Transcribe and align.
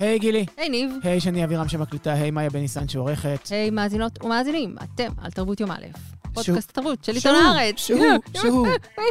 היי 0.00 0.18
גילי. 0.18 0.46
היי 0.56 0.68
ניב. 0.68 0.90
היי 1.02 1.20
שני 1.20 1.44
אבירם 1.44 1.68
שמקליטה, 1.68 2.12
היי 2.12 2.30
מאיה 2.30 2.50
בן 2.50 2.58
ניסן 2.58 2.88
שעורכת. 2.88 3.48
היי 3.50 3.70
מאזינות 3.70 4.24
ומאזינים, 4.24 4.76
אתם 4.82 5.12
על 5.22 5.30
תרבות 5.30 5.60
יום 5.60 5.70
א', 5.70 5.86
פודקאסט 6.34 6.72
תרבות 6.72 7.04
של 7.04 7.14
עיתון 7.14 7.34
הארץ. 7.34 7.78
שהוא, 7.78 8.06
שהוא, 8.34 8.66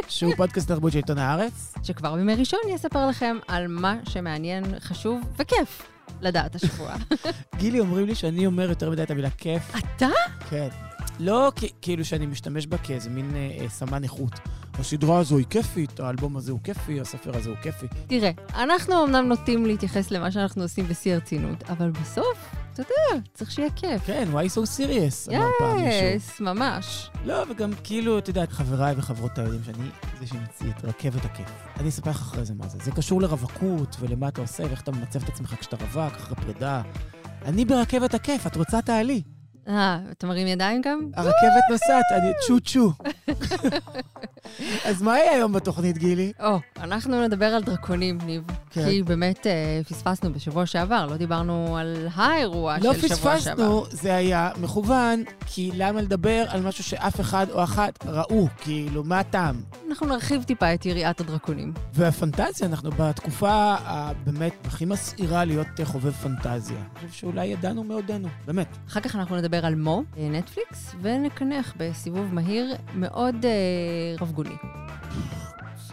שהוא 0.08 0.34
פודקאסט 0.36 0.68
תרבות 0.68 0.92
של 0.92 0.98
עיתון 0.98 1.18
הארץ. 1.18 1.74
שכבר 1.82 2.14
בימי 2.14 2.34
ראשון 2.34 2.60
יספר 2.68 3.06
לכם 3.06 3.36
על 3.48 3.66
מה 3.68 3.96
שמעניין, 4.08 4.64
חשוב 4.80 5.20
וכיף 5.38 5.82
לדעת 6.20 6.54
השבוע. 6.54 6.94
גילי 7.58 7.80
אומרים 7.80 8.06
לי 8.06 8.14
שאני 8.14 8.46
אומר 8.46 8.68
יותר 8.68 8.90
מדי 8.90 9.02
את 9.02 9.10
המילה 9.10 9.30
כיף. 9.30 9.62
אתה? 9.78 10.08
כן. 10.50 10.68
לא 11.20 11.52
כאילו 11.82 12.04
שאני 12.04 12.26
משתמש 12.26 12.66
בה 12.66 12.78
כאיזה 12.78 13.10
מין 13.10 13.30
אה, 13.36 13.58
אה, 13.60 13.68
סמן 13.68 14.02
איכות. 14.02 14.32
הסדרה 14.78 15.18
הזו 15.18 15.36
היא 15.36 15.46
כיפית, 15.50 16.00
האלבום 16.00 16.36
הזה 16.36 16.52
הוא 16.52 16.60
כיפי, 16.64 17.00
הספר 17.00 17.36
הזה 17.36 17.50
הוא 17.50 17.56
כיפי. 17.62 17.86
תראה, 18.06 18.30
אנחנו 18.54 19.04
אמנם 19.04 19.28
נוטים 19.28 19.66
להתייחס 19.66 20.10
למה 20.10 20.30
שאנחנו 20.30 20.62
עושים 20.62 20.88
בשיא 20.88 21.14
הרצינות, 21.14 21.62
אבל 21.70 21.90
בסוף, 21.90 22.54
אתה 22.72 22.82
יודע, 22.82 23.22
צריך 23.34 23.50
שיהיה 23.50 23.70
כיף. 23.70 24.02
כן, 24.06 24.28
why 24.32 24.36
so 24.36 24.60
serious? 24.78 25.34
אמר 25.36 25.48
פעם 25.58 25.76
מישהו. 25.76 26.06
יס, 26.16 26.40
ממש. 26.40 27.10
לא, 27.24 27.44
וגם 27.50 27.70
כאילו, 27.84 28.18
את 28.18 28.28
יודעת, 28.28 28.52
חבריי 28.52 28.94
וחברותיי 28.96 29.44
יודעים 29.44 29.62
שאני 29.64 29.88
זה 30.20 30.26
שהמציא 30.26 30.70
את 30.70 30.84
רכבת 30.84 31.24
הכיף. 31.24 31.50
אני 31.80 31.88
אספר 31.88 32.10
לך 32.10 32.20
אחרי 32.20 32.44
זה 32.44 32.54
מה 32.54 32.68
זה. 32.68 32.78
זה 32.82 32.90
קשור 32.90 33.22
לרווקות 33.22 33.96
ולמה 34.00 34.28
אתה 34.28 34.40
עושה 34.40 34.62
ואיך 34.62 34.82
אתה 34.82 34.92
ממצב 34.92 35.22
את 35.22 35.28
עצמך 35.28 35.54
כשאתה 35.60 35.76
רווק, 35.76 36.14
אחרי 36.16 36.36
פרידה. 36.36 36.82
אני 37.44 37.64
ברכבת 37.64 38.14
הכיף, 38.14 38.46
את 38.46 38.56
רוצה 38.56 38.82
תעלי. 38.82 39.22
אה, 39.68 39.98
אתה 40.12 40.26
מרים 40.26 40.46
ידיים 40.46 40.82
גם? 40.82 41.00
הרכבת 41.14 41.62
נוסעת, 41.70 42.04
אני 42.12 42.32
צ'ו 42.46 42.60
צ'ו. 42.60 42.92
אז 44.84 45.02
מה 45.02 45.18
יהיה 45.18 45.32
היום 45.32 45.52
בתוכנית, 45.52 45.98
גילי? 45.98 46.32
או, 46.40 46.58
אנחנו 46.80 47.22
נדבר 47.26 47.46
על 47.46 47.62
דרקונים, 47.62 48.18
ניב. 48.26 48.42
כן. 48.70 48.84
כי 48.84 49.02
באמת 49.02 49.46
אה, 49.46 49.80
פספסנו 49.88 50.32
בשבוע 50.32 50.66
שעבר, 50.66 51.06
לא 51.06 51.16
דיברנו 51.16 51.76
על 51.80 52.08
האירוע 52.14 52.76
לא 52.82 52.94
של 52.94 53.08
שבוע 53.08 53.40
שעבר. 53.40 53.82
פספסנו, 53.82 53.86
זה 53.90 54.14
היה 54.14 54.50
מכוון, 54.60 55.24
כי 55.46 55.70
למה 55.74 56.00
לדבר 56.00 56.44
על 56.48 56.60
משהו 56.62 56.84
שאף 56.84 57.20
אחד 57.20 57.46
או 57.50 57.64
אחת 57.64 58.06
ראו? 58.06 58.48
כאילו, 58.60 59.04
מה 59.04 59.18
הטעם? 59.18 59.60
אנחנו 59.88 60.06
נרחיב 60.06 60.42
טיפה 60.42 60.74
את 60.74 60.86
יריעת 60.86 61.20
הדרקונים. 61.20 61.72
והפנטזיה, 61.94 62.66
אנחנו 62.66 62.90
בתקופה 62.90 63.76
הבאמת 63.78 64.52
הכי 64.64 64.84
מסעירה 64.84 65.44
להיות 65.44 65.66
חובב 65.84 66.12
פנטזיה. 66.12 66.76
אני 66.78 67.08
חושב 67.08 67.20
שאולי 67.20 67.46
ידענו 67.46 67.84
מעודנו, 67.84 68.28
באמת. 68.46 68.76
אחר 68.88 69.00
כך 69.00 69.16
אנחנו 69.16 69.36
נדבר 69.36 69.66
על 69.66 69.74
מו, 69.74 70.02
אה, 70.16 70.28
נטפליקס, 70.28 70.94
ונקנח 71.02 71.74
בסיבוב 71.76 72.34
מהיר 72.34 72.74
מאוד 72.94 73.44
אה, 73.44 73.50
רבגוני, 74.20 74.56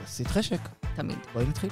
עשית 0.03 0.27
חשק, 0.27 0.59
תמיד. 0.95 1.17
בואי 1.33 1.45
נתחיל. 1.45 1.69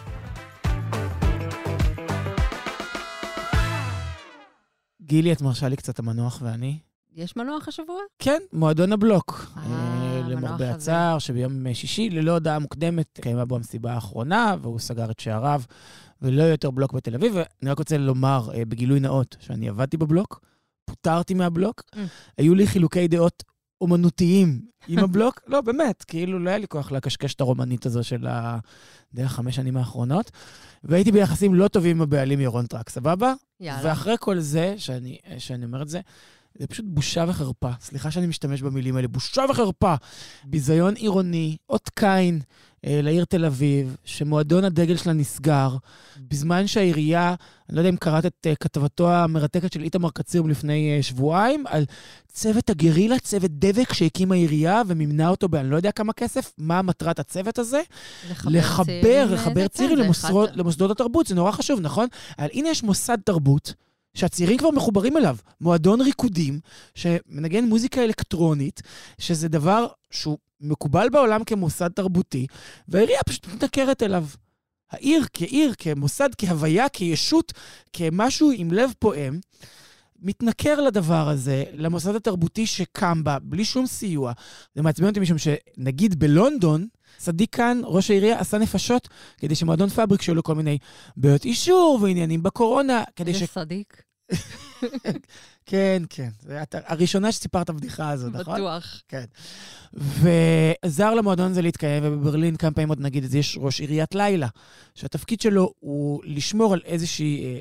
גילי, 5.02 5.34
את 5.34 5.42
מרשה 5.42 5.70
לי 5.70 5.76
קצת 5.76 6.00
המנוח 6.00 6.40
ואני? 6.42 6.80
יש 7.16 7.36
מנוח 7.38 7.68
השבוע? 7.68 8.00
כן, 8.20 8.40
מועדון 8.54 8.94
הבלוק. 8.94 9.46
אה, 9.58 10.01
למרבה 10.30 10.56
הזה. 10.56 10.72
הצער, 10.72 11.20
שביום 11.20 11.74
שישי, 11.74 12.10
ללא 12.10 12.32
הודעה 12.32 12.60
מוקדמת, 12.60 13.20
קיימה 13.22 13.46
בו 13.46 13.56
המסיבה 13.56 13.94
האחרונה, 13.94 14.56
והוא 14.62 14.80
סגר 14.80 15.12
את 15.12 15.20
שעריו, 15.20 15.62
ולא 16.22 16.44
יותר 16.44 16.72
בלוק 16.72 16.94
בתל 16.94 17.16
אביב. 17.16 17.34
ואני 17.36 17.72
רק 17.72 17.80
רוצה 17.80 17.98
לומר, 17.98 18.50
אה, 18.54 18.66
בגילוי 18.66 19.00
נאות, 19.00 19.36
שאני 19.40 19.70
עבדתי 19.70 19.98
בבלוק, 19.98 20.42
פוטרתי 20.86 21.34
מהבלוק, 21.34 21.84
Mm. 21.96 21.98
היו 22.38 22.56
לי 22.56 22.68
חילוקי 22.68 23.08
דעות 23.08 23.44
אומנותיים 23.82 24.62
עם 24.88 25.00
הבלוק. 25.04 25.42
לא, 25.48 25.62
באמת, 25.62 26.04
כאילו 26.04 26.40
לא 26.40 26.50
היה 26.50 26.58
לי 26.58 26.68
כוח 26.68 26.92
לקשקש 26.92 27.34
את 27.34 27.42
הרומנית 27.42 27.86
הזו 27.86 28.04
של 28.04 28.28
ה... 28.28 28.58
דרך 29.14 29.32
חמש 29.32 29.56
שנים 29.56 29.78
האחרונות. 29.78 30.32
והייתי 30.84 31.12
ביחסים 31.12 31.54
לא 31.56 31.68
טובים 31.68 31.96
עם 31.98 32.02
הבעלים 32.02 32.40
ירון 32.40 32.66
טראק, 32.66 32.90
סבבה? 32.90 33.34
יאללה. 33.60 33.82
ואחרי 33.84 34.16
כל 34.20 34.40
זה, 34.40 34.74
שאני, 34.78 35.18
שאני 35.38 35.66
אומר 35.66 35.82
את 35.82 35.90
זה, 35.90 36.00
זה 36.60 36.68
פשוט 36.68 36.86
בושה 36.88 37.26
וחרפה. 37.28 37.70
סליחה 37.82 38.12
שאני 38.12 38.28
משתמש 38.28 38.62
במילים 38.62 38.96
האלה, 38.96 39.08
בושה 39.08 39.44
וחרפה. 39.50 39.96
ביזיון 40.44 40.94
עירוני, 40.96 41.58
אות 41.70 41.90
קין 41.96 42.40
אה, 42.86 43.00
לעיר 43.04 43.26
תל 43.26 43.46
אביב, 43.46 43.96
שמועדון 44.06 44.64
הדגל 44.64 44.98
שלה 44.98 45.14
נסגר, 45.14 45.76
בזמן 46.20 46.68
שהעירייה, 46.68 47.36
אני 47.70 47.76
לא 47.76 47.82
יודע 47.82 47.90
אם 47.90 47.96
קראת 47.98 48.26
את 48.26 48.34
אה, 48.46 48.56
כתבתו 48.56 49.12
המרתקת 49.12 49.74
של 49.74 49.84
איתמר 49.84 50.10
קציר 50.10 50.44
מלפני 50.44 50.98
אה, 50.98 51.04
שבועיים, 51.04 51.64
על 51.68 51.86
צוות 52.28 52.70
הגרילה, 52.70 53.20
צוות 53.20 53.52
דבק 53.52 53.94
שהקימה 53.94 54.36
העירייה 54.36 54.82
ומימנה 54.88 55.30
אותו 55.30 55.50
באני 55.50 55.70
לא 55.70 55.76
יודע 55.76 55.92
כמה 55.92 56.14
כסף, 56.14 56.52
מה 56.58 56.82
מטרת 56.82 57.20
הצוות 57.20 57.60
הזה? 57.60 57.82
לחבר, 58.46 58.86
צעירים, 58.86 59.34
לחבר 59.34 59.68
צעירים 59.68 59.98
כן, 59.98 60.04
למוסרות- 60.04 60.50
אחד- 60.50 60.58
למוסדות 60.58 60.92
התרבות, 60.92 61.28
זה 61.28 61.36
נורא 61.36 61.52
חשוב, 61.52 61.80
נכון? 61.80 62.08
אבל 62.40 62.48
הנה 62.54 62.70
יש 62.70 62.84
מוסד 62.84 63.18
תרבות 63.26 63.74
שהצעירים 64.14 64.58
כבר 64.58 64.72
מחוברים 64.72 65.18
אליו, 65.18 65.38
מועדון 65.62 66.02
ריקודים 66.02 66.60
שמנגן 66.96 67.66
מוזיקה 67.66 68.04
אלקטרונית, 68.04 68.82
שזה 69.18 69.48
דבר 69.48 69.88
שהוא 70.12 70.38
מקובל 70.62 71.10
בעולם 71.10 71.44
כמוסד 71.44 71.88
תרבותי, 71.88 72.48
והעירייה 72.88 73.24
פשוט 73.26 73.48
מתנכרת 73.48 74.04
אליו. 74.04 74.26
העיר 74.92 75.26
כעיר, 75.34 75.74
כמוסד, 75.78 76.30
כהוויה, 76.38 76.90
כישות, 76.90 77.54
כמשהו 77.94 78.52
עם 78.56 78.72
לב 78.72 78.92
פועם, 79.00 79.40
מתנכר 80.22 80.82
לדבר 80.82 81.30
הזה, 81.30 81.64
למוסד 81.74 82.16
התרבותי 82.16 82.68
שקם 82.68 83.24
בה, 83.24 83.38
בלי 83.40 83.66
שום 83.66 83.88
סיוע. 83.88 84.32
זה 84.76 84.82
מעצבן 84.82 85.08
אותי 85.08 85.20
משום 85.20 85.38
שנגיד 85.38 86.20
בלונדון, 86.20 86.88
צדיק 87.22 87.56
כאן, 87.56 87.82
ראש 87.84 88.12
העירייה, 88.12 88.40
עשה 88.40 88.58
נפשות 88.58 89.10
כדי 89.38 89.56
שמועדון 89.56 89.90
פאבריק 89.90 90.22
שיהיו 90.22 90.36
לו 90.36 90.44
כל 90.44 90.56
מיני 90.56 90.78
בעיות 91.18 91.46
אישור 91.46 92.00
ועניינים 92.02 92.44
בקורונה, 92.44 93.04
כדי 93.16 93.34
ש... 93.34 93.40
זה 93.40 93.48
צדיק, 93.48 94.04
כן, 95.66 96.04
כן. 96.10 96.30
את 96.64 96.76
הראשונה 96.86 97.32
שסיפרת 97.32 97.64
את 97.64 97.70
הבדיחה 97.70 98.10
הזו, 98.10 98.30
נכון? 98.30 98.56
בטוח. 98.56 99.02
כן. 99.08 99.26
ועזר 99.94 101.14
למועדון 101.14 101.52
הזה 101.52 101.62
להתקיים, 101.62 102.04
ובברלין 102.06 102.56
כמה 102.56 102.72
פעמים 102.72 102.90
עוד 102.90 103.00
נגיד 103.00 103.24
את 103.24 103.30
זה, 103.30 103.38
יש 103.38 103.58
ראש 103.62 103.80
עיריית 103.80 104.16
לילה, 104.16 104.48
שהתפקיד 104.96 105.42
שלו 105.42 105.74
הוא 105.80 106.22
לשמור 106.26 106.74
על 106.74 106.82
איזושהי 106.86 107.44
אה, 107.46 107.60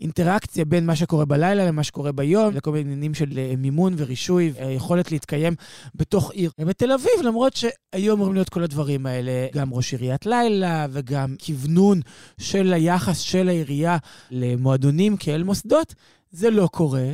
אינטראקציה 0.00 0.64
בין 0.64 0.86
מה 0.86 0.96
שקורה 0.96 1.24
בלילה 1.24 1.66
למה 1.66 1.82
שקורה 1.82 2.12
ביום, 2.12 2.54
לכל 2.54 2.72
מיני 2.72 2.84
עניינים 2.84 3.14
של 3.14 3.38
אה, 3.38 3.54
מימון 3.58 3.94
ורישוי, 3.96 4.52
היכולת 4.58 5.12
להתקיים 5.12 5.54
בתוך 5.94 6.30
עיר. 6.30 6.50
בתל 6.58 6.92
אביב, 6.92 7.12
למרות 7.24 7.56
שהיו 7.56 8.14
אמורים 8.14 8.34
להיות 8.34 8.48
כל 8.48 8.62
הדברים 8.62 9.06
האלה, 9.06 9.46
גם 9.54 9.74
ראש 9.74 9.92
עיריית 9.92 10.26
לילה 10.26 10.86
וגם 10.90 11.34
כוונון 11.46 12.00
של 12.40 12.72
היחס 12.72 13.18
של 13.18 13.48
העירייה 13.48 13.96
למועדונים 14.30 15.16
כאל 15.16 15.42
מוסדות, 15.42 15.94
זה 16.30 16.50
לא 16.50 16.68
קורה. 16.72 17.12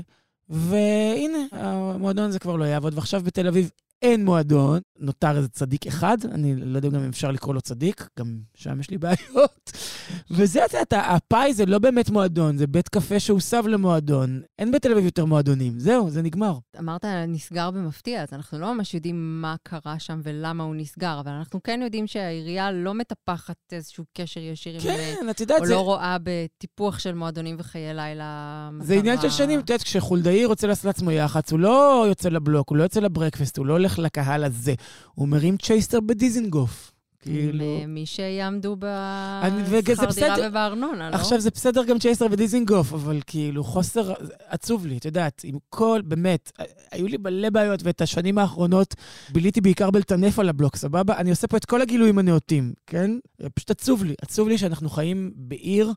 והנה, 0.48 1.38
המועדון 1.52 2.24
הזה 2.28 2.38
כבר 2.38 2.56
לא 2.56 2.64
יעבוד, 2.64 2.94
ועכשיו 2.94 3.22
בתל 3.22 3.46
אביב 3.46 3.70
אין 4.02 4.24
מועדון, 4.24 4.80
נותר 4.98 5.36
איזה 5.36 5.48
צדיק 5.48 5.86
אחד, 5.86 6.18
אני 6.32 6.56
לא 6.56 6.76
יודע 6.76 6.88
גם 6.88 7.02
אם 7.02 7.08
אפשר 7.08 7.30
לקרוא 7.30 7.54
לו 7.54 7.60
צדיק, 7.60 8.08
גם 8.18 8.38
שם 8.54 8.80
יש 8.80 8.90
לי 8.90 8.98
בעיות. 8.98 9.72
וזה, 10.30 10.64
את 10.64 10.74
יודעת, 10.74 10.92
הפאי 10.92 11.54
זה 11.54 11.66
לא 11.66 11.78
באמת 11.78 12.10
מועדון, 12.10 12.56
זה 12.56 12.66
בית 12.66 12.88
קפה 12.88 13.20
שהוסב 13.20 13.66
למועדון. 13.66 14.42
אין 14.58 14.72
בתל 14.72 14.92
אביב 14.92 15.04
יותר 15.04 15.24
מועדונים, 15.24 15.78
זהו, 15.78 16.10
זה 16.10 16.22
נגמר. 16.22 16.58
אמרת 16.78 17.04
נסגר 17.04 17.70
במפתיע, 17.70 18.22
אז 18.22 18.28
אנחנו 18.32 18.58
לא 18.58 18.74
ממש 18.74 18.94
יודעים 18.94 19.40
מה 19.42 19.54
קרה 19.62 19.98
שם 19.98 20.20
ולמה 20.22 20.64
הוא 20.64 20.74
נסגר, 20.74 21.20
אבל 21.20 21.32
אנחנו 21.32 21.62
כן 21.62 21.80
יודעים 21.84 22.06
שהעירייה 22.06 22.72
לא 22.72 22.94
מטפחת 22.94 23.56
איזשהו 23.72 24.04
קשר 24.12 24.40
ישיר 24.40 24.74
עם... 24.74 24.80
כן, 24.80 25.26
את 25.30 25.40
יודעת, 25.40 25.60
או 25.60 25.66
זה... 25.66 25.74
לא 25.74 25.80
רואה 25.80 26.16
בטיפוח 26.22 26.98
של 26.98 27.14
מועדונים 27.14 27.56
וחיי 27.58 27.94
לילה. 27.94 28.70
זה 28.80 28.94
עניין 28.94 29.20
של 29.20 29.30
שנים, 29.30 29.60
את 29.60 29.70
יודעת, 29.70 29.82
כשחולדאי 29.82 30.44
רוצה 30.44 30.66
לעשות 30.66 30.84
לעצמו 30.84 31.10
יח"צ, 31.10 31.52
הוא 31.52 31.60
לא 31.60 32.04
יוצא 32.08 32.28
לבלוק, 32.28 32.70
הוא 32.70 32.78
לא 32.78 32.82
יוצא 32.82 33.00
לברקפסט, 33.00 33.58
הוא 33.58 33.66
לא 33.66 33.72
הולך 33.72 33.98
לקהל 33.98 34.44
הזה, 34.44 34.74
הוא 35.14 35.28
מרים 35.28 35.56
צ'ייסטר 35.56 36.00
בדיזנגוף. 36.00 36.93
כאילו... 37.24 37.64
מי 37.88 38.06
שיעמדו 38.06 38.76
בשכר 38.76 40.10
דירה. 40.14 40.36
ובארנונה, 40.48 41.10
לא? 41.10 41.14
עכשיו, 41.14 41.40
זה 41.40 41.50
בסדר 41.50 41.84
גם 41.84 41.98
צ'ייסר 41.98 42.26
ודיזינגוף, 42.30 42.92
אבל 42.92 43.20
כאילו, 43.26 43.64
חוסר 43.64 44.12
עצוב 44.48 44.86
לי, 44.86 44.96
את 44.96 45.04
יודעת, 45.04 45.42
עם 45.44 45.58
כל, 45.68 46.00
באמת, 46.04 46.52
היו 46.90 47.06
לי 47.08 47.16
מלא 47.16 47.50
בעיות, 47.50 47.82
ואת 47.82 48.00
השנים 48.00 48.38
האחרונות 48.38 48.94
ביליתי 49.32 49.60
בעיקר 49.60 49.90
בלטנף 49.90 50.38
על 50.38 50.48
הבלוק, 50.48 50.76
סבבה? 50.76 51.16
אני 51.16 51.30
עושה 51.30 51.46
פה 51.46 51.56
את 51.56 51.64
כל 51.64 51.82
הגילויים 51.82 52.18
הנאותים, 52.18 52.72
כן? 52.86 53.10
פשוט 53.54 53.70
עצוב 53.70 54.04
לי. 54.04 54.14
עצוב 54.22 54.48
לי 54.48 54.58
שאנחנו 54.58 54.90
חיים 54.90 55.32
בעיר, 55.36 55.92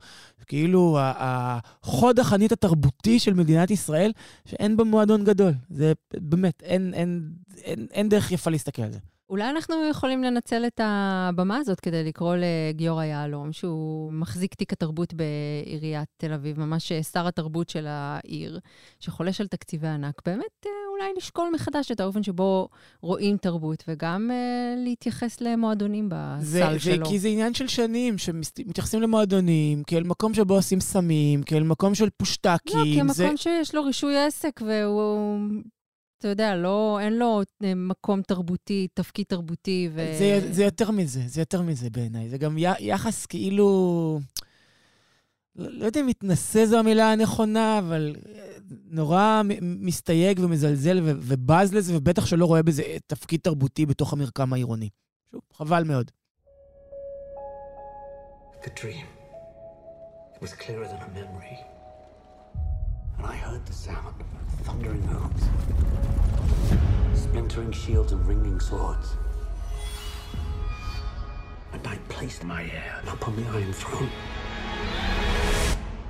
כאילו, 0.48 0.98
החוד 1.02 2.20
החנית 2.20 2.52
התרבותי 2.52 3.20
של 3.20 3.34
מדינת 3.34 3.72
ישראל, 3.72 4.12
שאין 4.46 4.78
בה 4.78 4.84
מועדון 4.84 5.24
גדול. 5.24 5.54
זה 5.70 5.94
באמת, 6.18 6.64
אין, 6.64 6.94
אין, 6.94 7.30
אין, 7.64 7.88
אין 7.92 8.10
דרך 8.10 8.32
יפה 8.32 8.50
להסתכל 8.52 8.82
על 8.82 8.92
זה. 8.92 9.00
אולי 9.30 9.50
אנחנו 9.50 9.76
יכולים 9.90 10.24
לנצל 10.24 10.66
את 10.68 10.82
הבמה 10.84 11.58
הזאת 11.58 11.80
כדי 11.80 12.04
לקרוא 12.04 12.36
לגיורא 12.38 13.04
יהלום, 13.04 13.52
שהוא 13.52 14.14
מחזיק 14.14 14.54
תיק 14.54 14.74
התרבות 14.74 15.14
בעיריית 15.14 16.08
תל 16.18 16.34
אביב, 16.34 16.60
ממש 16.60 16.92
שר 16.92 17.28
התרבות 17.28 17.70
של 17.70 17.86
העיר, 17.88 18.60
שחולש 19.00 19.42
על 19.42 19.48
תקציבי 19.48 19.88
ענק. 19.88 20.22
באמת, 20.26 20.66
אה, 20.66 20.72
אולי 20.92 21.12
לשקול 21.18 21.50
מחדש 21.54 21.92
את 21.92 22.00
האופן 22.00 22.24
שבו 22.24 22.70
רואים 23.02 23.38
תרבות, 23.38 23.84
וגם 23.88 24.32
uh, 24.32 24.80
להתייחס 24.84 25.42
למועדונים 25.42 26.10
בסל 26.12 26.46
זה, 26.46 26.80
שלו. 26.80 27.06
זה, 27.06 27.12
כי 27.12 27.20
זה 27.20 27.28
עניין 27.28 27.54
של 27.54 27.68
שנים, 27.68 28.18
שמתייחסים 28.18 29.02
למועדונים 29.02 29.84
כאל 29.84 30.04
מקום 30.04 30.34
שבו 30.34 30.54
עושים 30.54 30.80
סמים, 30.80 31.44
כאל 31.44 31.64
מקום 31.64 31.96
של 31.96 32.10
פושטקים. 32.10 32.80
לא, 32.80 33.02
כמקום 33.02 33.14
זה... 33.14 33.30
שיש 33.36 33.76
לו 33.76 33.84
רישוי 33.84 34.18
עסק, 34.18 34.62
והוא, 34.66 35.40
אתה 36.18 36.28
יודע, 36.28 36.56
לא, 36.56 37.00
אין 37.02 37.14
לו 37.14 37.42
אה, 37.64 37.76
מקום 37.76 38.22
תרבותי, 38.22 38.88
תפקיד 38.94 39.26
תרבותי. 39.30 39.90
ו... 39.94 40.16
זה, 40.20 40.48
זה 40.52 40.64
יותר 40.64 40.92
מזה, 40.92 41.22
זה 41.26 41.42
יותר 41.42 41.62
מזה 41.62 41.90
בעיניי. 41.90 42.30
זה 42.30 42.38
גם 42.38 42.58
י, 42.58 42.66
יחס 42.80 43.26
כאילו... 43.26 44.20
לא, 45.56 45.72
לא 45.72 45.86
יודע 45.86 46.02
אם 46.02 46.08
מתנשא 46.08 46.66
זו 46.66 46.80
המילה 46.80 47.12
הנכונה, 47.12 47.80
אבל 47.80 48.16
אה, 48.36 48.58
נורא 48.90 49.42
מסתייג 49.62 50.40
ומזלזל 50.44 51.00
ו- 51.04 51.12
ובז 51.22 51.74
לזה, 51.74 51.98
ובטח 51.98 52.26
שלא 52.26 52.46
רואה 52.46 52.64
בזה 52.64 52.84
תפקיד 53.08 53.40
תרבותי 53.44 53.86
בתוך 53.86 54.14
המרקם 54.14 54.54
העירוני. 54.54 54.90
שוב, 55.32 55.42
חבל 55.54 55.84
מאוד. 55.84 56.12
The 58.64 58.70
dream. 58.70 59.08
It 60.36 60.42
was 60.42 60.54
clearer 60.54 60.88
than 60.92 61.02
a 61.10 61.12
memory. 61.20 61.58
And 63.18 63.26
I 63.26 63.36
heard 63.46 63.64
the 63.66 63.74
sound 63.74 64.16
thundering 64.68 65.02
hooves, 65.04 65.44
splintering 67.18 67.72
shields 67.72 68.12
and 68.12 68.28
ringing 68.28 68.60
swords. 68.60 69.16
And 71.72 71.88
I 71.88 71.96
placed 72.10 72.44
my 72.44 72.64
heir 72.64 73.02
upon 73.08 73.38
the 73.38 73.48
Iron 73.52 73.72
Throne. 73.72 74.10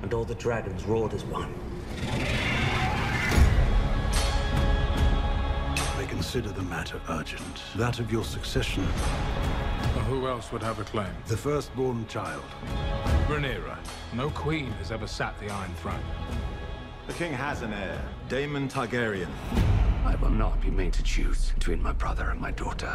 and 0.02 0.12
all 0.12 0.24
the 0.24 0.34
dragons 0.34 0.82
roared 0.86 1.14
as 1.14 1.24
one. 1.24 1.54
I 5.96 6.04
consider 6.08 6.48
the 6.48 6.62
matter 6.62 7.00
urgent. 7.10 7.62
That 7.76 8.00
of 8.00 8.10
your 8.10 8.24
succession. 8.24 8.84
Well, 9.94 10.04
who 10.06 10.26
else 10.26 10.50
would 10.50 10.64
have 10.64 10.80
a 10.80 10.84
claim? 10.84 11.14
The 11.28 11.36
firstborn 11.36 12.08
child. 12.08 12.42
Rhaenyra. 13.28 13.78
No 14.14 14.30
queen 14.30 14.72
has 14.72 14.90
ever 14.90 15.06
sat 15.06 15.38
the 15.38 15.48
Iron 15.48 15.74
Throne. 15.74 16.02
The 17.08 17.14
king 17.14 17.32
has 17.32 17.62
an 17.62 17.72
heir, 17.72 17.98
Daemon 18.28 18.68
Targaryen. 18.68 19.32
I 20.12 20.14
will 20.20 20.36
not 20.44 20.60
be 20.60 20.70
made 20.80 20.92
to 20.98 21.02
choose 21.02 21.40
between 21.56 21.80
my 21.82 21.94
brother 22.02 22.26
and 22.32 22.38
my 22.38 22.52
daughter. 22.62 22.92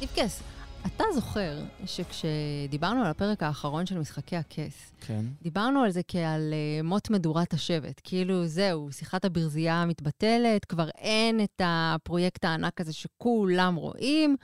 Ivkes, 0.00 0.42
אתה 0.86 1.04
זוכר 1.14 1.58
שכשדיברנו 1.86 3.00
על 3.00 3.06
הפרק 3.10 3.42
האחרון 3.42 3.86
של 3.86 3.98
משחקי 3.98 4.36
הכס, 4.36 4.92
כן. 5.00 5.24
דיברנו 5.42 5.82
על 5.82 5.90
זה 5.90 6.00
כעל 6.08 6.52
uh, 6.52 6.86
מות 6.86 7.10
מדורת 7.10 7.52
השבט. 7.52 8.00
כאילו, 8.04 8.46
זהו, 8.46 8.88
שיחת 8.92 9.24
הברזייה 9.24 9.84
מתבטלת, 9.86 10.64
כבר 10.64 10.88
אין 10.88 11.40
את 11.40 11.60
הפרויקט 11.64 12.44
הענק 12.44 12.80
הזה 12.80 12.92
שכולם 12.92 13.74
רואים. 13.74 14.36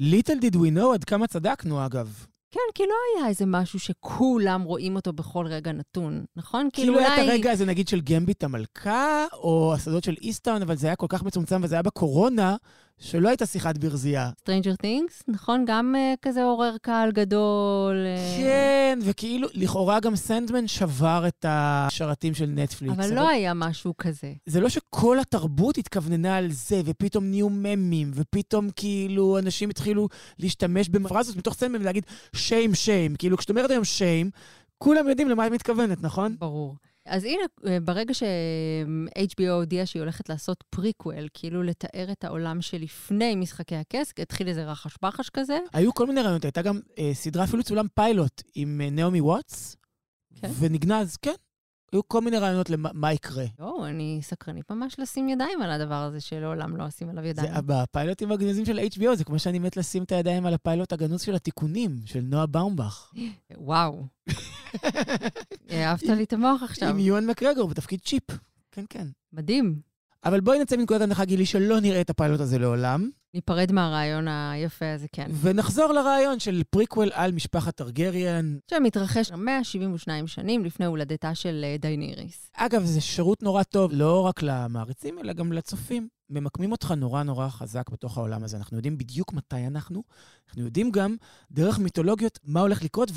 Little 0.00 0.42
did 0.42 0.54
we 0.54 0.76
know 0.76 0.94
עד 0.94 1.04
כמה 1.04 1.26
צדקנו, 1.26 1.86
אגב. 1.86 2.26
כן, 2.52 2.60
כי 2.74 2.82
לא 2.82 2.94
היה 3.16 3.28
איזה 3.28 3.46
משהו 3.46 3.78
שכולם 3.78 4.62
רואים 4.62 4.96
אותו 4.96 5.12
בכל 5.12 5.46
רגע 5.46 5.72
נתון, 5.72 6.24
נכון? 6.36 6.68
כאילו 6.72 6.94
אולי... 6.94 7.04
כאילו 7.06 7.16
היה 7.18 7.24
את 7.24 7.30
הרגע 7.30 7.50
הזה, 7.50 7.64
נגיד, 7.66 7.88
של 7.88 8.00
גמביט 8.00 8.44
המלכה, 8.44 9.26
או 9.32 9.74
השדות 9.74 10.04
של 10.04 10.14
איסטאון, 10.22 10.62
אבל 10.62 10.76
זה 10.76 10.86
היה 10.86 10.96
כל 10.96 11.06
כך 11.08 11.22
מצומצם 11.22 11.60
וזה 11.62 11.74
היה 11.74 11.82
בקורונה, 11.82 12.56
שלא 12.98 13.28
הייתה 13.28 13.46
שיחת 13.46 13.78
ברזייה. 13.78 14.30
Stranger 14.40 14.82
Things, 14.82 15.22
נכון? 15.28 15.64
גם 15.66 15.94
uh, 15.94 16.16
כזה 16.22 16.42
עורר 16.42 16.76
קהל 16.82 17.12
גדול. 17.12 17.96
Uh... 18.16 18.40
כן, 18.40 18.98
וכאילו, 19.02 19.48
לכאורה 19.54 20.00
גם 20.00 20.16
סנדמן 20.16 20.66
שבר 20.68 21.24
את 21.28 21.44
השרתים 21.48 22.34
של 22.34 22.46
נטפליקס. 22.46 22.94
אבל, 22.94 23.04
אבל 23.04 23.14
לא 23.14 23.28
היה 23.28 23.54
משהו 23.54 23.94
כזה. 23.98 24.32
זה 24.46 24.60
לא 24.60 24.68
שכל 24.68 25.18
התרבות 25.18 25.78
התכווננה 25.78 26.36
על 26.36 26.50
זה, 26.50 26.80
ופתאום 26.84 27.24
נהיו 27.24 27.48
ממים, 27.48 28.10
ופתאום 28.14 28.68
כאילו 28.76 29.38
אנשים 29.38 29.70
התחילו 29.70 30.08
להשתמש 30.38 30.88
בפרזות 30.88 31.36
מתוך 31.36 31.54
סנדמן 31.54 31.80
ולהגיד 31.80 32.04
shame 32.36 32.74
shame. 32.74 33.16
כאילו, 33.16 33.36
כשאת 33.36 33.50
אומרת 33.50 33.70
היום 33.70 33.84
shame, 33.84 34.30
כולם 34.78 35.08
יודעים 35.08 35.28
למה 35.28 35.46
את 35.46 35.52
מתכוונת, 35.52 36.02
נכון? 36.02 36.36
ברור. 36.38 36.76
אז 37.06 37.24
הנה, 37.24 37.42
אה, 37.66 37.80
ברגע 37.80 38.14
ש-HBO 38.14 39.50
הודיעה 39.50 39.86
שהיא 39.86 40.00
הולכת 40.02 40.28
לעשות 40.28 40.64
פריקוול, 40.70 41.28
כאילו 41.34 41.62
לתאר 41.62 42.12
את 42.12 42.24
העולם 42.24 42.62
שלפני 42.62 43.34
משחקי 43.34 43.76
הכס, 43.76 44.12
התחיל 44.18 44.48
איזה 44.48 44.64
רחש-בחש 44.64 45.30
כזה. 45.30 45.58
היו 45.72 45.94
כל 45.94 46.06
מיני 46.06 46.20
רעיונות, 46.22 46.44
הייתה 46.44 46.62
גם 46.62 46.80
אה, 46.98 47.10
סדרה 47.14 47.44
אפילו 47.44 47.62
צולם 47.62 47.86
פיילוט 47.94 48.42
עם 48.54 48.80
אה, 48.80 48.90
נעמי 48.90 49.20
וואטס, 49.20 49.76
כן? 50.40 50.48
ונגנז, 50.58 51.16
כן. 51.16 51.34
היו 51.92 52.08
כל 52.08 52.20
מיני 52.20 52.38
רעיונות 52.38 52.70
למה 52.70 53.12
יקרה. 53.12 53.44
לא, 53.58 53.86
אני 53.86 54.18
סקרנית 54.22 54.70
ממש 54.70 54.98
לשים 54.98 55.28
ידיים 55.28 55.62
על 55.62 55.70
הדבר 55.70 55.94
הזה 55.94 56.20
שלעולם 56.20 56.76
לא 56.76 56.88
אשים 56.88 57.08
עליו 57.08 57.24
ידיים. 57.24 57.54
זה 57.54 57.60
בפיילוטים 57.66 58.32
הגנוזים 58.32 58.64
של 58.64 58.78
HBO, 58.78 59.14
זה 59.14 59.24
כמו 59.24 59.38
שאני 59.38 59.58
מת 59.58 59.76
לשים 59.76 60.02
את 60.02 60.12
הידיים 60.12 60.46
על 60.46 60.54
הפיילוט 60.54 60.92
הגנוז 60.92 61.22
של 61.22 61.34
התיקונים, 61.34 61.96
של 62.04 62.20
נועה 62.20 62.46
באומבך. 62.46 63.12
וואו. 63.56 64.06
אהבת 65.72 66.02
לי 66.02 66.24
את 66.24 66.32
המוח 66.32 66.62
עכשיו. 66.62 66.88
עם 66.88 66.98
יואן 66.98 67.26
מקרגור 67.26 67.68
בתפקיד 67.68 68.00
צ'יפ. 68.00 68.24
כן, 68.72 68.84
כן. 68.88 69.06
מדהים. 69.32 69.80
אבל 70.24 70.40
בואי 70.40 70.58
נצא 70.58 70.76
מנקודת 70.76 71.00
הנחה, 71.00 71.24
גילי, 71.24 71.46
שלא 71.46 71.80
נראה 71.80 72.00
את 72.00 72.10
הפיילוט 72.10 72.40
הזה 72.40 72.58
לעולם. 72.58 73.10
ניפרד 73.34 73.72
מהרעיון 73.72 74.28
היפה 74.28 74.94
הזה, 74.94 75.06
כן. 75.12 75.30
ונחזור 75.40 75.92
לרעיון 75.92 76.40
של 76.40 76.62
פריקוול 76.70 77.10
על 77.12 77.32
משפחת 77.32 77.76
טרגריאן. 77.76 78.56
שמתרחש 78.70 79.32
172 79.32 80.26
שנים 80.26 80.64
לפני 80.64 80.86
הולדתה 80.86 81.34
של 81.34 81.64
אה, 81.64 81.76
דייניריס. 81.78 82.50
אגב, 82.56 82.84
זה 82.84 83.00
שירות 83.00 83.42
נורא 83.42 83.62
טוב, 83.62 83.90
לא 83.94 84.20
רק 84.20 84.42
למעריצים, 84.42 85.18
אלא 85.18 85.32
גם 85.32 85.52
לצופים. 85.52 86.08
ממקמים 86.30 86.72
אותך 86.72 86.90
נורא 86.90 87.22
נורא 87.22 87.48
חזק 87.48 87.90
בתוך 87.90 88.18
העולם 88.18 88.44
הזה. 88.44 88.56
אנחנו 88.56 88.76
יודעים 88.76 88.98
בדיוק 88.98 89.32
מתי 89.32 89.66
אנחנו, 89.66 90.02
אנחנו 90.48 90.62
יודעים 90.62 90.90
גם, 90.90 91.16
דרך 91.50 91.78
מיתולוגיות, 91.78 92.38
מה 92.44 92.60
הולך 92.60 92.82
לקרות 92.82 93.10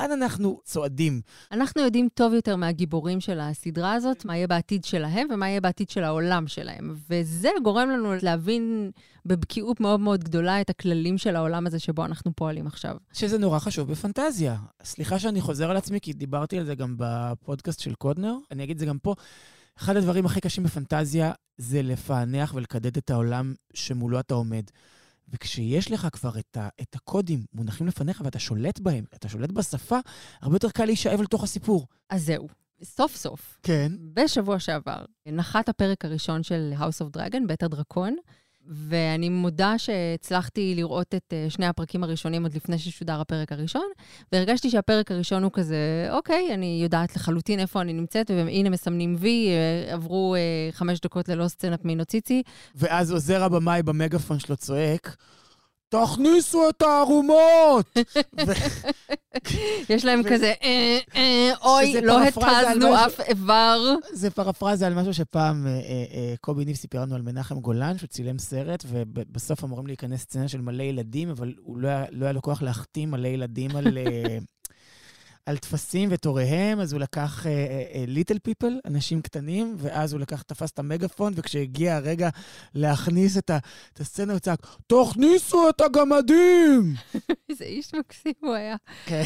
לאן 0.00 0.12
אנחנו 0.12 0.60
צועדים. 0.64 1.20
אנחנו 1.52 1.82
יודעים 1.82 2.08
טוב 2.14 2.32
יותר 2.32 2.56
מהגיבורים 2.56 3.20
של 3.20 3.40
הסדרה 3.40 3.92
הזאת, 3.92 4.24
מה 4.24 4.36
יהיה 4.36 4.46
בעתיד 4.46 4.84
שלהם 4.84 5.28
ומה 5.30 5.48
יהיה 5.48 5.60
בעתיד 5.60 5.90
של 5.90 6.04
העולם 6.04 6.48
שלהם. 6.48 6.94
וזה 7.10 7.48
גורם 7.62 7.90
לנו 7.90 8.14
להבין 8.22 8.90
בבקיאות 9.26 9.80
מאוד 9.80 10.00
מאוד 10.00 10.24
גדולה 10.24 10.60
את 10.60 10.70
הכללים 10.70 11.18
של 11.18 11.36
העולם 11.36 11.66
הזה 11.66 11.78
שבו 11.78 12.04
אנחנו 12.04 12.32
פועלים 12.36 12.66
עכשיו. 12.66 12.96
שזה 13.12 13.38
נורא 13.38 13.58
חשוב 13.58 13.90
בפנטזיה. 13.90 14.56
סליחה 14.84 15.18
שאני 15.18 15.40
חוזר 15.40 15.70
על 15.70 15.76
עצמי, 15.76 16.00
כי 16.00 16.12
דיברתי 16.12 16.58
על 16.58 16.64
זה 16.64 16.74
גם 16.74 16.94
בפודקאסט 16.98 17.80
של 17.80 17.94
קודנר, 17.94 18.34
אני 18.50 18.64
אגיד 18.64 18.74
את 18.74 18.80
זה 18.80 18.86
גם 18.86 18.98
פה. 18.98 19.14
אחד 19.78 19.96
הדברים 19.96 20.26
הכי 20.26 20.40
קשים 20.40 20.64
בפנטזיה 20.64 21.32
זה 21.58 21.82
לפענח 21.82 22.54
ולקדד 22.54 22.96
את 22.96 23.10
העולם 23.10 23.54
שמולו 23.74 24.20
אתה 24.20 24.34
עומד. 24.34 24.64
וכשיש 25.28 25.90
לך 25.90 26.08
כבר 26.12 26.38
את, 26.38 26.56
ה, 26.56 26.68
את 26.80 26.94
הקודים 26.94 27.44
מונחים 27.52 27.86
לפניך 27.86 28.22
ואתה 28.24 28.38
שולט 28.38 28.80
בהם, 28.80 29.04
אתה 29.14 29.28
שולט 29.28 29.50
בשפה, 29.50 29.98
הרבה 30.42 30.56
יותר 30.56 30.70
קל 30.70 30.84
להישאב 30.84 31.20
לתוך 31.20 31.44
הסיפור. 31.44 31.86
אז 32.10 32.24
זהו. 32.24 32.48
סוף 32.82 33.16
סוף, 33.16 33.58
כן. 33.62 33.92
בשבוע 34.14 34.58
שעבר, 34.58 35.04
נחת 35.26 35.68
הפרק 35.68 36.04
הראשון 36.04 36.42
של 36.42 36.72
House 36.78 37.04
of 37.04 37.16
Dragon, 37.16 37.46
בית 37.46 37.62
הדרקון, 37.62 38.16
ואני 38.68 39.28
מודה 39.28 39.78
שהצלחתי 39.78 40.74
לראות 40.76 41.14
את 41.14 41.32
אה, 41.32 41.46
שני 41.48 41.66
הפרקים 41.66 42.04
הראשונים 42.04 42.42
עוד 42.42 42.54
לפני 42.54 42.78
ששודר 42.78 43.20
הפרק 43.20 43.52
הראשון, 43.52 43.86
והרגשתי 44.32 44.70
שהפרק 44.70 45.10
הראשון 45.10 45.42
הוא 45.42 45.52
כזה, 45.52 46.08
אוקיי, 46.10 46.54
אני 46.54 46.80
יודעת 46.82 47.16
לחלוטין 47.16 47.60
איפה 47.60 47.80
אני 47.80 47.92
נמצאת, 47.92 48.30
והנה 48.30 48.70
מסמנים 48.70 49.16
וי, 49.18 49.48
אה, 49.48 49.94
עברו 49.94 50.34
אה, 50.34 50.40
חמש 50.72 51.00
דקות 51.00 51.28
ללא 51.28 51.48
סצנת 51.48 51.84
מינוציצי. 51.84 52.42
ואז 52.74 53.12
עוזר 53.12 53.44
הבמאי 53.44 53.82
במגפון 53.82 54.38
שלו 54.38 54.56
צועק, 54.56 55.16
תכניסו 56.04 56.68
את 56.68 56.82
הערומות! 56.82 57.98
יש 59.90 60.04
להם 60.04 60.22
כזה, 60.22 60.52
אה, 60.62 60.98
אה, 61.16 61.50
אוי, 61.62 62.00
לא 62.00 62.22
התזנו 62.22 62.94
אף 63.06 63.20
איבר. 63.20 63.94
זה 64.12 64.30
פרפרזה 64.30 64.86
על 64.86 64.94
משהו 64.94 65.14
שפעם 65.14 65.66
אה, 65.66 66.34
קובי 66.40 66.64
ניב 66.64 66.76
סיפר 66.76 67.00
לנו 67.00 67.14
על 67.14 67.22
מנחם 67.22 67.60
גולן, 67.60 67.98
שהוא 67.98 68.08
צילם 68.08 68.38
סרט, 68.38 68.84
ובסוף 68.88 69.64
אמורים 69.64 69.86
להיכנס 69.86 70.20
סצנה 70.20 70.48
של 70.48 70.60
מלא 70.60 70.82
ילדים, 70.82 71.30
אבל 71.30 71.54
הוא 71.58 71.78
לא 71.78 72.24
היה 72.24 72.32
לו 72.32 72.42
כוח 72.42 72.62
להחתים 72.62 73.10
מלא 73.10 73.28
ילדים 73.28 73.76
על... 73.76 73.98
על 75.46 75.56
טפסים 75.56 76.08
ותוריהם, 76.12 76.80
אז 76.80 76.92
הוא 76.92 77.00
לקח 77.00 77.46
ליטל 78.06 78.34
uh, 78.34 78.38
פיפל, 78.42 78.78
uh, 78.84 78.88
אנשים 78.88 79.22
קטנים, 79.22 79.74
ואז 79.78 80.12
הוא 80.12 80.20
לקח, 80.20 80.42
תפס 80.42 80.70
את 80.70 80.78
המגפון, 80.78 81.32
וכשהגיע 81.36 81.96
הרגע 81.96 82.28
להכניס 82.74 83.38
את, 83.38 83.50
ה, 83.50 83.58
את 83.92 84.00
הסצנה, 84.00 84.32
הוא 84.32 84.38
צעק, 84.38 84.66
תכניסו 84.86 85.68
את 85.68 85.80
הגמדים! 85.80 86.94
איזה 87.50 87.64
איש 87.64 87.94
מקסים 87.94 88.32
הוא 88.40 88.54
היה. 88.54 88.76
כן. 89.06 89.22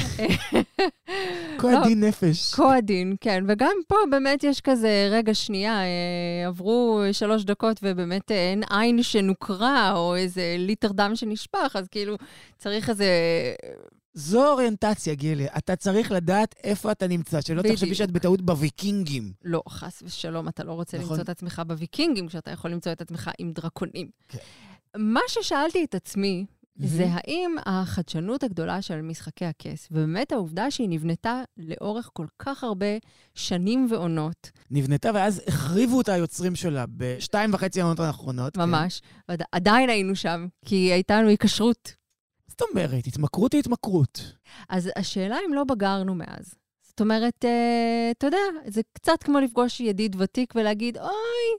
כה 1.58 1.80
עדין 1.80 2.04
נפש. 2.04 2.54
כה 2.54 2.76
עדין, 2.76 3.16
כן. 3.20 3.44
וגם 3.48 3.76
פה 3.88 3.96
באמת 4.10 4.44
יש 4.44 4.60
כזה, 4.60 5.08
רגע, 5.10 5.34
שנייה, 5.34 5.80
אה, 5.80 6.46
עברו 6.46 7.02
שלוש 7.12 7.44
דקות 7.44 7.80
ובאמת 7.82 8.30
אין 8.30 8.62
עין 8.70 9.02
שנוקרה, 9.02 9.92
או 9.92 10.16
איזה 10.16 10.56
ליטר 10.58 10.92
דם 10.92 11.12
שנשפך, 11.14 11.76
אז 11.76 11.88
כאילו 11.88 12.16
צריך 12.58 12.90
איזה 12.90 13.06
זו 14.14 14.52
אוריינטציה, 14.52 15.14
גילי. 15.14 15.46
אתה 15.58 15.76
צריך 15.76 16.12
לדעת 16.12 16.54
איפה 16.64 16.92
אתה 16.92 17.06
נמצא, 17.06 17.40
שלא 17.40 17.62
בדיוק. 17.62 17.74
תחשבי 17.74 17.94
שאת 17.94 18.10
בטעות 18.10 18.40
בוויקינגים. 18.42 19.32
לא, 19.44 19.62
חס 19.68 20.02
ושלום, 20.06 20.48
אתה 20.48 20.64
לא 20.64 20.72
רוצה 20.72 20.96
נכון. 20.98 21.08
למצוא 21.10 21.22
את 21.24 21.28
עצמך 21.28 21.62
בוויקינגים, 21.66 22.28
כשאתה 22.28 22.50
יכול 22.50 22.70
למצוא 22.70 22.92
את 22.92 23.00
עצמך 23.00 23.30
עם 23.38 23.52
דרקונים. 23.52 24.08
כן. 24.28 24.38
מה 24.96 25.20
ששאלתי 25.28 25.84
את 25.84 25.94
עצמי, 25.94 26.46
זה 26.76 27.04
מהמם. 27.04 27.16
האם 27.26 27.56
החדשנות 27.66 28.42
הגדולה 28.42 28.82
של 28.82 29.00
משחקי 29.02 29.44
הכס, 29.44 29.88
ובאמת 29.90 30.32
העובדה 30.32 30.70
שהיא 30.70 30.88
נבנתה 30.88 31.42
לאורך 31.56 32.10
כל 32.12 32.26
כך 32.38 32.64
הרבה 32.64 32.86
שנים 33.34 33.86
ועונות, 33.90 34.50
נבנתה, 34.70 35.10
ואז 35.14 35.42
החריבו 35.48 35.96
אותה 35.98 36.12
היוצרים 36.12 36.56
שלה 36.56 36.84
בשתיים 36.96 37.54
וחצי 37.54 37.80
העונות 37.80 38.00
האחרונות. 38.00 38.54
כן. 38.54 38.60
ממש, 38.60 39.00
ועד- 39.28 39.42
עדיין 39.52 39.90
היינו 39.90 40.16
שם, 40.16 40.46
כי 40.64 40.76
הייתה 40.76 41.18
לנו 41.20 41.28
היקשרות. 41.28 41.99
זאת 42.60 42.68
אומרת, 42.70 43.06
התמכרות 43.06 43.52
היא 43.52 43.58
התמכרות. 43.58 44.34
אז 44.68 44.90
השאלה 44.96 45.36
אם 45.46 45.54
לא 45.54 45.64
בגרנו 45.64 46.14
מאז. 46.14 46.54
זאת 46.82 47.00
אומרת, 47.00 47.44
אה, 47.44 48.10
אתה 48.10 48.26
יודע, 48.26 48.38
זה 48.66 48.80
קצת 48.92 49.22
כמו 49.22 49.40
לפגוש 49.40 49.80
ידיד 49.80 50.16
ותיק 50.18 50.54
ולהגיד, 50.56 50.98
אוי, 50.98 51.58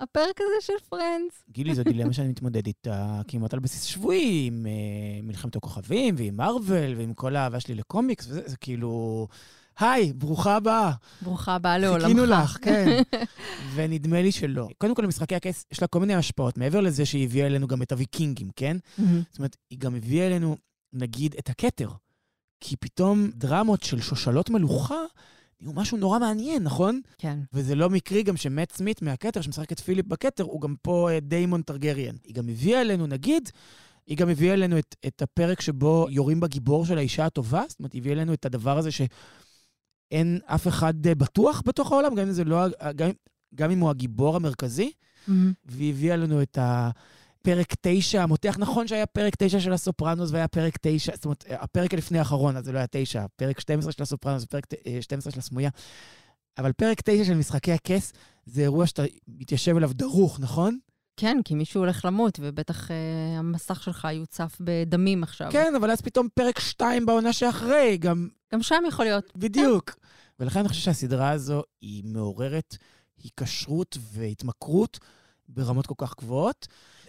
הפרק 0.00 0.40
הזה 0.40 0.66
של 0.66 0.86
פרנדס. 0.88 1.42
גילי, 1.50 1.74
זו 1.74 1.82
דילמה 1.82 2.12
שאני 2.12 2.28
מתמודד 2.28 2.66
איתה 2.66 3.20
כמעט 3.28 3.54
על 3.54 3.60
בסיס 3.60 3.82
שבועי, 3.82 4.44
עם 4.46 4.66
אה, 4.66 5.22
מלחמת 5.22 5.56
הכוכבים, 5.56 6.14
ועם 6.18 6.36
מארוול, 6.36 6.94
ועם 6.96 7.14
כל 7.14 7.36
האהבה 7.36 7.60
שלי 7.60 7.74
לקומיקס, 7.74 8.26
וזה 8.28 8.42
זה 8.46 8.56
כאילו... 8.56 9.26
היי, 9.78 10.12
ברוכה 10.12 10.56
הבאה. 10.56 10.92
ברוכה 11.22 11.54
הבאה 11.54 11.78
לעולמך. 11.78 12.02
חיכינו 12.04 12.26
לך, 12.26 12.58
כן. 12.64 13.02
ונדמה 13.74 14.22
לי 14.22 14.32
שלא. 14.32 14.68
קודם 14.78 14.94
כל, 14.94 15.02
למשחקי 15.02 15.34
הכס 15.34 15.64
יש 15.72 15.82
לה 15.82 15.86
כל 15.86 16.00
מיני 16.00 16.14
השפעות, 16.14 16.58
מעבר 16.58 16.80
לזה 16.80 17.06
שהיא 17.06 17.24
הביאה 17.24 17.46
אלינו 17.46 17.66
גם 17.66 17.82
את 17.82 17.92
הוויקינגים, 17.92 18.48
כן? 18.56 18.76
זאת 19.30 19.38
אומרת, 19.38 19.56
היא 19.70 19.78
גם 19.78 19.94
הביאה 19.94 20.26
אלינו, 20.26 20.56
נגיד, 20.92 21.34
את 21.38 21.50
הכתר. 21.50 21.88
כי 22.60 22.76
פתאום 22.76 23.30
דרמות 23.34 23.82
של 23.82 24.00
שושלות 24.00 24.50
מלוכה 24.50 25.02
נהיו 25.60 25.72
משהו 25.72 25.98
נורא 25.98 26.18
מעניין, 26.18 26.62
נכון? 26.62 27.00
כן. 27.18 27.38
וזה 27.52 27.74
לא 27.74 27.90
מקרי 27.90 28.22
גם 28.22 28.36
שמט 28.36 28.72
סמית 28.72 29.02
מהכתר, 29.02 29.40
שמשחק 29.40 29.72
את 29.72 29.80
פיליפ 29.80 30.06
בכתר, 30.06 30.44
הוא 30.44 30.60
גם 30.60 30.74
פה 30.82 31.10
אה, 31.10 31.20
דיימון 31.20 31.62
טרגריאן. 31.62 32.16
היא 32.24 32.34
גם 32.34 32.48
הביאה 32.48 32.80
אלינו, 32.80 33.06
נגיד, 33.06 33.50
היא 34.06 34.16
גם 34.16 34.28
הביאה 34.28 34.54
אלינו 34.54 34.78
את, 34.78 34.96
את 35.06 35.22
הפרק 35.22 35.60
שבו 35.60 36.06
יורים 36.10 36.40
בגיבור 36.40 36.86
של 36.86 36.98
האישה 36.98 37.26
הטובה, 37.26 37.62
זאת 37.68 37.78
אומרת, 37.78 37.92
היא 37.92 38.00
הביאה 38.00 38.14
אלינו 38.14 38.34
את 38.34 38.46
הדבר 38.46 38.78
הזה 38.78 38.90
שאין 40.14 40.38
אף 40.46 40.68
אחד 40.68 41.06
אה, 41.06 41.14
בטוח 41.14 41.62
בתוך 41.66 41.92
העולם, 41.92 42.14
גם 42.14 42.26
אם, 42.26 42.32
זה 42.32 42.44
לא, 42.44 42.66
גם, 42.96 43.10
גם 43.54 43.70
אם 43.70 43.78
הוא 43.78 43.90
הגיבור 43.90 44.36
המרכזי, 44.36 44.92
מהמם. 45.28 45.52
והיא 45.64 45.90
הביאה 45.90 46.16
לנו 46.16 46.42
את 46.42 46.58
הפרק 46.60 47.74
9, 47.80 48.22
המותח 48.22 48.56
נכון 48.58 48.88
שהיה 48.88 49.06
פרק 49.06 49.34
9 49.38 49.60
של 49.60 49.72
הסופרנוס 49.72 50.30
והיה 50.32 50.48
פרק 50.48 50.78
9, 50.80 51.12
זאת 51.14 51.24
אומרת, 51.24 51.44
הפרק 51.50 51.94
הלפני 51.94 52.18
האחרון, 52.18 52.56
אז 52.56 52.64
זה 52.64 52.72
לא 52.72 52.78
היה 52.78 52.86
9, 52.90 53.24
פרק 53.36 53.60
12 53.60 53.92
של 53.92 54.02
הסופרנוס 54.02 54.44
ופרק 54.44 54.66
אה, 54.86 54.98
12 55.02 55.32
של 55.32 55.38
הסמויה. 55.38 55.70
אבל 56.58 56.72
פרק 56.72 57.00
9 57.04 57.24
של 57.24 57.34
משחקי 57.34 57.72
הכס 57.72 58.12
זה 58.46 58.62
אירוע 58.62 58.86
שאתה 58.86 59.02
מתיישב 59.28 59.76
אליו 59.76 59.90
דרוך, 59.94 60.40
נכון? 60.40 60.78
כן, 61.16 61.36
כי 61.44 61.54
מישהו 61.54 61.80
הולך 61.80 62.04
למות, 62.04 62.38
ובטח 62.42 62.90
אה, 62.90 62.96
המסך 63.38 63.82
שלך 63.82 64.08
יוצף 64.12 64.56
בדמים 64.60 65.22
עכשיו. 65.22 65.48
כן, 65.52 65.72
אבל 65.76 65.90
אז 65.90 66.00
פתאום 66.00 66.28
פרק 66.34 66.58
2 66.58 67.06
בעונה 67.06 67.32
שאחרי, 67.32 67.96
גם 67.96 68.28
גם 68.54 68.62
שם 68.62 68.82
יכול 68.88 69.04
להיות. 69.04 69.32
בדיוק. 69.36 69.94
ולכן 70.40 70.60
אני 70.60 70.68
חושב 70.68 70.80
שהסדרה 70.80 71.30
הזו 71.30 71.62
היא 71.80 72.04
מעוררת 72.04 72.76
היקשרות 73.22 73.98
והתמכרות 74.12 74.98
ברמות 75.48 75.86
כל 75.86 75.94
כך 75.98 76.14
גבוהות. 76.18 76.66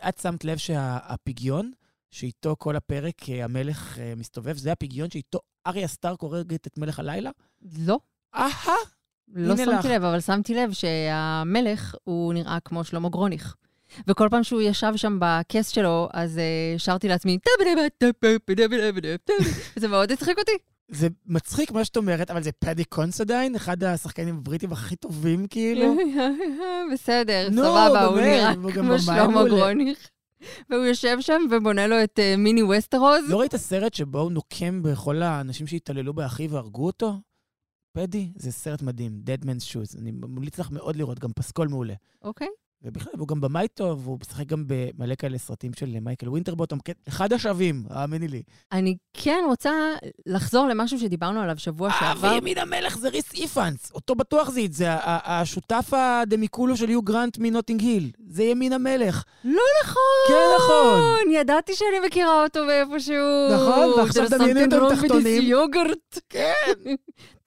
את 0.09 0.19
שמת 0.19 0.45
לב 0.45 0.57
שהפגיון, 0.57 1.71
שאיתו 2.11 2.55
כל 2.59 2.75
הפרק 2.75 3.29
אה, 3.29 3.43
המלך 3.43 3.99
אה, 3.99 4.13
מסתובב, 4.17 4.57
זה 4.57 4.71
הפגיון 4.71 5.09
שאיתו 5.09 5.39
אריה 5.67 5.87
סטארק 5.87 6.21
הורגת 6.21 6.67
את 6.67 6.77
מלך 6.77 6.99
הלילה? 6.99 7.31
לא, 7.85 7.99
אהה! 8.35 8.75
לא 9.33 9.57
שמתי 9.57 9.71
לך. 9.71 9.85
לב, 9.85 10.03
אבל 10.03 10.19
שמתי 10.19 10.53
לב 10.55 10.71
שהמלך, 10.73 11.95
הוא 12.03 12.33
נראה 12.33 12.57
כמו 12.65 12.83
שלמה 12.83 13.09
גרוניך. 13.09 13.55
וכל 14.07 14.27
פעם 14.31 14.43
שהוא 14.43 14.61
ישב 14.61 14.93
שם 14.95 15.17
בכס 15.21 15.67
שלו, 15.67 16.09
אז 16.13 16.37
אה, 16.37 16.75
שרתי 16.77 17.07
לעצמי, 17.07 17.37
וזה 19.77 19.87
מאוד 19.87 20.11
הצחיק 20.11 20.39
אותי. 20.39 20.74
זה 20.87 21.07
מצחיק 21.25 21.71
מה 21.71 21.85
שאת 21.85 21.97
אומרת, 21.97 22.31
אבל 22.31 22.43
זה 22.43 22.51
פדי 22.51 22.83
קונסדיין, 22.83 23.55
אחד 23.55 23.83
השחקנים 23.83 24.37
הבריטים 24.37 24.71
הכי 24.71 24.95
טובים, 24.95 25.47
כאילו. 25.47 25.95
בסדר, 26.93 27.49
נו, 27.51 27.61
סבבה, 27.61 28.05
הוא 28.05 28.19
נראה 28.19 28.53
כמו 28.73 28.99
שלמה. 28.99 29.43
גרוניך. 29.47 30.09
והוא 30.69 30.85
יושב 30.85 31.17
שם 31.19 31.41
ובונה 31.51 31.87
לו 31.87 32.03
את 32.03 32.19
אה, 32.19 32.35
מיני 32.37 32.63
ווסטרוז. 32.63 33.29
לא 33.29 33.39
ראית 33.39 33.55
סרט 33.55 33.93
שבו 33.93 34.19
הוא 34.19 34.31
נוקם 34.31 34.83
בכל 34.83 35.21
האנשים 35.21 35.67
שהתעללו 35.67 36.13
באחיו 36.13 36.51
והרגו 36.51 36.85
אותו? 36.85 37.13
פדי, 37.91 38.31
זה 38.35 38.51
סרט 38.51 38.81
מדהים, 38.81 39.21
Dead 39.25 39.45
Man's 39.45 39.73
Shoes. 39.73 39.99
אני 39.99 40.11
ממליץ 40.11 40.59
לך 40.59 40.71
מאוד 40.71 40.95
לראות, 40.95 41.19
גם 41.19 41.29
פסקול 41.35 41.67
מעולה. 41.67 41.93
אוקיי. 42.21 42.47
ובכלל, 42.85 43.13
הוא 43.17 43.27
גם 43.27 43.41
במאי 43.41 43.67
טוב, 43.67 44.07
והוא 44.07 44.17
משחק 44.21 44.45
גם 44.45 44.63
במלא 44.67 45.15
כאלה 45.15 45.37
סרטים 45.37 45.73
של 45.73 45.99
מייקל 46.01 46.29
ווינטרבוטום. 46.29 46.79
כן, 46.79 46.93
אחד 47.07 47.33
השווים, 47.33 47.83
האמיני 47.89 48.27
לי. 48.27 48.41
אני 48.71 48.97
כן 49.13 49.43
רוצה 49.47 49.71
לחזור 50.25 50.67
למשהו 50.67 50.99
שדיברנו 50.99 51.41
עליו 51.41 51.57
שבוע 51.57 51.89
אה, 51.89 51.99
שעבר. 51.99 52.31
וימין 52.33 52.57
המלך 52.57 52.97
זה 52.97 53.09
ריס 53.09 53.33
איפאנס. 53.33 53.91
אותו 53.91 54.15
בטוח 54.15 54.49
זה, 54.49 54.61
זה 54.71 54.87
השותף 55.05 55.89
הדמיקולו 55.93 56.77
של 56.77 56.89
יו 56.89 57.01
גרנט 57.01 57.37
מנוטינג 57.37 57.81
היל. 57.81 58.11
זה 58.27 58.43
ימין 58.43 58.73
המלך. 58.73 59.23
לא 59.43 59.63
נכון! 59.83 59.95
כן, 60.27 60.55
נכון. 60.57 61.31
ידעתי 61.31 61.75
שאני 61.75 62.07
מכירה 62.07 62.43
אותו 62.43 62.59
מאיפשהו. 62.65 63.15
נכון, 63.53 63.99
ועכשיו 63.99 64.25
something 64.25 64.33
אותו 64.33 64.75
עם 64.75 64.81
wrong 64.81 64.91
with 64.91 64.95
this 64.95 65.01
תחתונים. 65.01 65.41
יוגורט. 65.41 66.19
כן. 66.29 66.73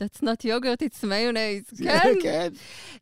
That's 0.02 0.22
not 0.22 0.44
yogurt, 0.44 0.82
it's 0.82 1.04
mayonnaise. 1.04 1.76
כן, 1.84 2.14
כן. 2.22 2.48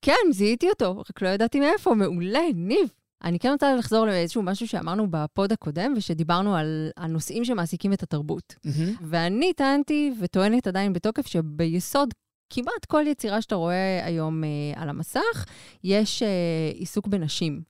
כן, 0.02 0.32
זיהיתי 0.32 0.68
אותו, 0.68 0.98
רק 0.98 1.22
לא 1.22 1.28
ידעתי 1.28 1.60
מאיפה, 1.60 1.94
מעולה, 1.94 2.44
ניב. 2.54 2.88
אני 3.24 3.38
כן 3.38 3.50
רוצה 3.52 3.76
לחזור 3.76 4.06
לאיזשהו 4.06 4.42
משהו 4.42 4.68
שאמרנו 4.68 5.06
בפוד 5.10 5.52
הקודם, 5.52 5.94
ושדיברנו 5.96 6.56
על 6.56 6.90
הנושאים 6.96 7.44
שמעסיקים 7.44 7.92
את 7.92 8.02
התרבות. 8.02 8.54
מהמם. 8.64 8.94
ואני 9.00 9.52
טענתי 9.52 10.12
וטוענת 10.20 10.66
עדיין 10.66 10.92
בתוקף 10.92 11.26
שביסוד 11.26 12.14
כמעט 12.50 12.84
כל 12.88 13.04
יצירה 13.06 13.42
שאתה 13.42 13.54
רואה 13.54 14.00
היום 14.04 14.44
אה, 14.44 14.48
על 14.82 14.88
המסך, 14.88 15.44
יש 15.84 16.22
אה, 16.22 16.28
עיסוק 16.74 17.06
בנשים. 17.06 17.62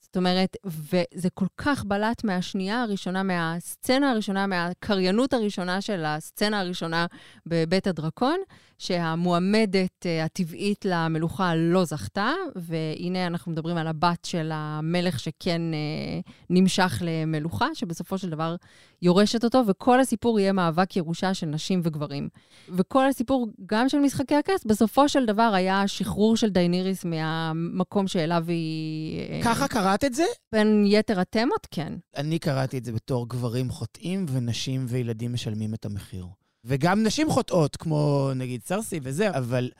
זאת 0.00 0.16
אומרת, 0.16 0.56
וזה 0.64 1.30
כל 1.34 1.46
כך 1.56 1.84
בלט 1.84 2.24
מהשנייה 2.24 2.82
הראשונה, 2.82 3.22
מהסצנה 3.22 4.10
הראשונה, 4.10 4.46
מהקריינות 4.46 5.32
הראשונה 5.32 5.80
של 5.80 6.04
הסצנה 6.04 6.60
הראשונה 6.60 7.06
בבית 7.46 7.86
הדרקון, 7.86 8.38
שהמועמדת 8.78 10.06
אה, 10.06 10.24
הטבעית 10.24 10.84
למלוכה 10.84 11.54
לא 11.54 11.84
זכתה, 11.84 12.32
והנה 12.56 13.26
אנחנו 13.26 13.52
מדברים 13.52 13.76
על 13.76 13.86
הבת 13.86 14.24
של 14.24 14.50
המלך 14.52 15.20
שכן 15.20 15.62
אה, 15.74 16.20
נמשך 16.50 17.02
למלוכה, 17.04 17.66
שבסופו 17.74 18.18
של 18.18 18.30
דבר 18.30 18.56
יורשת 19.02 19.44
אותו, 19.44 19.62
וכל 19.66 20.00
הסיפור 20.00 20.40
יהיה 20.40 20.52
מאבק 20.52 20.96
ירושה 20.96 21.34
של 21.34 21.46
נשים 21.46 21.80
וגברים. 21.84 22.28
וכל 22.68 23.06
הסיפור, 23.06 23.48
גם 23.66 23.88
של 23.88 23.98
משחקי 23.98 24.34
הכס, 24.34 24.64
בסופו 24.64 25.08
של 25.08 25.26
דבר 25.26 25.50
היה 25.54 25.88
שחרור 25.88 26.36
של 26.36 26.48
דייניריס 26.48 27.04
מהמקום 27.04 28.08
שאליו 28.08 28.44
היא... 28.48 29.20
אה, 29.30 29.40
ככה 29.44 29.68
קראת 29.68 30.04
את 30.04 30.14
זה? 30.14 30.24
בין 30.52 30.84
יתר 30.86 31.20
התמות, 31.20 31.66
כן. 31.70 31.92
אני 32.16 32.38
קראתי 32.38 32.78
את 32.78 32.84
זה 32.84 32.92
בתור 32.92 33.28
גברים 33.28 33.70
חוטאים 33.70 34.26
ונשים 34.28 34.86
וילדים 34.88 35.32
משלמים 35.32 35.74
את 35.74 35.84
המחיר. 35.84 36.26
וגם 36.68 37.02
נשים 37.02 37.30
חוטאות, 37.30 37.76
כמו 37.76 38.30
נגיד 38.36 38.60
סרסי 38.64 39.00
וזה, 39.02 39.30
אבל 39.30 39.70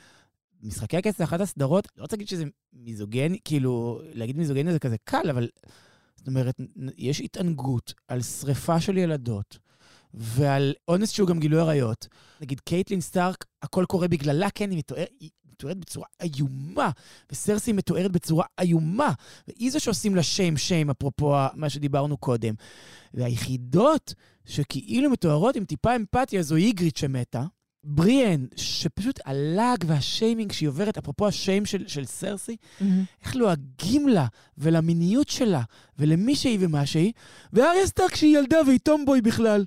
משחקי 0.62 0.96
הכס 0.96 1.18
זה 1.18 1.24
אחת 1.24 1.40
הסדרות, 1.40 1.88
לא 1.96 2.02
רוצה 2.02 2.16
להגיד 2.16 2.28
שזה 2.28 2.44
מיזוגני, 2.72 3.38
כאילו, 3.44 4.00
להגיד 4.12 4.36
מיזוגני 4.36 4.72
זה 4.72 4.78
כזה 4.78 4.96
קל, 5.04 5.30
אבל 5.30 5.48
זאת 6.16 6.26
אומרת, 6.26 6.60
יש 6.96 7.20
התענגות 7.20 7.94
על 8.08 8.22
שריפה 8.22 8.80
של 8.80 8.96
ילדות 8.96 9.58
ועל 10.14 10.74
אונס 10.88 11.10
שהוא 11.10 11.28
גם 11.28 11.40
גילוי 11.40 11.60
עריות. 11.60 12.08
נגיד 12.40 12.60
קייטלין 12.60 13.00
סטארק, 13.00 13.44
הכל 13.62 13.84
קורה 13.88 14.08
בגללה, 14.08 14.50
כן, 14.50 14.70
היא 14.70 14.78
מתואר- 14.78 15.04
מתוארת 15.52 15.76
בצורה 15.78 16.06
איומה, 16.20 16.90
וסרסי 17.32 17.72
מתוארת 17.72 18.12
בצורה 18.12 18.44
איומה, 18.60 19.12
והיא 19.48 19.70
זו 19.70 19.80
שעושים 19.80 20.14
לה 20.14 20.22
שיים 20.22 20.56
שיים, 20.56 20.90
אפרופו 20.90 21.36
מה 21.54 21.70
שדיברנו 21.70 22.16
קודם. 22.16 22.54
והיחידות 23.14 24.14
שכאילו 24.48 25.10
מתוארות 25.10 25.56
עם 25.56 25.64
טיפה 25.64 25.96
אמפתיה 25.96 26.42
זו 26.42 26.56
איגריט 26.56 26.96
שמתה. 26.96 27.42
בריאן, 27.84 28.44
שפשוט 28.56 29.20
הלעג 29.24 29.84
והשיימינג 29.86 30.52
שהיא 30.52 30.68
עוברת, 30.68 30.98
אפרופו 30.98 31.26
השיים 31.26 31.66
של, 31.66 31.88
של 31.88 32.04
סרסי, 32.04 32.56
איך 33.24 33.36
לועגים 33.36 34.08
לה 34.08 34.26
ולמיניות 34.58 35.28
שלה 35.28 35.62
ולמי 35.98 36.36
שהיא 36.36 36.58
ומה 36.60 36.86
שהיא, 36.86 37.12
ואריה 37.52 37.86
סטארק 37.86 38.14
שהיא 38.14 38.38
ילדה 38.38 38.58
והיא 38.66 38.78
טומבוי 38.78 39.20
בכלל. 39.20 39.64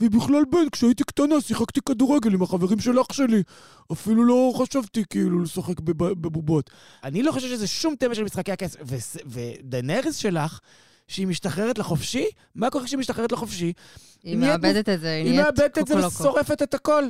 והיא 0.00 0.10
בכלל 0.10 0.42
בן, 0.52 0.68
כשהייתי 0.72 1.04
קטנה 1.04 1.40
שיחקתי 1.40 1.80
כדורגל 1.80 2.34
עם 2.34 2.42
החברים 2.42 2.80
של 2.80 3.00
אח 3.00 3.12
שלי. 3.12 3.42
אפילו 3.92 4.24
לא 4.24 4.52
חשבתי 4.56 5.02
כאילו 5.10 5.42
לשחק 5.42 5.80
בב- 5.80 6.12
בבובות. 6.12 6.70
אני 7.04 7.22
לא 7.22 7.32
חושב 7.32 7.48
שזה 7.48 7.66
שום 7.66 7.94
תמה 7.98 8.14
של 8.14 8.24
משחקי 8.24 8.52
הכס. 8.52 8.76
ודנרס 9.26 10.16
שלך, 10.16 10.58
שהיא 11.08 11.26
משתחררת 11.26 11.78
לחופשי, 11.78 12.26
מה 12.54 12.70
קורה 12.70 12.84
כשהיא 12.84 12.98
משתחררת 12.98 13.32
לחופשי? 13.32 13.72
היא 14.22 14.36
נהיית 14.36 14.52
מאבדת 14.60 14.88
את 14.88 15.00
זה, 15.00 15.10
היא 15.14 15.24
היא 15.24 15.32
נהיית 15.32 15.44
מאבדת 15.44 15.78
את 15.78 15.86
זה 15.86 15.94
קוקולוקו. 15.94 16.14
ושורפת 16.14 16.62
את 16.62 16.74
הכל. 16.74 17.04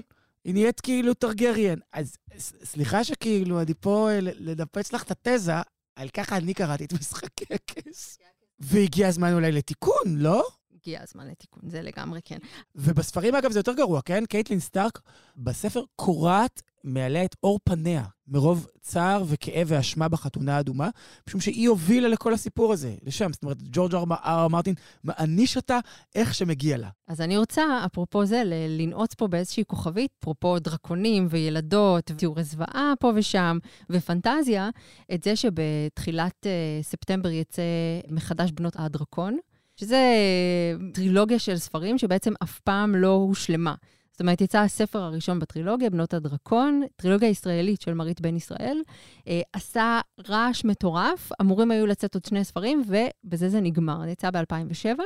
היא 0.45 0.55
נהיית 0.55 0.81
כאילו 0.81 1.15
טרגריאן. 1.15 1.79
אז 1.93 2.17
סליחה 2.65 3.05
שכאילו, 3.05 3.61
אני 3.61 3.75
פה 3.81 4.09
אה, 4.11 4.21
ל- 4.21 4.51
לדפץ 4.51 4.93
לך 4.93 5.03
את 5.03 5.27
התזה, 5.27 5.53
על 5.97 6.09
ככה 6.09 6.37
אני 6.37 6.55
קראתי 6.55 6.85
את 6.85 6.93
משחקי 6.93 7.45
הכס. 7.55 8.19
והגיע 8.61 9.09
הזמן 9.09 9.33
אולי 9.33 9.53
לתיקון, 9.53 10.17
לא? 10.17 10.45
הגיע 10.75 11.01
הזמן 11.03 11.27
לתיקון, 11.29 11.63
זה 11.71 11.83
לגמרי 11.83 12.21
כן. 12.25 12.39
ובספרים, 12.75 13.35
אגב, 13.35 13.53
זה 13.53 13.59
יותר 13.59 13.73
גרוע, 13.73 14.01
כן? 14.03 14.25
קייטלין 14.27 14.61
סטארק 14.61 15.01
בספר 15.37 15.85
קורעת 15.97 16.63
מעליה 16.85 17.25
את 17.25 17.37
עור 17.41 17.59
פניה, 17.65 18.05
מרוב 18.29 18.67
צער 18.81 19.25
וכאב 19.27 19.67
ואשמה 19.67 20.09
בחתונה 20.09 20.57
האדומה, 20.57 20.89
משום 21.29 21.41
שהיא 21.41 21.69
הובילה 21.69 22.09
לכל 22.09 22.35
הסיפור 22.35 22.73
הזה, 22.73 22.95
לשם. 23.03 23.33
זאת 23.33 23.43
אומרת, 23.43 23.57
ג'ורג' 23.63 23.95
אר 23.95 24.05
אר 24.25 24.49
מרטין 24.49 24.75
מעניש 25.05 25.57
אותה 25.57 25.79
איך 26.15 26.35
שמגיע 26.35 26.77
לה. 26.77 26.89
אז 27.09 27.21
אני 27.21 27.37
רוצה, 27.37 27.63
אפרופו 27.87 28.27
זה, 28.27 28.43
לנעוץ 28.47 29.15
פה 29.15 29.27
באיזושהי 29.27 29.65
כוכבית, 29.67 30.11
אפרופו 30.21 30.59
דרקונים 30.59 31.27
וילדות, 31.31 32.05
תיאורי 32.05 32.45
זוועה 32.45 32.93
פה 33.01 33.13
ושם, 33.15 33.59
ופנטזיה, 33.91 34.71
את 35.15 35.23
זה 35.23 35.37
שבתחילת 35.37 36.47
uh, 36.47 36.85
ספטמבר 36.85 37.31
יצא 37.31 37.63
מחדש 38.09 38.51
בנות 38.51 38.75
הדרקון, 38.77 39.39
שזה 39.77 39.97
אה, 39.97 40.91
טרילוגיה 40.93 41.39
של 41.39 41.57
ספרים 41.57 41.99
שבעצם 41.99 42.33
אף 42.43 42.61
פעם 42.61 42.95
לא 42.95 43.13
הושלמה. 43.13 43.75
זאת 44.19 44.21
אומרת, 44.21 44.41
יצא 44.41 44.59
הספר 44.59 44.99
הראשון 44.99 45.39
בטרילוגיה, 45.39 45.91
בנות 45.91 46.15
הדרקון, 46.15 46.83
טרילוגיה 46.97 47.29
ישראלית 47.29 47.81
של 47.81 47.95
מרית 47.95 48.21
בן 48.21 48.37
ישראל, 48.37 48.83
אה, 49.29 49.41
עשה 49.53 50.01
רעש 50.29 50.65
מטורף, 50.65 51.31
אמורים 51.41 51.71
היו 51.71 51.87
לצאת 51.87 52.15
עוד 52.15 52.25
שני 52.25 52.45
ספרים, 52.45 52.83
ובזה 52.87 53.49
זה 53.49 53.61
נגמר. 53.61 54.01
זה 54.05 54.11
יצא 54.11 54.31
ב-2007, 54.31 55.01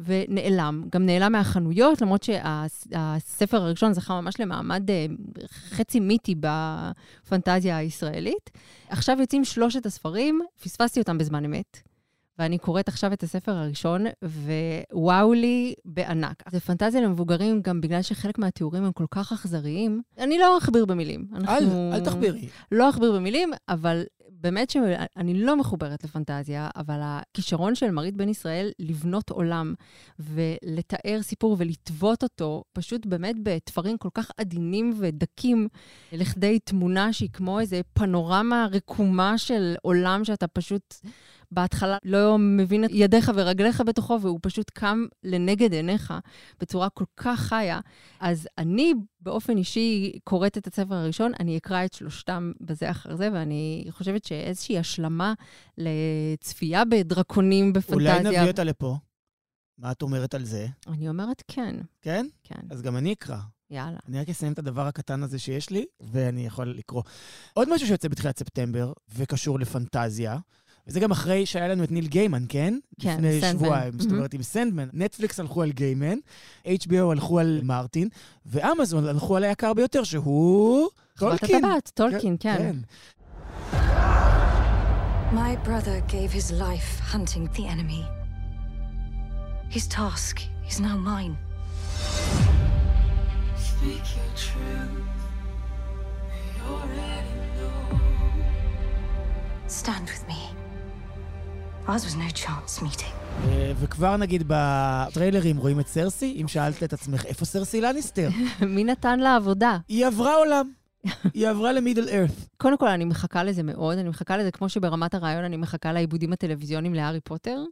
ונעלם. 0.00 0.84
גם 0.92 1.06
נעלם 1.06 1.32
מהחנויות, 1.32 2.02
למרות 2.02 2.22
שהספר 2.22 3.62
הראשון 3.62 3.92
זכה 3.92 4.20
ממש 4.20 4.40
למעמד 4.40 4.90
אה, 4.90 5.06
חצי 5.48 6.00
מיתי 6.00 6.34
בפנטזיה 6.40 7.76
הישראלית. 7.76 8.50
עכשיו 8.88 9.16
יוצאים 9.20 9.44
שלושת 9.44 9.86
הספרים, 9.86 10.40
פספסתי 10.62 11.00
אותם 11.00 11.18
בזמן 11.18 11.44
אמת. 11.44 11.93
ואני 12.38 12.58
קוראת 12.58 12.88
עכשיו 12.88 13.12
את 13.12 13.22
הספר 13.22 13.52
הראשון, 13.52 14.04
ווואו 14.92 15.32
לי 15.32 15.74
בענק. 15.84 16.42
זה 16.50 16.60
פנטזיה 16.60 17.00
למבוגרים 17.00 17.62
גם 17.62 17.80
בגלל 17.80 18.02
שחלק 18.02 18.38
מהתיאורים 18.38 18.84
הם 18.84 18.92
כל 18.92 19.06
כך 19.10 19.32
אכזריים. 19.32 20.02
אני 20.18 20.38
לא 20.38 20.58
אכביר 20.58 20.84
במילים. 20.84 21.26
אל, 21.32 21.36
אנחנו... 21.36 21.90
אל 21.94 22.04
תחבירי. 22.04 22.48
לא 22.72 22.90
אכביר 22.90 23.12
במילים, 23.12 23.50
אבל 23.68 24.04
באמת 24.44 24.70
שאני 24.70 25.34
לא 25.34 25.56
מחוברת 25.56 26.04
לפנטזיה, 26.04 26.68
אבל 26.76 26.98
הכישרון 27.02 27.74
של 27.74 27.90
מרית 27.90 28.16
בן 28.16 28.28
ישראל 28.28 28.70
לבנות 28.78 29.30
עולם 29.30 29.74
ולתאר 30.18 31.22
סיפור 31.22 31.56
ולטוות 31.58 32.22
אותו, 32.22 32.64
פשוט 32.72 33.06
באמת 33.06 33.36
בתפרים 33.42 33.98
כל 33.98 34.08
כך 34.14 34.30
עדינים 34.36 34.92
ודקים, 34.98 35.68
לכדי 36.12 36.58
תמונה 36.58 37.12
שהיא 37.12 37.30
כמו 37.32 37.60
איזה 37.60 37.80
פנורמה 37.92 38.66
רקומה 38.72 39.38
של 39.38 39.74
עולם 39.82 40.24
שאתה 40.24 40.46
פשוט... 40.46 40.94
בהתחלה 41.54 41.96
לא 42.04 42.38
מבין 42.38 42.84
את 42.84 42.90
ידיך 42.92 43.32
ורגליך 43.34 43.80
בתוכו, 43.86 44.18
והוא 44.20 44.38
פשוט 44.42 44.70
קם 44.70 45.06
לנגד 45.22 45.72
עיניך 45.72 46.14
בצורה 46.60 46.90
כל 46.90 47.04
כך 47.16 47.40
חיה. 47.40 47.80
אז 48.20 48.48
אני 48.58 48.94
באופן 49.20 49.56
אישי 49.56 50.12
קוראת 50.24 50.58
את 50.58 50.66
הספר 50.66 50.94
הראשון, 50.94 51.32
אני 51.40 51.56
אקרא 51.56 51.84
את 51.84 51.92
שלושתם 51.92 52.52
בזה 52.60 52.90
אחר 52.90 53.16
זה, 53.16 53.28
ואני 53.32 53.86
חושבת 53.90 54.24
שאיזושהי 54.24 54.78
השלמה 54.78 55.34
לצפייה 55.78 56.84
בדרקונים 56.84 57.72
בפנטזיה... 57.72 58.18
אולי 58.18 58.28
נביא 58.38 58.50
אותה 58.50 58.64
לפה. 58.64 58.96
מה 59.78 59.92
את 59.92 60.02
אומרת 60.02 60.34
על 60.34 60.44
זה? 60.44 60.66
אני 60.86 61.08
אומרת 61.08 61.42
כן, 61.48 61.76
כן? 62.02 62.26
כן, 62.44 62.60
אז 62.70 62.82
גם 62.82 62.96
אני 62.96 63.12
אקרא. 63.12 63.36
יאללה. 63.70 63.98
אני 64.08 64.20
רק 64.20 64.28
אסיים 64.28 64.52
את 64.52 64.58
הדבר 64.58 64.86
הקטן 64.86 65.22
הזה 65.22 65.38
שיש 65.38 65.70
לי, 65.70 65.84
ואני 66.00 66.46
יכול 66.46 66.68
לקרוא. 66.68 67.02
עוד 67.52 67.74
משהו 67.74 67.86
שיוצא 67.86 68.08
בתחילת 68.08 68.38
ספטמבר, 68.38 68.92
וקשור 69.14 69.60
לפנטזיה, 69.60 70.38
וזה 70.86 71.00
גם 71.00 71.10
אחרי 71.10 71.46
שהיה 71.46 71.68
לנו 71.68 71.84
את 71.84 71.90
ניל 71.90 72.06
גיימן, 72.06 72.44
כן? 72.48 72.78
כן, 73.00 73.14
לפני 73.16 73.40
סנדמן. 73.40 73.64
שבועיים, 73.64 73.92
זאת 73.92 74.06
מהמם. 74.06 74.16
אומרת, 74.16 74.34
עם 74.34 74.42
סנדמן. 74.42 74.88
נטפליקס 74.92 75.40
הלכו 75.40 75.62
על 75.62 75.72
גיימן, 75.72 76.18
HBO 76.66 77.10
הלכו 77.12 77.38
על 77.40 77.60
מרטין, 77.62 78.08
ואמזון 78.46 79.08
הלכו 79.08 79.36
על 79.36 79.44
היקר 79.44 79.74
ביותר, 79.74 80.04
שהוא... 80.04 80.88
טולקין. 81.18 81.56
הטבעת, 81.64 81.90
טולקין, 81.94 82.36
כן. 82.40 82.76
My 85.32 85.56
brother 85.66 86.00
gave 86.08 86.32
his 86.32 86.52
life 86.52 87.00
hunting 87.12 87.48
the 87.56 87.66
enemy. 87.74 88.04
His 89.70 89.86
task 89.88 90.36
is 90.70 90.78
now 90.80 90.96
mine. 91.12 91.34
Speak 93.68 94.04
your 94.16 94.32
truth. 94.46 95.20
We 96.30 96.44
already 96.72 97.36
know. 97.56 97.78
Stand 99.66 100.06
with 100.12 100.24
me. 100.28 100.40
Ours 101.86 102.04
was 102.04 102.16
no 102.16 102.30
chance 102.34 102.82
meeting. 102.82 103.14
אה, 103.44 103.72
וכבר 103.80 104.16
נגיד 104.16 104.42
בטריילרים 104.46 105.56
רואים 105.56 105.80
את 105.80 105.88
סרסי, 105.88 106.36
אם 106.40 106.48
שאלת 106.48 106.82
את 106.82 106.92
עצמך, 106.92 107.24
איפה 107.26 107.44
סרסי 107.44 107.80
לניסטר? 107.80 108.28
מי 108.66 108.84
נתן 108.84 109.20
לה 109.20 109.36
עבודה? 109.36 109.78
היא 109.88 110.06
עברה 110.06 110.34
עולם. 110.34 110.70
היא 111.34 111.48
עברה 111.48 111.72
למידל 111.72 112.08
ארת. 112.08 112.30
קודם 112.56 112.78
כל, 112.78 112.88
אני 112.88 113.04
מחכה 113.04 113.44
לזה 113.44 113.62
מאוד. 113.62 113.98
אני 113.98 114.08
מחכה 114.08 114.36
לזה 114.36 114.50
כמו 114.50 114.68
שברמת 114.68 115.14
הרעיון 115.14 115.44
אני 115.44 115.56
מחכה 115.56 115.92
לעיבודים 115.92 116.32
הטלוויזיוניים 116.32 116.94
להארי 116.94 117.20
פוטר, 117.20 117.64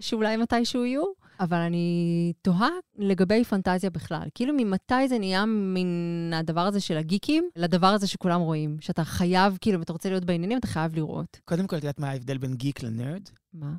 שאולי 0.00 0.36
מתישהו 0.36 0.84
יהיו, 0.84 1.04
אבל 1.40 1.58
אני 1.58 2.32
תוהה 2.42 2.68
לגבי 2.98 3.44
פנטזיה 3.44 3.90
בכלל. 3.90 4.28
כאילו, 4.34 4.54
ממתי 4.56 5.08
זה 5.08 5.18
נהיה 5.18 5.44
מן 5.46 6.32
הדבר 6.34 6.60
הזה 6.60 6.80
של 6.80 6.96
הגיקים 6.96 7.48
לדבר 7.56 7.86
הזה 7.86 8.06
שכולם 8.06 8.40
רואים? 8.40 8.76
שאתה 8.80 9.04
חייב, 9.04 9.58
כאילו, 9.60 9.76
אם 9.76 9.82
אתה 9.82 9.92
רוצה 9.92 10.08
להיות 10.08 10.24
בעניינים, 10.24 10.58
אתה 10.58 10.66
חייב 10.66 10.94
לראות. 10.94 11.40
קודם 11.44 11.66
כל, 11.66 11.76
את 11.76 11.82
יודעת 11.82 12.00
מה 12.00 12.10
ההבדל 12.10 12.38
בין 12.38 12.54
גיק 12.54 12.82
לנרד? 12.82 13.22
מה? 13.52 13.74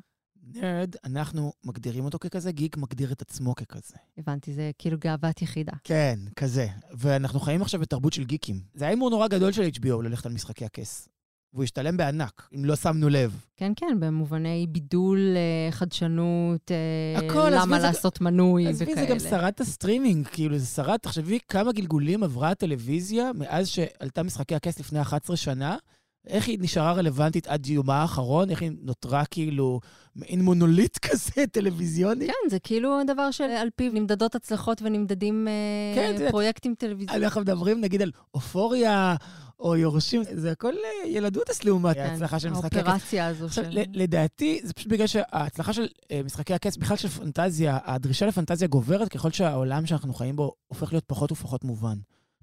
נרד, 0.54 0.94
אנחנו 1.04 1.52
מגדירים 1.64 2.04
אותו 2.04 2.18
ככזה, 2.18 2.52
גיק 2.52 2.76
מגדיר 2.76 3.12
את 3.12 3.22
עצמו 3.22 3.54
ככזה. 3.54 3.96
הבנתי, 4.18 4.52
זה 4.52 4.70
כאילו 4.78 4.98
גאוות 4.98 5.42
יחידה. 5.42 5.72
כן, 5.84 6.18
כזה. 6.36 6.66
ואנחנו 6.98 7.40
חיים 7.40 7.62
עכשיו 7.62 7.80
בתרבות 7.80 8.12
של 8.12 8.24
גיקים. 8.24 8.60
זה 8.74 8.84
היה 8.84 8.90
הימור 8.90 9.10
נורא 9.10 9.28
גדול 9.28 9.52
של 9.52 9.68
HBO 9.80 10.02
ללכת 10.02 10.26
על 10.26 10.32
משחקי 10.32 10.64
הכס. 10.64 11.08
והוא 11.52 11.64
השתלם 11.64 11.96
בענק, 11.96 12.48
אם 12.54 12.64
לא 12.64 12.76
שמנו 12.76 13.08
לב. 13.08 13.40
כן, 13.56 13.72
כן, 13.76 13.96
במובני 14.00 14.66
בידול, 14.68 15.18
אה, 15.36 15.72
חדשנות, 15.72 16.70
אה, 16.70 17.18
הכל, 17.26 17.38
עזבי, 17.38 17.56
למה 17.56 17.80
זה- 17.80 17.86
לעשות 17.86 18.20
מנוי 18.20 18.66
עזבי, 18.68 18.92
וכאלה. 18.92 19.06
זה 19.06 19.12
גם 19.12 19.18
שרת 19.18 19.60
הסטרימינג, 19.60 20.26
כאילו, 20.26 20.58
זה 20.58 20.66
שרת, 20.66 21.02
תחשבי 21.02 21.38
כמה 21.48 21.72
גלגולים 21.72 22.22
עברה 22.22 22.50
הטלוויזיה 22.50 23.30
מאז 23.34 23.68
שעלתה 23.68 24.22
משחקי 24.22 24.54
הכס 24.54 24.80
לפני 24.80 25.00
11 25.00 25.36
שנה. 25.36 25.76
איך 26.26 26.48
היא 26.48 26.58
נשארה 26.60 26.92
רלוונטית 26.92 27.46
עד 27.46 27.66
יומה 27.66 27.94
האחרון, 28.02 28.50
איך 28.50 28.62
היא 28.62 28.70
נותרה 28.82 29.24
כאילו 29.24 29.80
מעין 30.16 30.40
מונוליט 30.42 30.98
כזה 31.10 31.46
טלוויזיוני. 31.52 32.26
כן, 32.26 32.50
זה 32.50 32.58
כאילו 32.58 32.98
דבר 33.06 33.30
שעל 33.30 33.68
פיו 33.76 33.92
נמדדות 33.92 34.34
הצלחות 34.34 34.82
ונמדדים 34.82 35.48
אה, 35.48 35.52
כן, 35.94 36.12
יודעת, 36.14 36.30
פרויקטים 36.30 36.74
טלוויזיוניים. 36.78 37.24
אנחנו 37.24 37.40
מדברים 37.40 37.80
נגיד 37.80 38.02
על 38.02 38.10
אופוריה 38.34 39.14
או 39.60 39.76
יורשים, 39.76 40.22
זה 40.32 40.52
הכל 40.52 40.72
אה, 40.74 41.08
ילדותס 41.08 41.64
לעומת 41.64 41.96
כן, 41.96 42.00
ההצלחה 42.00 42.40
של 42.40 42.50
משחקי 42.50 42.78
הכס. 42.78 42.88
האופרציה 42.88 43.26
הזו 43.26 43.46
עכשיו, 43.46 43.64
של... 43.64 43.82
לדעתי, 43.92 44.60
זה 44.64 44.72
פשוט 44.72 44.88
בגלל 44.88 45.06
שההצלחה 45.06 45.72
של 45.72 45.86
אה, 46.10 46.20
משחקי 46.24 46.54
הכס, 46.54 46.76
בכלל 46.76 46.96
של 46.96 47.08
פנטזיה, 47.08 47.78
הדרישה 47.84 48.26
לפנטזיה 48.26 48.68
גוברת 48.68 49.08
ככל 49.08 49.30
שהעולם 49.30 49.86
שאנחנו 49.86 50.14
חיים 50.14 50.36
בו 50.36 50.54
הופך 50.66 50.92
להיות 50.92 51.04
פחות 51.06 51.32
ופחות 51.32 51.64
מובן. 51.64 51.96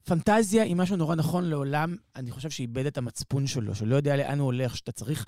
פנטזיה 0.03 0.63
היא 0.63 0.75
משהו 0.75 0.95
נורא 0.95 1.15
נכון 1.15 1.43
לעולם, 1.45 1.95
אני 2.15 2.31
חושב 2.31 2.49
שאיבד 2.49 2.85
את 2.85 2.97
המצפון 2.97 3.47
שלו, 3.47 3.75
שלא 3.75 3.95
יודע 3.95 4.15
לאן 4.15 4.39
הוא 4.39 4.45
הולך, 4.45 4.77
שאתה 4.77 4.91
צריך... 4.91 5.25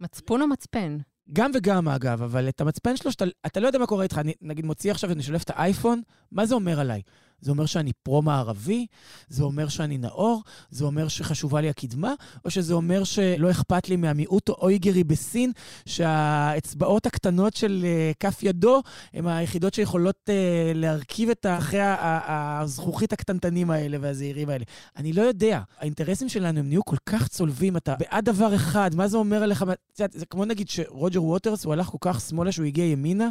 מצפון 0.00 0.42
או 0.42 0.46
מצפן? 0.46 0.98
גם 1.32 1.50
וגם, 1.54 1.88
אגב, 1.88 2.22
אבל 2.22 2.48
את 2.48 2.60
המצפן 2.60 2.96
שלו, 2.96 3.12
שאתה 3.12 3.24
אתה 3.46 3.60
לא 3.60 3.66
יודע 3.66 3.78
מה 3.78 3.86
קורה 3.86 4.02
איתך. 4.02 4.18
אני 4.18 4.34
נגיד 4.42 4.64
מוציא 4.66 4.90
עכשיו 4.90 5.10
ואני 5.10 5.22
שולף 5.22 5.42
את 5.42 5.50
האייפון, 5.54 6.02
מה 6.32 6.46
זה 6.46 6.54
אומר 6.54 6.80
עליי? 6.80 7.02
זה 7.40 7.50
אומר 7.50 7.66
שאני 7.66 7.92
פרו-מערבי? 8.02 8.86
זה 9.28 9.42
אומר 9.42 9.68
שאני 9.68 9.98
נאור? 9.98 10.42
זה 10.70 10.84
אומר 10.84 11.08
שחשובה 11.08 11.60
לי 11.60 11.68
הקדמה? 11.68 12.14
או 12.44 12.50
שזה 12.50 12.74
אומר 12.74 13.04
שלא 13.04 13.50
אכפת 13.50 13.88
לי 13.88 13.96
מהמיעוט 13.96 14.48
האויגרי 14.48 15.04
בסין, 15.04 15.52
שהאצבעות 15.86 17.06
הקטנות 17.06 17.56
של 17.56 17.84
uh, 17.84 18.16
כף 18.20 18.42
ידו 18.42 18.82
הן 19.14 19.26
היחידות 19.26 19.74
שיכולות 19.74 20.16
uh, 20.26 20.30
להרכיב 20.74 21.30
את 21.30 21.46
אחרי 21.58 21.80
הזכוכית 21.82 23.12
הקטנטנים 23.12 23.70
האלה 23.70 23.98
והזעירים 24.00 24.48
האלה? 24.48 24.64
אני 24.96 25.12
לא 25.12 25.22
יודע. 25.22 25.60
האינטרסים 25.78 26.28
שלנו 26.28 26.58
הם 26.58 26.68
נהיו 26.68 26.84
כל 26.84 26.96
כך 27.06 27.28
צולבים, 27.28 27.76
אתה 27.76 27.94
בעד 27.98 28.24
דבר 28.24 28.54
אחד, 28.54 28.90
מה 28.94 29.08
זה 29.08 29.16
אומר 29.16 29.42
עליך? 29.42 29.64
זה 29.94 30.26
כמו 30.26 30.44
נגיד 30.44 30.68
שרוג'ר 30.68 31.22
ווטרס, 31.22 31.64
הוא 31.64 31.72
הלך 31.72 31.86
כל 31.86 31.98
כך 32.00 32.20
שמאלה 32.20 32.52
שהוא 32.52 32.66
הגיע 32.66 32.84
ימינה, 32.84 33.28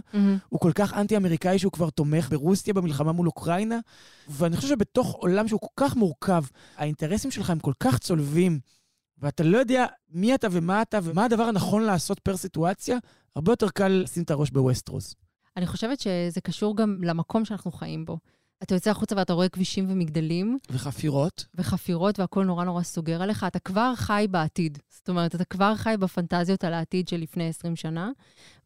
הוא 0.50 0.60
כל 0.60 0.72
כך 0.76 0.94
אנטי-אמריקאי 0.94 1.60
שהוא 1.60 1.72
כבר 1.72 1.89
תומך 1.89 2.30
ברוסיה 2.30 2.74
במלחמה 2.74 3.12
מול 3.12 3.28
אוקראינה, 3.28 3.80
ואני 4.28 4.56
חושב 4.56 4.68
שבתוך 4.68 5.12
עולם 5.12 5.48
שהוא 5.48 5.60
כל 5.60 5.86
כך 5.86 5.96
מורכב, 5.96 6.44
האינטרסים 6.78 7.32
שלך 7.32 7.50
הם 7.50 7.60
כל 7.60 7.74
כך 7.80 7.98
צולבים, 8.00 8.60
ואתה 9.18 9.44
לא 9.44 9.58
יודע 9.58 9.86
מי 10.10 10.36
אתה 10.36 10.48
ומה 10.52 10.82
אתה 10.82 11.00
ומה 11.04 11.26
הדבר 11.26 11.44
הנכון 11.44 11.84
לעשות 11.84 12.20
פר 12.20 12.38
סיטואציה, 12.38 12.98
הרבה 13.36 13.52
יותר 13.52 13.70
קל 13.70 13.88
לשים 13.88 14.24
את 14.24 14.32
הראש 14.32 14.50
בווסטרוס. 14.52 15.16
אני 15.58 15.68
חושבת 15.68 16.00
שזה 16.00 16.42
קשור 16.44 16.78
גם 16.78 16.98
למקום 17.04 17.46
שאנחנו 17.46 17.72
חיים 17.72 18.06
בו. 18.06 18.18
אתה 18.64 18.76
יוצא 18.76 18.90
החוצה 18.92 19.16
ואתה 19.18 19.34
רואה 19.34 19.50
כבישים 19.50 19.86
ומגדלים, 19.90 20.58
וחפירות. 20.70 21.46
וחפירות 21.56 22.20
והכול 22.20 22.46
נורא 22.46 22.64
נורא 22.64 22.84
סוגר 22.84 23.22
עליך, 23.22 23.44
אתה 23.44 23.60
כבר 23.60 23.94
חי 23.96 24.26
בעתיד. 24.32 24.78
זאת 24.90 25.10
אומרת, 25.10 25.36
אתה 25.36 25.46
כבר 25.46 25.76
חי 25.76 25.96
בפנטזיות 26.00 26.64
על 26.64 26.74
העתיד 26.74 27.08
של 27.08 27.18
לפני 27.18 27.48
20 27.50 27.76
שנה, 27.76 28.12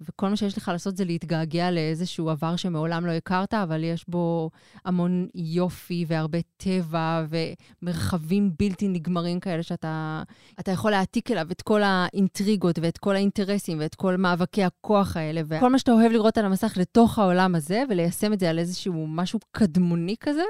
וכל 0.02 0.30
מה 0.30 0.36
שיש 0.36 0.58
לך 0.58 0.68
לעשות 0.68 0.98
זה 0.98 1.06
להתגעגע 1.06 1.72
לאיזשהו 1.72 2.30
עבר 2.30 2.56
שמעולם 2.56 3.06
לא 3.06 3.12
הכרת, 3.12 3.54
אבל 3.54 3.84
יש 3.84 4.06
בו 4.08 4.50
המון 4.86 5.28
יופי 5.36 6.06
והרבה 6.08 6.38
טבע 6.58 7.26
ומרחבים 7.30 8.52
בלתי 8.60 8.88
נגמרים 8.88 9.40
כאלה 9.40 9.64
שאתה 9.64 10.24
אתה 10.60 10.72
יכול 10.72 10.92
להעתיק 10.92 11.32
אליו 11.32 11.48
את 11.52 11.62
כל 11.62 11.82
האינטריגות 11.84 12.80
ואת 12.82 12.98
כל 12.98 13.16
האינטרסים 13.16 13.80
ואת 13.80 13.96
כל 13.96 14.16
מאבקי 14.16 14.64
הכוח 14.64 15.18
האלה, 15.18 15.42
וכל 15.46 15.70
מה 15.70 15.80
שאתה 15.80 15.92
אוהב 15.92 16.12
לראות 16.12 16.38
על 16.38 16.46
המסך 16.46 16.74
לתוך 16.78 17.20
העולם 17.20 17.56
הזה, 17.56 17.84
וליישם 17.90 18.34
את 18.34 18.40
זה 18.40 18.50
על 18.50 18.60
איזשהו 18.60 19.08
משהו 19.08 19.40
קדמוני 19.52 20.16
כזה, 20.20 20.44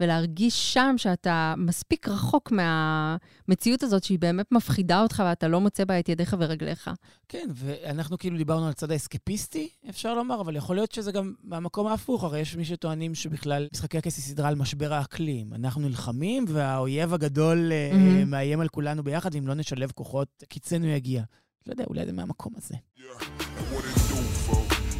ולהרגיש 0.00 0.74
שם 0.74 0.94
שאתה 0.96 1.54
מספיק 1.56 2.08
רחוק 2.08 2.52
מהמציאות 2.52 3.82
הזאת, 3.82 4.04
שהיא 4.04 4.18
באמת 4.18 4.52
מפחידה 4.52 5.02
אותך 5.02 5.22
ואתה 5.26 5.48
לא 5.48 5.60
מוצא 5.60 5.84
בה 5.84 5.98
את 5.98 6.08
ידיך 6.08 6.36
ורגליך. 6.38 6.90
כן, 7.28 7.48
ואנחנו 7.54 8.18
כאילו 8.18 8.36
דיברנו 8.36 8.64
על 8.64 8.70
הצד 8.70 8.90
האסקפיסטי, 8.94 9.68
אפשר 9.88 10.14
לומר, 10.14 10.40
אבל 10.40 10.56
יכול 10.56 10.76
להיות 10.76 10.92
שזה 10.92 11.12
גם 11.12 11.32
מהמקום 11.44 11.86
ההפוך. 11.86 12.24
הרי 12.24 12.40
יש 12.40 12.56
מי 12.56 12.64
שטוענים 12.64 13.14
שבכלל 13.14 13.68
משחקי 13.74 13.98
הכס 13.98 14.16
היא 14.16 14.24
סדרה 14.24 14.48
על 14.48 14.54
משבר 14.54 14.92
האקלים. 14.92 15.54
אנחנו 15.54 15.80
נלחמים, 15.80 16.44
והאויב 16.48 17.14
הגדול 17.14 17.72
אה, 17.72 17.90
מהמם. 17.92 18.30
מאיים 18.30 18.60
על 18.60 18.68
כולנו 18.68 19.02
ביחד, 19.02 19.34
ואם 19.34 19.46
לא 19.46 19.54
נשלב 19.54 19.90
כוחות, 19.94 20.28
קיצנו 20.48 20.86
יגיע. 20.86 21.22
לא 21.66 21.72
יודע, 21.72 21.84
אולי 21.88 22.06
זה 22.06 22.12
מהמקום 22.12 22.52
הזה. 22.56 22.74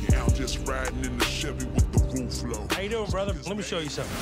Yeah, 0.09 0.22
I'm 0.26 0.35
just 0.35 0.57
riding 0.68 1.02
in 1.09 1.14
the 1.18 1.28
Chevy 1.38 1.66
with 1.74 1.88
the 1.94 2.02
roof 2.12 2.35
low. 2.50 2.62
How 2.74 2.80
you 2.85 2.90
doing, 2.90 3.11
brother? 3.16 3.35
Let 3.50 3.57
me 3.57 3.64
show 3.70 3.80
you 3.87 3.92
something. 3.98 4.18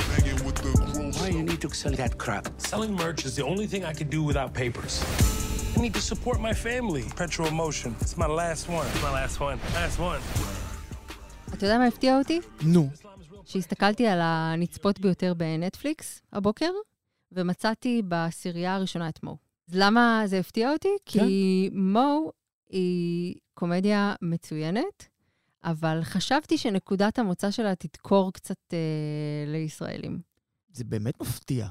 Why 1.19 1.29
you 1.37 1.43
need 1.51 1.61
to 1.67 1.71
sell 1.81 1.95
that 2.03 2.13
crap? 2.23 2.45
Selling 2.71 2.95
merch 3.03 3.21
is 3.29 3.35
the 3.39 3.45
only 3.53 3.67
thing 3.73 3.83
I 3.93 3.95
can 4.01 4.09
do 4.17 4.21
without 4.31 4.51
papers. 4.63 4.95
I 5.75 5.81
need 5.81 5.95
to 5.95 6.01
support 6.13 6.39
my 6.41 6.55
family. 6.67 7.05
Petro 7.17 7.47
Emotion. 7.47 7.91
It's 8.03 8.17
my 8.25 8.27
last 8.27 8.69
one. 8.69 8.89
My 9.07 9.13
last 9.19 9.41
one. 9.41 9.59
Last 9.75 9.99
one. 9.99 10.23
אתה 11.55 11.67
יודע 11.67 11.79
מה 11.79 11.87
הפתיע 11.87 12.19
אותי? 12.19 12.41
נו, 12.63 12.89
שהסתכלתי 13.45 14.07
על 14.07 14.19
הנצפות 14.23 15.01
ביותר 15.01 15.35
בנטפליקס 15.35 16.23
הבוקר, 16.33 16.71
ומצאתי 17.33 18.03
בעשירייה 18.05 18.75
הראשונה 18.75 19.09
את 19.09 19.23
מו. 19.23 19.37
אז 19.69 19.75
למה 19.77 20.23
זה 20.27 20.39
הפתיע 20.39 20.73
אותי? 20.73 20.89
כי 21.07 21.71
מו 21.73 22.33
היא 22.71 23.35
קומדיה 23.55 24.15
מצוינת, 24.23 25.09
אבל 25.65 26.01
חשבתי 26.03 26.59
שנקודת 26.59 27.19
המוצא 27.19 27.51
שלה 27.51 27.75
תדקור 27.75 28.33
קצת 28.33 28.59
אה, 28.73 28.79
לישראלים. 29.47 30.21
זה 30.73 30.85
באמת 30.85 31.21
מפתיע. 31.21 31.67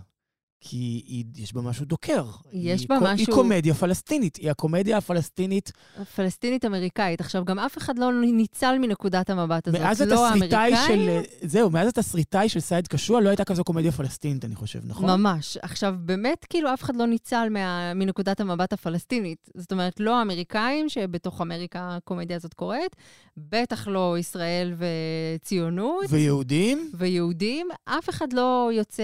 כי 0.63 0.77
היא, 1.07 1.25
יש 1.35 1.53
בה 1.53 1.61
משהו 1.61 1.85
דוקר. 1.85 2.25
יש 2.53 2.87
בה 2.87 2.97
משהו- 3.01 3.17
היא 3.27 3.35
קומדיה 3.35 3.73
פלסטינית. 3.73 4.35
היא 4.35 4.51
הקומדיה 4.51 4.97
הפלסטינית 4.97 5.71
פלסטינית-אמריקאית. 6.15 7.21
עכשיו, 7.21 7.45
גם 7.45 7.59
אף 7.59 7.77
אחד 7.77 7.99
לא 7.99 8.11
ניצל 8.21 8.77
מנקודת 8.81 9.29
המבט 9.29 9.67
הזאת. 9.67 9.81
מאז 9.81 10.01
לא 10.01 10.27
התסריטאי 10.27 10.73
האמריקאים, 10.73 11.23
של... 11.41 11.47
זהו, 11.47 11.69
מאז 11.69 11.87
התסריטאי 11.87 12.49
של 12.49 12.59
סייד 12.59 12.87
קשוע 12.87 13.21
לא 13.21 13.29
הייתה 13.29 13.43
כזו 13.43 13.63
קומדיה 13.63 13.91
פלסטינית, 13.91 14.45
אני 14.45 14.55
חושב, 14.55 14.79
נכון? 14.83 15.09
ממש. 15.09 15.57
עכשיו, 15.61 15.95
באמת, 15.99 16.45
כאילו, 16.49 16.73
אף 16.73 16.83
אחד 16.83 16.95
לא 16.95 17.05
ניצל 17.05 17.47
מה, 17.51 17.93
מנקודת 17.93 18.39
המבט 18.39 18.73
הפלסטינית. 18.73 19.49
זאת 19.57 19.71
אומרת, 19.71 19.99
לא 19.99 20.19
האמריקאים, 20.19 20.89
שבתוך 20.89 21.41
אמריקה 21.41 21.95
הקומדיה 21.97 22.37
הזאת 22.37 22.53
קורית, 22.53 22.95
בטח 23.37 23.87
לא 23.87 24.15
ישראל 24.19 24.73
וציונות. 24.77 26.05
ויהודים? 26.09 26.91
ויהודים, 26.93 27.67
אף 27.85 28.09
אחד 28.09 28.33
לא 28.33 28.69
יוצא 28.73 29.03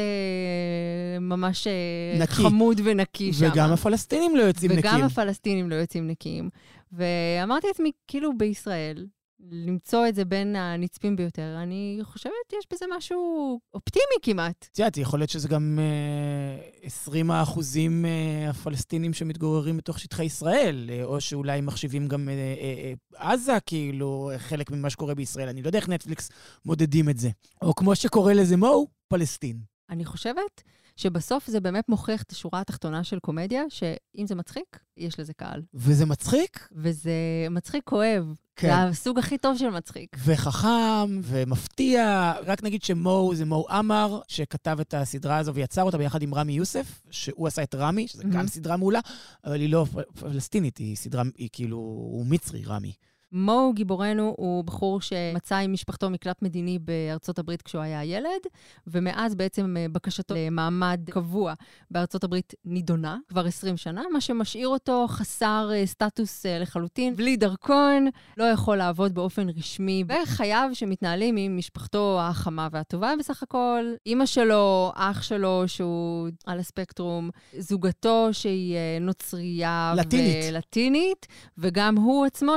ממש 1.22 1.47
אה, 1.68 2.20
נקי. 2.20 2.34
חמוד 2.34 2.82
ונקי 2.84 3.34
שם. 3.34 3.50
וגם 3.52 3.74
הפלסטינים 3.74 4.36
לא 4.36 4.42
יוצאים 4.42 4.72
וגם 4.72 4.80
נקיים. 4.80 5.04
הפלסטינים 5.04 5.70
לא 5.70 5.76
יוצאים 5.76 6.08
נקיים. 6.08 6.50
ואמרתי 6.92 7.68
לעצמי, 7.68 7.92
כאילו 8.08 8.38
בישראל, 8.38 9.06
למצוא 9.40 10.08
את 10.08 10.16
זה 10.16 10.26
בין 10.26 10.56
הנצפים 10.56 11.16
ביותר, 11.16 11.58
אני 11.64 12.00
חושבת, 12.04 12.54
יש 12.60 12.66
בזה 12.74 12.86
משהו 12.98 13.60
אופטימי 13.74 14.16
כמעט. 14.22 14.68
את 14.72 14.80
יודעת, 14.80 14.98
יכול 14.98 15.20
להיות 15.20 15.30
שזה 15.30 15.48
גם 15.48 15.80
אה, 15.82 16.70
20 16.82 17.32
האחוזים 17.32 18.06
אה, 18.06 18.50
הפלסטינים 18.50 19.14
שמתגוררים 19.14 19.78
בתוך 19.78 20.00
שטחי 20.00 20.26
ישראל, 20.26 20.90
אה, 20.90 21.04
או 21.04 21.22
שאולי 21.22 21.62
מחשיבים 21.62 22.08
גם 22.08 22.30
עזה, 23.16 23.58
כאילו, 23.66 24.32
חלק 24.38 24.72
ממה 24.72 24.90
שקורה 24.90 25.16
בישראל. 25.16 25.48
אני 25.50 25.62
לא 25.62 25.68
יודע 25.68 25.80
איך 25.80 25.90
נטפליקס 25.90 26.30
מודדים 26.66 27.10
את 27.10 27.18
זה. 27.18 27.30
או 27.62 27.76
כמו 27.76 27.96
שקורא 27.96 28.34
לזה 28.34 28.58
מו, 28.58 28.88
פלסטין. 29.08 29.60
אני 29.90 30.06
חושבת 30.06 30.64
שבסוף 30.98 31.48
זה 31.48 31.60
באמת 31.60 31.90
מוכיח 31.90 32.22
את 32.22 32.32
השורה 32.32 32.62
התחתונה 32.62 33.04
של 33.04 33.20
קומדיה, 33.20 33.64
שאם 33.70 34.28
זה 34.28 34.36
מצחיק, 34.36 34.80
יש 34.98 35.20
לזה 35.20 35.34
קהל. 35.34 35.62
וזה 35.74 36.06
מצחיק, 36.06 36.68
וזה 36.72 37.12
מצחיק 37.52 37.84
כואב. 37.84 38.36
כן. 38.56 38.68
זה 38.68 38.84
הסוג 38.84 39.20
הכי 39.20 39.38
טוב 39.38 39.58
של 39.58 39.70
מצחיק. 39.70 40.18
וחכם, 40.26 41.20
ומפתיע. 41.24 42.34
רק 42.46 42.64
נגיד 42.64 42.84
שמו 42.84 43.32
זה 43.36 43.46
מו 43.46 43.66
עמר, 43.70 44.20
שכתב 44.28 44.78
את 44.82 44.94
הסדרה 44.94 45.38
הזו 45.38 45.54
ויצר 45.54 45.84
אותה 45.84 45.98
ביחד 45.98 46.22
עם 46.22 46.34
רמי 46.34 46.54
יוסף, 46.54 47.02
שהוא 47.10 47.48
עשה 47.48 47.64
את 47.64 47.76
רמי, 47.76 48.08
שזה 48.08 48.24
גם 48.24 48.30
מהמם. 48.30 48.48
סדרה 48.48 48.78
מעולה, 48.78 49.00
אבל 49.46 49.60
היא 49.60 49.70
לא 49.70 49.86
פלסטינית, 50.20 50.78
היא 50.78 50.96
סדרה, 50.96 51.24
היא 51.38 51.50
כאילו, 51.52 51.78
הוא 51.78 52.26
מצרי, 52.26 52.64
רמי. 52.66 52.94
מו 53.32 53.72
גיבורנו 53.76 54.36
הוא 54.38 54.64
בחור 54.64 55.02
שמצא 55.02 55.56
עם 55.56 55.74
משפחתו 55.74 56.10
מקלט 56.10 56.42
מדיני 56.42 56.80
בארצות 56.80 57.40
הברית 57.40 57.62
כשהוא 57.62 57.82
היה 57.82 58.04
ילד, 58.04 58.42
ומאז 58.88 59.36
בעצם 59.36 59.78
אה, 59.78 59.86
בקשתו 59.92 60.34
למעמד 60.38 61.02
קבוע 61.10 61.54
בארצות 61.92 62.24
הברית 62.24 62.54
נידונה 62.66 63.18
כבר 63.30 63.46
20 63.46 63.78
שנה, 63.78 64.04
מה 64.14 64.22
שמשאיר 64.22 64.68
אותו 64.68 65.06
חסר 65.10 65.70
אה, 65.74 65.86
סטטוס 65.86 66.46
אה, 66.46 66.60
לחלוטין, 66.60 67.16
בלי 67.16 67.38
דרכון, 67.38 68.08
לא 68.38 68.44
יכול 68.44 68.78
לעבוד 68.78 69.14
באופן 69.14 69.50
רשמי, 69.50 70.04
וחייו 70.08 70.70
שמתנהלים 70.74 71.38
עם 71.38 71.58
משפחתו 71.58 72.20
החמה 72.22 72.68
והטובה 72.72 73.14
בסך 73.20 73.44
הכל, 73.44 73.94
אימא 74.06 74.26
שלו, 74.26 74.92
אח 74.96 75.22
שלו 75.22 75.64
שהוא 75.68 76.30
על 76.46 76.60
הספקטרום, 76.60 77.30
זוגתו 77.58 78.30
שהיא 78.32 78.78
נוצרייה 79.02 79.94
לטינית. 79.98 80.36
ולטינית, 80.50 81.28
וגם 81.58 81.96
הוא 81.96 82.26
עצמו, 82.26 82.56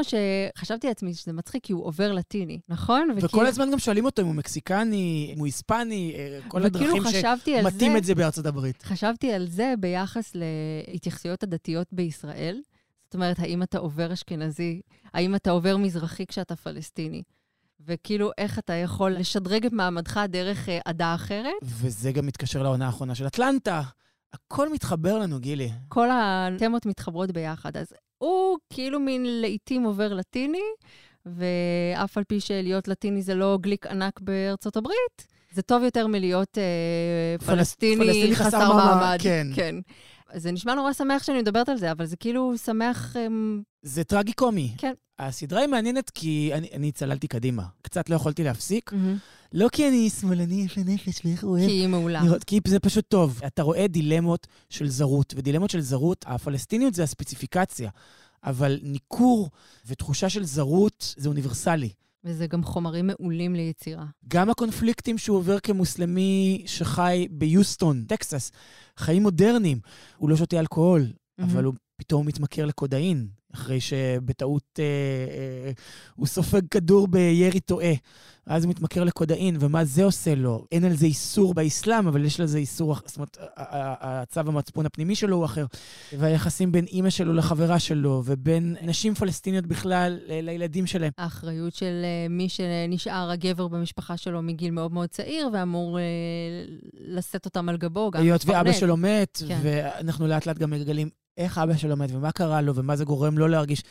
שחשבתי 0.61 0.87
לעצמי 0.89 1.15
שזה 1.15 1.33
מצחיק, 1.33 1.65
כי 1.65 1.73
הוא 1.73 1.85
עובר 1.85 2.13
לטיני, 2.13 2.61
נכון? 2.69 3.09
וכל 3.23 3.47
הזמן 3.47 3.71
גם 3.73 3.79
שואלים 3.79 4.05
אותו 4.05 4.23
אם 4.23 4.27
הוא 4.27 4.35
מקסיקני, 4.35 5.31
אם 5.35 5.39
הוא 5.39 5.47
היספני, 5.47 6.15
אה, 6.17 6.39
כל 6.49 6.59
וכאילו 6.59 6.67
הדרכים 6.67 7.05
חשבתי 7.05 7.57
שמטים 7.63 7.93
זה- 7.93 7.99
את 7.99 8.05
זה 8.05 8.15
בארצות 8.15 8.47
הברית. 8.47 8.83
חשבתי 8.83 9.33
על 9.33 9.47
זה 9.49 9.75
ביחס 9.81 10.33
להתייחסויות 10.35 11.43
הדתיות 11.43 11.87
בישראל. 11.93 12.61
זאת 13.05 13.15
אומרת, 13.15 13.39
האם 13.39 13.63
אתה 13.63 13.79
עובר 13.79 14.13
אשכנזי? 14.13 14.81
האם 15.15 15.35
אתה 15.35 15.51
עובר 15.51 15.77
מזרחי 15.77 16.27
כשאתה 16.27 16.57
פלסטיני? 16.57 17.23
וכאילו, 17.87 18.31
איך 18.39 18.59
אתה 18.59 18.73
יכול 18.73 19.11
לשדרג 19.13 19.67
את 19.67 19.73
מעמדך 19.73 20.21
דרך 20.29 20.69
אה, 20.69 20.79
עדה 20.85 21.15
אחרת? 21.15 21.53
וזה 21.63 22.13
גם 22.13 22.27
מתקשר 22.27 22.63
לעונה 22.63 22.87
האחרונה 22.87 23.15
של 23.15 23.27
אטלנטה. 23.27 23.83
הכל 24.33 24.73
מתחבר 24.73 25.19
לנו, 25.19 25.39
גילי. 25.41 25.71
כל 25.89 26.09
התמות 26.13 26.87
מתחברות 26.87 27.31
ביחד. 27.31 27.77
אז 27.77 27.87
הוא 28.23 28.59
כאילו 28.73 29.01
מין 29.01 29.41
לעיתים 29.41 29.83
עובר 29.83 30.13
לטיני, 30.15 30.59
ואף 31.27 32.19
על 32.19 32.25
פי 32.25 32.41
שלהיות 32.41 32.89
לטיני 32.89 33.23
זה 33.23 33.35
לא 33.35 33.59
גליק 33.61 33.87
ענק 33.87 34.21
בארצות 34.21 34.77
הברית, 34.77 35.27
זה 35.53 35.63
טוב 35.63 35.83
יותר 35.83 36.07
מלהיות 36.07 36.59
אה, 36.59 36.65
פלס- 37.39 37.47
פלסטיני, 37.47 38.05
פלסטיני 38.05 38.35
חסר 38.37 38.45
חסר 38.49 38.59
מעמד, 38.73 38.85
מעמד. 39.01 39.19
כן. 39.23 39.47
כן. 39.55 39.75
זה 40.35 40.53
נשמע 40.53 40.75
נורא 40.75 40.93
שמח 40.93 41.23
שאני 41.23 41.39
מדברת 41.39 41.69
על 41.69 41.77
זה, 41.77 41.93
אבל 41.93 42.07
זה 42.07 42.17
כאילו 42.17 42.59
שמח... 42.59 43.17
אמ, 43.17 43.63
זה 43.83 44.05
טרגי-קומי. 44.05 44.73
כן. 44.79 44.93
הסדרה 45.19 45.61
היא 45.61 45.69
מעניינת 45.69 46.11
כי 46.11 46.51
אני, 46.55 46.69
אני 46.73 46.93
צללתי 46.93 47.29
קדימה. 47.29 47.63
קצת 47.83 48.11
לא 48.11 48.15
יכולתי 48.15 48.45
להפסיק. 48.45 48.91
לא 49.53 49.69
כי 49.73 49.89
אני 49.89 50.11
שמאלני, 50.11 50.67
לי 50.77 50.85
נפש, 50.85 51.21
ואיך 51.25 51.45
הוא 51.45 51.51
אוהב. 51.51 51.67
כי 51.67 51.73
היא 51.73 51.87
מעולה. 51.87 52.23
לראות, 52.25 52.45
כי 52.45 52.61
זה 52.67 52.81
פשוט 52.81 53.05
טוב. 53.09 53.41
אתה 53.47 53.63
רואה 53.63 53.87
דילמות 53.87 54.47
של 54.69 54.89
זרות, 54.89 55.35
ודילמות 55.37 55.71
של 55.71 55.81
זרות, 55.81 56.25
הפלסטיניות 56.29 56.95
זה 56.95 57.03
הספציפיקציה, 57.03 57.91
אבל 58.45 58.81
ניכור 58.83 59.51
ותחושה 59.87 60.29
של 60.29 60.45
זרות 60.45 61.15
זה 61.17 61.29
אוניברסלי. 61.29 61.91
וזה 62.25 62.47
גם 62.47 62.65
חומרים 62.65 63.07
מעולים 63.07 63.55
ליצירה. 63.55 64.05
גם 64.29 64.51
הקונפליקטים 64.51 65.19
שהוא 65.19 65.37
עובר 65.37 65.61
כמוסלמי 65.61 66.63
שחי 66.67 67.27
ביוסטון, 67.31 68.05
טקסס, 68.09 68.53
חיים 68.97 69.23
מודרניים. 69.23 69.81
הוא 70.17 70.31
לא 70.31 70.37
שותה 70.37 70.61
אלכוהול, 70.61 71.07
אבל 71.39 71.65
הוא 71.65 71.75
פתאום 71.97 72.27
מתמכר 72.27 72.67
לקודאין. 72.67 73.29
אחרי 73.55 73.81
שבטעות 73.81 74.79
אה, 74.79 74.85
אה, 74.85 75.73
הוא 76.15 76.27
סופג 76.27 76.61
כדור 76.71 77.09
בירי 77.09 77.61
טועה. 77.61 77.93
אז 78.47 78.65
הוא 78.65 78.71
מתמכר 78.71 79.05
לקודאין, 79.05 79.57
ומה 79.61 79.85
זה 79.85 80.05
עושה 80.05 80.35
לו? 80.35 80.65
אין 80.73 80.85
על 80.85 80.97
זה 80.97 81.07
איסור 81.07 81.55
באסלאם, 81.55 82.09
אבל 82.09 82.25
יש 82.25 82.41
לזה 82.41 82.59
איסור, 82.59 82.95
זאת 83.07 83.17
אומרת, 83.17 83.37
הצו 83.57 84.41
המצפון 84.41 84.87
הפנימי 84.87 85.15
שלו 85.15 85.37
הוא 85.37 85.45
אחר. 85.45 85.67
והיחסים 86.19 86.73
בין 86.73 86.85
אימא 86.85 87.11
שלו 87.11 87.33
לחברה 87.33 87.79
שלו, 87.79 88.23
ובין 88.25 88.77
נשים 88.83 89.15
פלסטיניות 89.15 89.67
בכלל 89.67 90.19
לילדים 90.29 90.87
שלהם. 90.87 91.13
האחריות 91.19 91.75
של 91.75 92.03
אה, 92.05 92.29
מי 92.29 92.49
שנשאר 92.49 93.31
הגבר 93.31 93.69
במשפחה 93.69 94.17
שלו 94.17 94.43
מגיל 94.43 94.71
מאוד 94.71 94.93
מאוד 94.93 95.09
צעיר, 95.09 95.49
ואמור 95.53 95.99
אה, 95.99 96.05
לשאת 97.01 97.45
אותם 97.45 97.69
על 97.69 97.77
גבו, 97.77 98.11
גם 98.11 98.23
היות 98.23 98.45
ואבא. 98.47 98.73
שלו 98.73 98.97
מת, 98.97 99.43
כן. 99.49 99.59
ואנחנו 99.63 100.27
לאט 100.27 100.47
לאט 100.47 100.59
גם 100.59 100.71
מגלים 100.71 101.09
איך 101.41 101.59
אבא 101.59 101.77
שלו 101.77 101.97
מת, 101.97 102.11
ומה 102.13 102.33
קרה 102.33 102.61
לו, 102.61 102.75
ומה 102.75 102.97
זה 102.97 103.05
גורם 103.05 103.39
לו 103.39 103.49
להרגיש. 103.49 103.83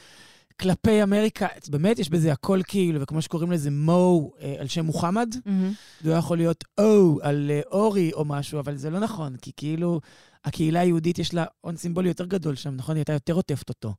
כלפי 0.59 1.03
אמריקה, 1.03 1.47
באמת 1.69 1.99
יש 1.99 2.09
בזה 2.09 2.31
הכל 2.31 2.59
כאילו, 2.67 3.01
וכמו 3.01 3.21
שקוראים 3.21 3.51
לזה 3.51 3.71
מו 3.71 4.31
אה, 4.41 4.55
על 4.59 4.67
שם 4.67 4.85
מוחמד, 4.85 5.35
מהמם. 5.45 5.73
זה 6.01 6.09
לא 6.09 6.15
יכול 6.15 6.37
להיות 6.37 6.63
או 6.77 7.19
על 7.21 7.51
אה, 7.51 7.61
אורי 7.71 8.13
או 8.13 8.25
משהו, 8.25 8.59
אבל 8.59 8.75
זה 8.75 8.89
לא 8.89 8.99
נכון, 8.99 9.35
כי 9.41 9.51
כאילו 9.57 10.01
הקהילה 10.45 10.79
היהודית 10.79 11.19
יש 11.19 11.33
לה 11.33 11.45
הון 11.61 11.75
סימבולי 11.77 12.07
יותר 12.07 12.25
גדול 12.25 12.55
שם, 12.55 12.75
נכון? 12.75 12.95
היא 12.95 12.99
הייתה 12.99 13.13
יותר 13.13 13.33
עוטפת 13.33 13.69
אותו. 13.69 13.93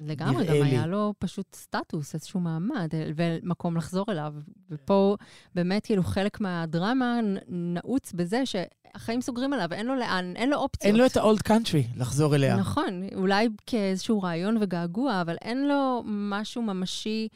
לגמרי, 0.00 0.46
גם 0.46 0.52
לי. 0.52 0.62
היה 0.62 0.86
לו 0.86 1.14
פשוט 1.18 1.54
סטטוס, 1.54 2.14
איזשהו 2.14 2.40
מעמד, 2.40 2.88
ומקום 3.16 3.76
לחזור 3.76 4.04
אליו. 4.08 4.34
ופה 4.70 5.16
באמת, 5.54 5.86
כאילו, 5.86 6.02
חלק 6.02 6.40
מהדרמה 6.40 7.20
נעוץ 7.48 8.12
בזה 8.12 8.42
שהחיים 8.46 9.20
סוגרים 9.20 9.52
עליו, 9.52 9.72
אין 9.72 9.86
לו 9.86 9.94
לאן, 9.94 10.32
אין 10.36 10.50
לו 10.50 10.56
אופציות. 10.56 10.84
אין 10.84 10.96
לו 10.96 11.06
את 11.06 11.16
ה-old 11.16 11.48
country 11.48 11.98
לחזור 11.98 12.34
אליה. 12.34 12.56
נכון, 12.56 13.02
אולי 13.14 13.48
כאיזשהו 13.66 14.22
רעיון 14.22 14.56
וגעגוע, 14.60 15.20
אבל 15.20 15.36
אין 15.42 15.68
לו 15.68 16.02
משהו 16.06 16.62
ממשי. 16.62 17.28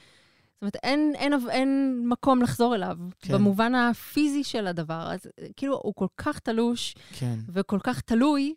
זאת 0.55 0.63
אומרת, 0.63 0.77
אין, 0.83 1.13
אין, 1.17 1.33
אין 1.51 2.03
מקום 2.07 2.43
לחזור 2.43 2.75
אליו, 2.75 2.97
כן. 2.99 3.29
כן. 3.29 3.35
במובן 3.35 3.75
הפיזי 3.75 4.45
של 4.45 4.67
הדבר. 4.67 5.13
אז 5.13 5.21
כאילו, 5.57 5.81
הוא 5.83 5.95
כל 5.95 6.07
כך 6.17 6.39
תלוש 6.39 6.95
כן. 7.13 7.35
וכל 7.49 7.79
כך 7.83 8.01
תלוי, 8.01 8.55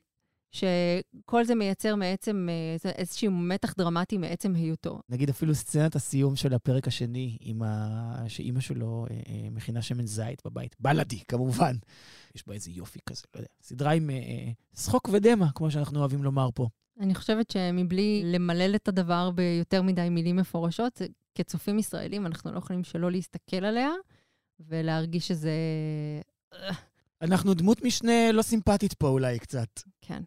שכל 0.53 1.45
זה 1.45 1.55
מייצר 1.55 1.95
מעצם 1.95 2.47
אה, 2.49 2.91
איזשהו 2.91 3.31
מתח 3.31 3.73
דרמטי 3.77 4.17
מעצם 4.17 4.55
היותו. 4.55 4.99
נגיד 5.09 5.29
אפילו 5.29 5.55
סצנת 5.55 5.95
הסיום 5.95 6.35
של 6.35 6.53
הפרק 6.53 6.87
השני, 6.87 7.37
עם 7.41 7.63
ה... 7.63 8.23
שאימא 8.27 8.59
שלו 8.59 9.05
אה, 9.09 9.15
אה, 9.15 9.49
מכינה 9.51 9.81
שמן 9.81 10.05
זית 10.05 10.41
בבית. 10.45 10.75
בלאדי, 10.79 11.19
כמובן. 11.27 11.75
יש 12.35 12.47
בה 12.47 12.53
איזה 12.53 12.71
יופי 12.71 12.99
כזה, 13.05 13.23
לא 13.35 13.39
יודע. 13.39 13.49
סדרה 13.61 13.91
עם 13.91 14.09
אה, 14.09 14.15
אה, 14.15 14.51
שחוק 14.75 15.09
ודמע, 15.11 15.45
כמו 15.55 15.71
שאנחנו 15.71 15.99
אוהבים 15.99 16.23
לומר 16.23 16.49
פה. 16.55 16.67
אני 16.99 17.15
חושבת 17.15 17.51
שמבלי 17.51 18.21
למלל 18.25 18.75
את 18.75 18.87
הדבר 18.87 19.31
ביותר 19.31 19.81
מדי 19.81 20.09
מילים 20.09 20.35
מפורשות, 20.35 21.01
כצופים 21.35 21.79
ישראלים, 21.79 22.25
אנחנו 22.25 22.51
לא 22.51 22.57
יכולים 22.57 22.83
שלא 22.83 23.11
להסתכל 23.11 23.65
עליה 23.65 23.89
ולהרגיש 24.59 25.27
שזה... 25.27 25.51
אנחנו 27.21 27.53
דמות 27.53 27.81
משנה 27.81 28.31
לא 28.31 28.41
סימפטית 28.41 28.93
פה 28.93 29.07
אולי 29.07 29.39
קצת. 29.39 29.79
כן. 30.01 30.23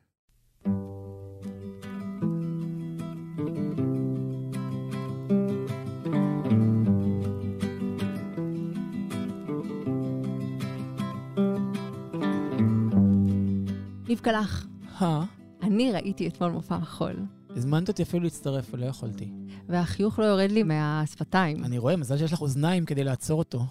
אה? 15.02 15.24
אני 15.62 15.92
ראיתי 15.92 16.28
אתמול 16.28 16.50
מופע 16.50 16.78
מחול, 16.78 17.16
הזמנת 17.50 17.88
אותי 17.88 18.02
אפילו 18.02 18.22
להצטרף 18.22 18.74
ולא 18.74 18.86
יכולתי. 18.86 19.28
והחיוך 19.68 20.18
לא 20.18 20.24
יורד 20.24 20.50
לי 20.50 20.62
מהשפתיים. 20.62 21.64
אני 21.64 21.78
רואה, 21.78 21.96
מזל 21.96 22.18
שיש 22.18 22.32
לך 22.32 22.40
אוזניים 22.40 22.84
כדי 22.84 23.04
לעצור 23.04 23.38
אותו. 23.38 23.66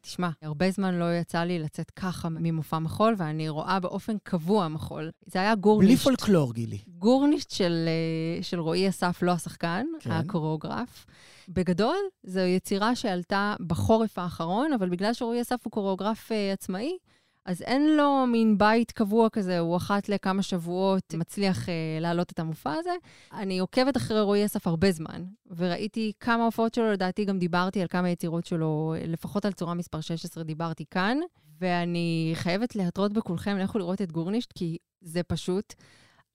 תשמע, 0.00 0.28
הרבה 0.42 0.70
זמן 0.70 0.94
לא 0.94 1.14
יצא 1.14 1.38
לי 1.38 1.58
לצאת 1.58 1.90
ככה 1.90 2.28
ממופע 2.28 2.78
מחול, 2.78 3.14
ואני 3.18 3.48
רואה 3.48 3.80
באופן 3.80 4.16
קבוע 4.22 4.68
מחול. 4.68 5.10
זה 5.26 5.40
היה 5.40 5.54
בלי 5.54 5.62
גורנישט. 5.62 6.04
פולקלור, 6.04 6.54
גילי. 6.54 6.78
גורנישט 6.98 7.50
של, 7.50 7.88
אה, 7.88 8.42
של 8.42 8.60
רועי 8.60 8.88
אסף, 8.88 9.18
לא 9.22 9.32
השחקן, 9.32 9.86
כן. 10.00 10.10
הקוריאוגרף. 10.10 11.06
בגדול, 11.48 11.96
זו 12.22 12.40
יצירה 12.40 12.96
שעלתה 12.96 13.54
בחורף 13.66 14.18
האחרון, 14.18 14.72
אבל 14.72 14.88
בגלל 14.88 15.12
שרועי 15.12 15.42
אסף 15.42 15.64
הוא 15.64 15.70
קוריאוגרף 15.70 16.32
אה, 16.32 16.52
עצמאי, 16.52 16.96
אז 17.44 17.62
אין 17.62 17.96
לו 17.96 18.26
מין 18.26 18.58
בית 18.58 18.90
קבוע 18.90 19.28
כזה, 19.28 19.58
הוא 19.58 19.76
אחת 19.76 20.08
לכמה 20.08 20.42
שבועות 20.42 21.14
מצליח 21.14 21.68
אה, 21.68 21.74
להעלות 22.00 22.32
את 22.32 22.38
המופע 22.38 22.72
הזה. 22.72 22.90
אני 23.32 23.58
עוקבת 23.58 23.96
אחרי 23.96 24.20
רועי 24.20 24.44
אסף 24.44 24.66
הרבה 24.66 24.92
זמן, 24.92 25.24
וראיתי 25.56 26.12
כמה 26.20 26.44
הופעות 26.44 26.74
שלו, 26.74 26.92
לדעתי 26.92 27.24
גם 27.24 27.38
דיברתי 27.38 27.80
על 27.80 27.88
כמה 27.88 28.08
יצירות 28.08 28.46
שלו, 28.46 28.94
לפחות 29.06 29.44
על 29.44 29.52
צורה 29.52 29.74
מספר 29.74 30.00
16 30.00 30.44
דיברתי 30.44 30.84
כאן, 30.90 31.18
ואני 31.60 32.30
חייבת 32.34 32.76
להתרות 32.76 33.12
בכולכם, 33.12 33.58
לכו 33.58 33.78
לראות 33.78 34.02
את 34.02 34.12
גורנישט, 34.12 34.52
כי 34.52 34.78
זה 35.00 35.22
פשוט, 35.22 35.74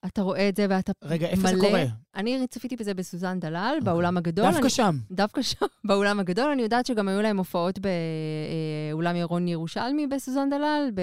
אתה 0.06 0.22
רואה 0.22 0.50
את 0.50 0.56
זה 0.56 0.66
ואתה 0.70 0.92
רגע, 1.04 1.28
איפה 1.28 1.42
מלא... 1.42 1.52
זה 1.52 1.60
קורה? 1.60 1.84
אני 2.16 2.48
צפיתי 2.50 2.76
בזה 2.76 2.94
בסוזן 2.94 3.40
דלל, 3.40 3.78
באולם 3.84 4.18
הגדול. 4.18 4.46
דווקא 4.46 4.62
אני... 4.62 4.70
שם. 4.70 4.98
דווקא 5.12 5.42
שם, 5.42 5.66
באולם 5.88 6.20
הגדול. 6.20 6.52
אני 6.52 6.62
יודעת 6.62 6.86
שגם 6.86 7.08
היו 7.08 7.22
להם 7.22 7.38
הופעות 7.38 7.80
באולם 7.80 9.16
ירון 9.16 9.48
ירושלמי 9.48 10.08
בסוזן 10.08 10.50
דלל, 10.50 10.90
ב... 10.94 11.02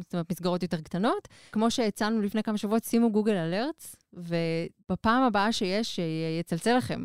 זאת 0.00 0.12
אומרת, 0.12 0.30
מסגרות 0.30 0.62
יותר 0.62 0.80
קטנות. 0.80 1.28
כמו 1.52 1.70
שהצענו 1.70 2.20
לפני 2.20 2.42
כמה 2.42 2.58
שבועות, 2.58 2.84
שימו 2.84 3.12
גוגל 3.12 3.36
אלרטס, 3.36 3.96
ובפעם 4.12 5.22
הבאה 5.22 5.52
שיש, 5.52 5.96
שיצלצל 5.96 6.76
לכם. 6.76 7.04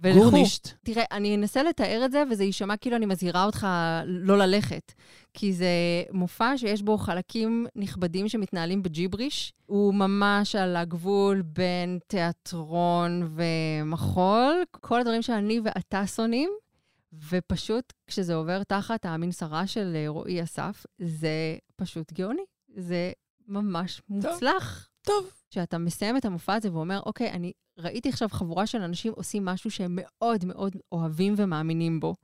ולכו. 0.00 0.20
גורנישט. 0.20 0.68
תראה, 0.82 1.04
אני 1.12 1.36
אנסה 1.36 1.62
לתאר 1.62 2.02
את 2.04 2.12
זה, 2.12 2.22
וזה 2.30 2.44
יישמע 2.44 2.76
כאילו 2.76 2.96
אני 2.96 3.06
מזהירה 3.06 3.44
אותך 3.44 3.66
לא 4.06 4.38
ללכת. 4.38 4.92
כי 5.34 5.52
זה 5.52 5.66
מופע 6.12 6.58
שיש 6.58 6.82
בו 6.82 6.98
חלקים 6.98 7.66
נכבדים 7.76 8.28
שמתנהלים 8.28 8.82
בג'יבריש. 8.82 9.52
הוא 9.66 9.94
ממש 9.94 10.56
על 10.56 10.76
הגבול 10.76 11.42
בין 11.42 11.98
תיאטרון 12.06 13.28
ומחול, 13.34 14.64
כל 14.70 15.00
הדברים 15.00 15.22
שאני 15.22 15.60
ואתה 15.64 16.06
שונאים, 16.06 16.50
ופשוט 17.30 17.92
כשזה 18.06 18.34
עובר 18.34 18.62
תחת 18.62 19.06
המנסרה 19.06 19.66
של 19.66 19.92
אה, 19.96 20.08
רועי 20.08 20.42
אסף, 20.42 20.86
זה 20.98 21.56
פשוט 21.76 22.12
גאוני. 22.12 22.42
זה 22.76 23.12
ממש 23.48 24.02
מוצלח. 24.08 24.74
טוב. 24.84 24.89
כשאתה 25.50 25.78
מסיים 25.78 26.16
את 26.16 26.24
המופע 26.24 26.54
הזה 26.54 26.72
ואומר, 26.72 27.00
אוקיי, 27.06 27.30
אני 27.30 27.52
ראיתי 27.78 28.08
עכשיו 28.08 28.28
חבורה 28.28 28.66
של 28.66 28.82
אנשים 28.82 29.12
עושים 29.16 29.44
משהו 29.44 29.70
שהם 29.70 29.98
מאוד 30.00 30.44
מאוד 30.44 30.76
אוהבים 30.92 31.34
ומאמינים 31.36 32.00
בו. 32.00 32.14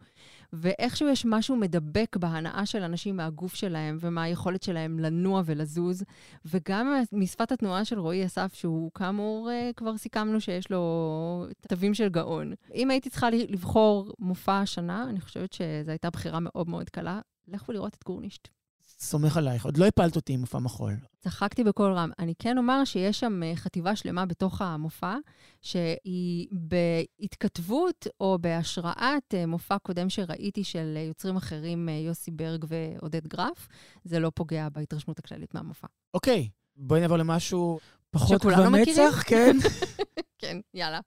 ואיכשהו 0.53 1.09
יש 1.09 1.25
משהו 1.25 1.57
מדבק 1.57 2.17
בהנאה 2.17 2.67
של 2.67 2.83
אנשים 2.83 3.17
מהגוף 3.17 3.55
שלהם 3.55 3.99
ומהיכולת 4.01 4.63
שלהם 4.63 4.99
לנוע 4.99 5.43
ולזוז, 5.47 6.05
וגם 6.45 6.95
משפת 7.13 7.53
התנועה 7.53 7.85
של 7.85 7.99
רועי 7.99 8.27
אסף, 8.27 8.55
שהוא 8.55 8.91
כאמור, 8.95 9.51
אה, 9.51 9.71
כבר 9.77 9.97
סיכמנו 9.97 10.41
שיש 10.41 10.71
לו 10.71 11.47
תווים 11.69 11.95
של 11.95 12.09
גאון. 12.09 12.53
אם 12.75 12.91
הייתי 12.91 13.11
צריכה 13.11 13.31
לבחור 13.31 14.13
מופע 14.19 14.59
השנה, 14.61 15.07
אני 15.09 15.21
חושבת 15.21 15.53
שזו 15.53 15.91
הייתה 15.91 16.11
בחירה 16.11 16.41
מאוד 16.41 16.69
מאוד 16.69 16.91
קלה. 16.91 17.21
לכו 17.49 17.73
לראות 17.73 17.95
את 17.95 18.05
גורנישט. 18.05 18.56
סומך 18.99 19.37
עלייך. 19.37 19.65
עוד 19.65 19.77
לא 19.77 19.87
הפלת 19.87 20.17
אותי 20.17 20.33
עם 20.33 20.41
מופע 20.41 20.59
מחול. 20.59 20.93
צחקתי 21.19 21.65
בקול 21.65 21.93
רם. 21.93 22.11
אני 22.19 22.35
כן 22.39 22.59
אומר 22.59 22.85
שיש 22.85 23.21
שם 23.21 23.43
אה, 23.43 23.53
חטיבה 23.57 23.97
שלמה 23.97 24.27
בתוך 24.27 24.63
המופע, 24.63 25.17
שהיא 25.63 26.49
בהתכתבות 26.53 28.07
או 28.21 28.39
בהשראת 28.41 29.35
אה, 29.35 29.47
מופע 29.47 29.79
קודם 29.79 30.11
שראיתי 30.11 30.65
של 30.65 30.97
יוצרים 31.09 31.37
אחרים, 31.37 31.89
אה, 31.89 31.95
יוסי 31.95 32.31
ברג 32.31 32.65
ועודד 32.69 33.27
גרף. 33.27 33.69
זה 34.05 34.19
לא 34.19 34.33
פוגע 34.35 34.69
בהתרשמות 34.69 35.19
הכללית 35.19 35.55
מהמופע. 35.55 35.87
אוקיי, 36.15 36.49
בואי 36.77 37.01
נעבור 37.01 37.17
למשהו 37.17 37.79
פחות 38.11 38.41
כבר 38.41 38.69
מכירים? 38.71 39.09
מצח, 39.09 39.23
כן? 39.27 39.57
כן, 40.41 40.61
יאללה. 40.75 41.01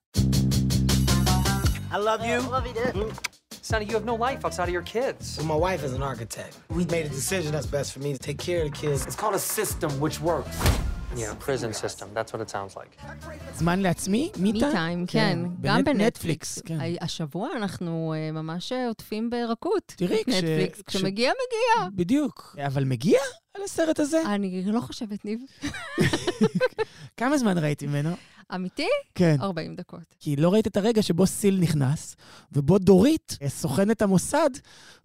I 1.91 1.95
love 1.95 2.21
you. 2.21 2.51
love 2.51 2.67
you. 2.95 3.38
Sonny, 3.69 3.85
you 3.89 3.95
have 3.99 4.05
no 4.13 4.17
life 4.27 4.39
outside 4.45 4.67
of 4.71 4.75
your 4.77 4.87
kids. 4.95 5.23
Well, 5.37 5.45
my 5.55 5.59
wife 5.67 5.81
is 5.87 5.93
an 5.99 6.03
architect. 6.11 6.53
We 6.79 6.83
made 6.95 7.05
a 7.11 7.13
decision 7.21 7.49
that's 7.55 7.71
best 7.77 7.89
for 7.93 7.99
me 8.05 8.11
to 8.17 8.21
take 8.27 8.39
care 8.47 8.59
of 8.63 8.65
the 8.71 8.77
kids. 8.83 8.99
It's 9.07 9.19
called 9.21 9.35
a 9.43 9.45
system 9.59 9.89
which 10.03 10.17
works. 10.31 10.55
Yeah, 11.21 11.33
prison 11.47 11.71
system. 11.83 12.07
That's 12.17 12.31
what 12.33 12.41
it 12.45 12.49
sounds 12.49 12.73
like. 12.75 12.91
זמן 13.55 13.79
לעצמי? 13.79 14.31
מי 14.37 14.51
מיטה? 14.51 14.71
טיים, 14.71 15.05
כן. 15.07 15.39
גם 15.61 15.77
בנט- 15.83 15.85
בנטפליקס. 15.85 16.59
כן. 16.65 16.77
השבוע 17.01 17.49
אנחנו 17.55 18.13
אה, 18.17 18.31
ממש 18.31 18.71
אה, 18.71 18.87
עוטפים 18.87 19.29
ברכות. 19.29 19.93
תראי, 19.97 20.23
כש- 20.23 20.33
נטפליקס. 20.33 20.81
כש- 20.81 20.95
כשמגיע, 20.95 21.31
מגיע. 21.31 21.89
בדיוק. 21.95 22.55
אבל 22.67 22.83
מגיע? 22.83 23.19
על 23.53 23.61
הסרט 23.63 23.99
הזה? 23.99 24.21
אני 24.25 24.63
לא 24.65 24.81
חושבת, 24.81 25.25
ניב. 25.25 25.39
כמה 27.17 27.37
זמן 27.37 27.57
ראיתי 27.57 27.87
ממנו? 27.87 28.09
אמיתי? 28.55 28.87
כן. 29.15 29.35
40 29.41 29.75
דקות. 29.75 30.15
כי 30.19 30.35
לא 30.35 30.53
ראית 30.53 30.67
את 30.67 30.77
הרגע 30.77 31.01
שבו 31.01 31.27
סיל 31.27 31.59
נכנס, 31.59 32.15
ובו 32.51 32.77
דורית, 32.77 33.37
סוכנת 33.47 34.01
המוסד, 34.01 34.49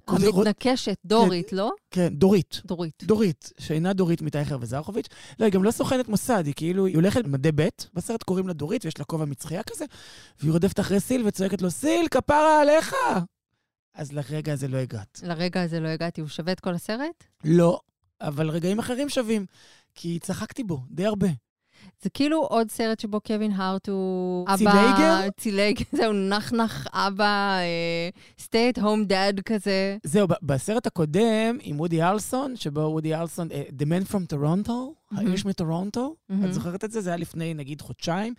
המתנקשת, 0.09 0.97
דורית, 1.05 1.53
לא? 1.53 1.71
כן, 1.91 2.15
דורית. 2.15 2.63
דורית. 2.65 3.05
דורית, 3.05 3.53
שאינה 3.59 3.93
דורית 3.93 4.23
מטייכר 4.23 4.59
וזרחוביץ'. 4.61 5.07
לא, 5.41 5.45
היא 5.45 5.53
גם 5.53 5.65
לא 5.65 5.71
סוכנת 5.71 6.09
מוסד, 6.09 6.47
היא 6.47 6.55
כאילו, 6.57 6.87
היא 6.87 6.95
הולכת 6.95 7.25
במדי 7.25 7.53
ב', 7.55 7.69
בסרט 7.95 8.23
קוראים 8.23 8.49
לה 8.49 8.53
דורית, 8.53 8.85
ויש 8.85 8.99
לה 8.99 9.05
כובע 9.05 9.25
מצחייה 9.25 9.63
כזה, 9.63 9.85
והיא 10.41 10.53
רודפת 10.53 10.81
אחרי 10.81 11.01
סיל 11.01 11.27
וצועקת 11.27 11.63
לו, 11.63 11.71
סיל, 11.71 12.09
כפרה 12.09 12.61
עליך! 12.61 12.95
אז 13.95 14.13
לרגע 14.13 14.53
הזה 14.53 14.69
לא 14.69 14.77
הגעת. 14.77 15.21
לרגע 15.23 15.63
הזה 15.63 15.81
לא 15.81 15.89
הגעתי, 15.89 16.21
הוא 16.21 16.29
שווה 16.29 16.53
את 16.53 16.61
כל 16.61 16.75
הסרט? 16.75 17.25
לא, 17.45 17.81
אבל 18.21 18.51
רגעים 18.51 18.79
אחרים 18.79 19.09
שווים, 19.09 19.47
כי 19.95 20.19
צחקתי 20.19 20.65
בו 20.65 20.81
די 20.91 21.07
הרבה. 21.07 21.29
זה 22.03 22.11
כאילו 22.11 22.39
עוד 22.43 22.71
סרט 22.71 23.01
שבו 23.01 23.21
קווין 23.21 23.53
הארט 23.53 23.89
הוא 23.89 24.45
אבא... 24.49 24.57
צילייגר? 24.57 25.29
צילייגר, 25.41 25.85
זהו, 25.99 26.13
נחנך 26.13 26.89
אבא, 26.93 27.59
stay 28.41 28.77
at 28.77 28.79
home 28.79 29.09
dad 29.09 29.43
כזה. 29.43 29.97
זהו, 30.03 30.29
בסרט 30.43 30.87
הקודם 30.87 31.59
עם 31.63 31.81
וודי 31.81 32.03
ארלסון, 32.03 32.57
שבו 32.57 32.81
וודי 32.81 33.15
ארלסון, 33.15 33.49
אה, 33.53 33.63
The 33.79 33.85
Man 33.85 34.13
from 34.13 34.35
Toronto, 34.35 34.73
האיש 35.13 35.45
מטורונטו, 35.45 36.17
מהמם. 36.29 36.45
את 36.45 36.55
זוכרת 36.55 36.85
את 36.85 36.93
זה? 36.93 37.01
זה 37.01 37.11
היה 37.11 37.17
לפני 37.17 37.55
נגיד 37.55 37.81
חודשיים. 37.81 38.35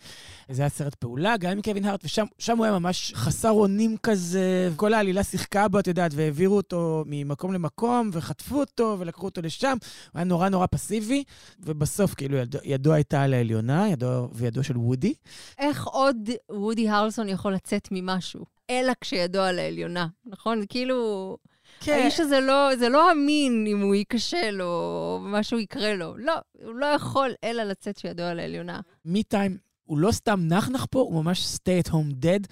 זה 0.49 0.61
היה 0.61 0.69
סרט 0.69 0.95
פעולה, 0.95 1.37
גם 1.37 1.51
עם 1.51 1.61
קווין 1.61 1.85
הארט, 1.85 2.05
ושם 2.05 2.25
שם 2.39 2.57
הוא 2.57 2.65
היה 2.65 2.79
ממש 2.79 3.13
חסר 3.15 3.51
אונים 3.51 3.97
כזה, 4.03 4.69
כל 4.75 4.93
העלילה 4.93 5.23
שיחקה 5.23 5.67
בו, 5.67 5.79
את 5.79 5.87
יודעת, 5.87 6.11
והעבירו 6.15 6.57
אותו 6.57 7.03
ממקום 7.07 7.53
למקום, 7.53 8.09
וחטפו 8.13 8.59
אותו, 8.59 8.95
ולקחו 8.99 9.25
אותו 9.25 9.41
לשם. 9.41 9.77
הוא 9.81 10.19
היה 10.19 10.23
נורא 10.23 10.49
נורא 10.49 10.65
פסיבי, 10.71 11.23
ובסוף, 11.59 12.13
כאילו, 12.13 12.37
ידו, 12.37 12.59
ידו 12.63 12.93
הייתה 12.93 13.21
על 13.21 13.33
העליונה, 13.33 13.89
ידו 13.89 14.29
וידו 14.33 14.63
של 14.63 14.77
וודי. 14.77 15.13
איך 15.59 15.85
עוד 15.85 16.29
וודי 16.51 16.89
הרלסון 16.89 17.29
יכול 17.29 17.53
לצאת 17.53 17.87
ממשהו? 17.91 18.45
אלא 18.69 18.93
כשידו 19.01 19.39
על 19.39 19.59
העליונה, 19.59 20.07
נכון? 20.25 20.59
זה 20.61 20.67
כאילו... 20.67 21.37
כן. 21.85 21.99
האיש 22.01 22.19
הזה 22.19 22.39
לא, 22.39 22.75
זה 22.79 22.89
לא 22.89 23.11
אמין 23.11 23.65
אם 23.67 23.81
הוא 23.81 23.95
ייכשל 23.95 24.61
או 24.61 25.19
משהו 25.21 25.59
יקרה 25.59 25.93
לו. 25.93 26.17
לא, 26.17 26.33
הוא 26.63 26.75
לא 26.75 26.85
יכול 26.85 27.33
אלא 27.43 27.63
לצאת 27.63 27.95
כשידו 27.95 28.23
על 28.23 28.39
העליונה. 28.39 28.79
מי 29.05 29.23
טיים, 29.23 29.57
הוא 29.83 29.97
לא 29.97 30.11
סתם 30.11 30.39
נחנך 30.43 30.85
פה, 30.89 30.99
הוא 30.99 31.23
ממש 31.23 31.55
stay 31.55 31.87
at 31.87 31.89
home 31.89 32.23
dead, 32.23 32.47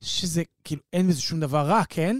שזה, 0.00 0.42
כאילו, 0.64 0.82
אין 0.92 1.08
בזה 1.08 1.20
שום 1.20 1.40
דבר 1.40 1.66
רע, 1.66 1.82
כן? 1.88 2.16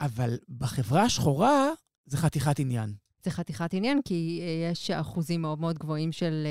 אבל 0.00 0.38
בחברה 0.58 1.02
השחורה, 1.02 1.68
זה 2.06 2.16
חתיכת 2.16 2.58
עניין. 2.58 2.92
זה 3.24 3.30
חתיכת 3.30 3.74
עניין, 3.74 4.00
כי 4.04 4.40
אה, 4.42 4.70
יש 4.70 4.90
אחוזים 4.90 5.42
מאוד 5.42 5.60
מאוד 5.60 5.78
גבוהים 5.78 6.12
של... 6.12 6.46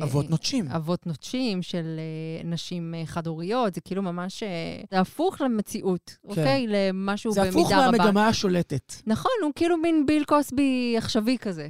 אה, 0.00 0.04
אבות 0.04 0.30
נוטשים. 0.30 0.68
אבות 0.68 1.06
נוטשים, 1.06 1.62
של 1.62 1.84
אה, 1.98 2.48
נשים 2.48 2.94
חד-הוריות, 3.04 3.74
זה 3.74 3.80
כאילו 3.80 4.02
ממש... 4.02 4.42
זה 4.90 5.00
הפוך 5.00 5.40
למציאות, 5.40 6.16
אוקיי? 6.24 6.66
למשהו 6.68 7.32
זה 7.32 7.40
במידה 7.40 7.58
הפוך 7.58 7.72
רבה. 7.72 7.98
מהמגמה 7.98 8.28
השולטת. 8.28 8.94
נכון, 9.06 9.32
הוא 9.42 9.52
כאילו 9.56 9.76
מין 9.76 10.06
ביל 10.06 10.24
קוסבי 10.24 10.94
עכשווי 10.98 11.38
כזה. 11.38 11.68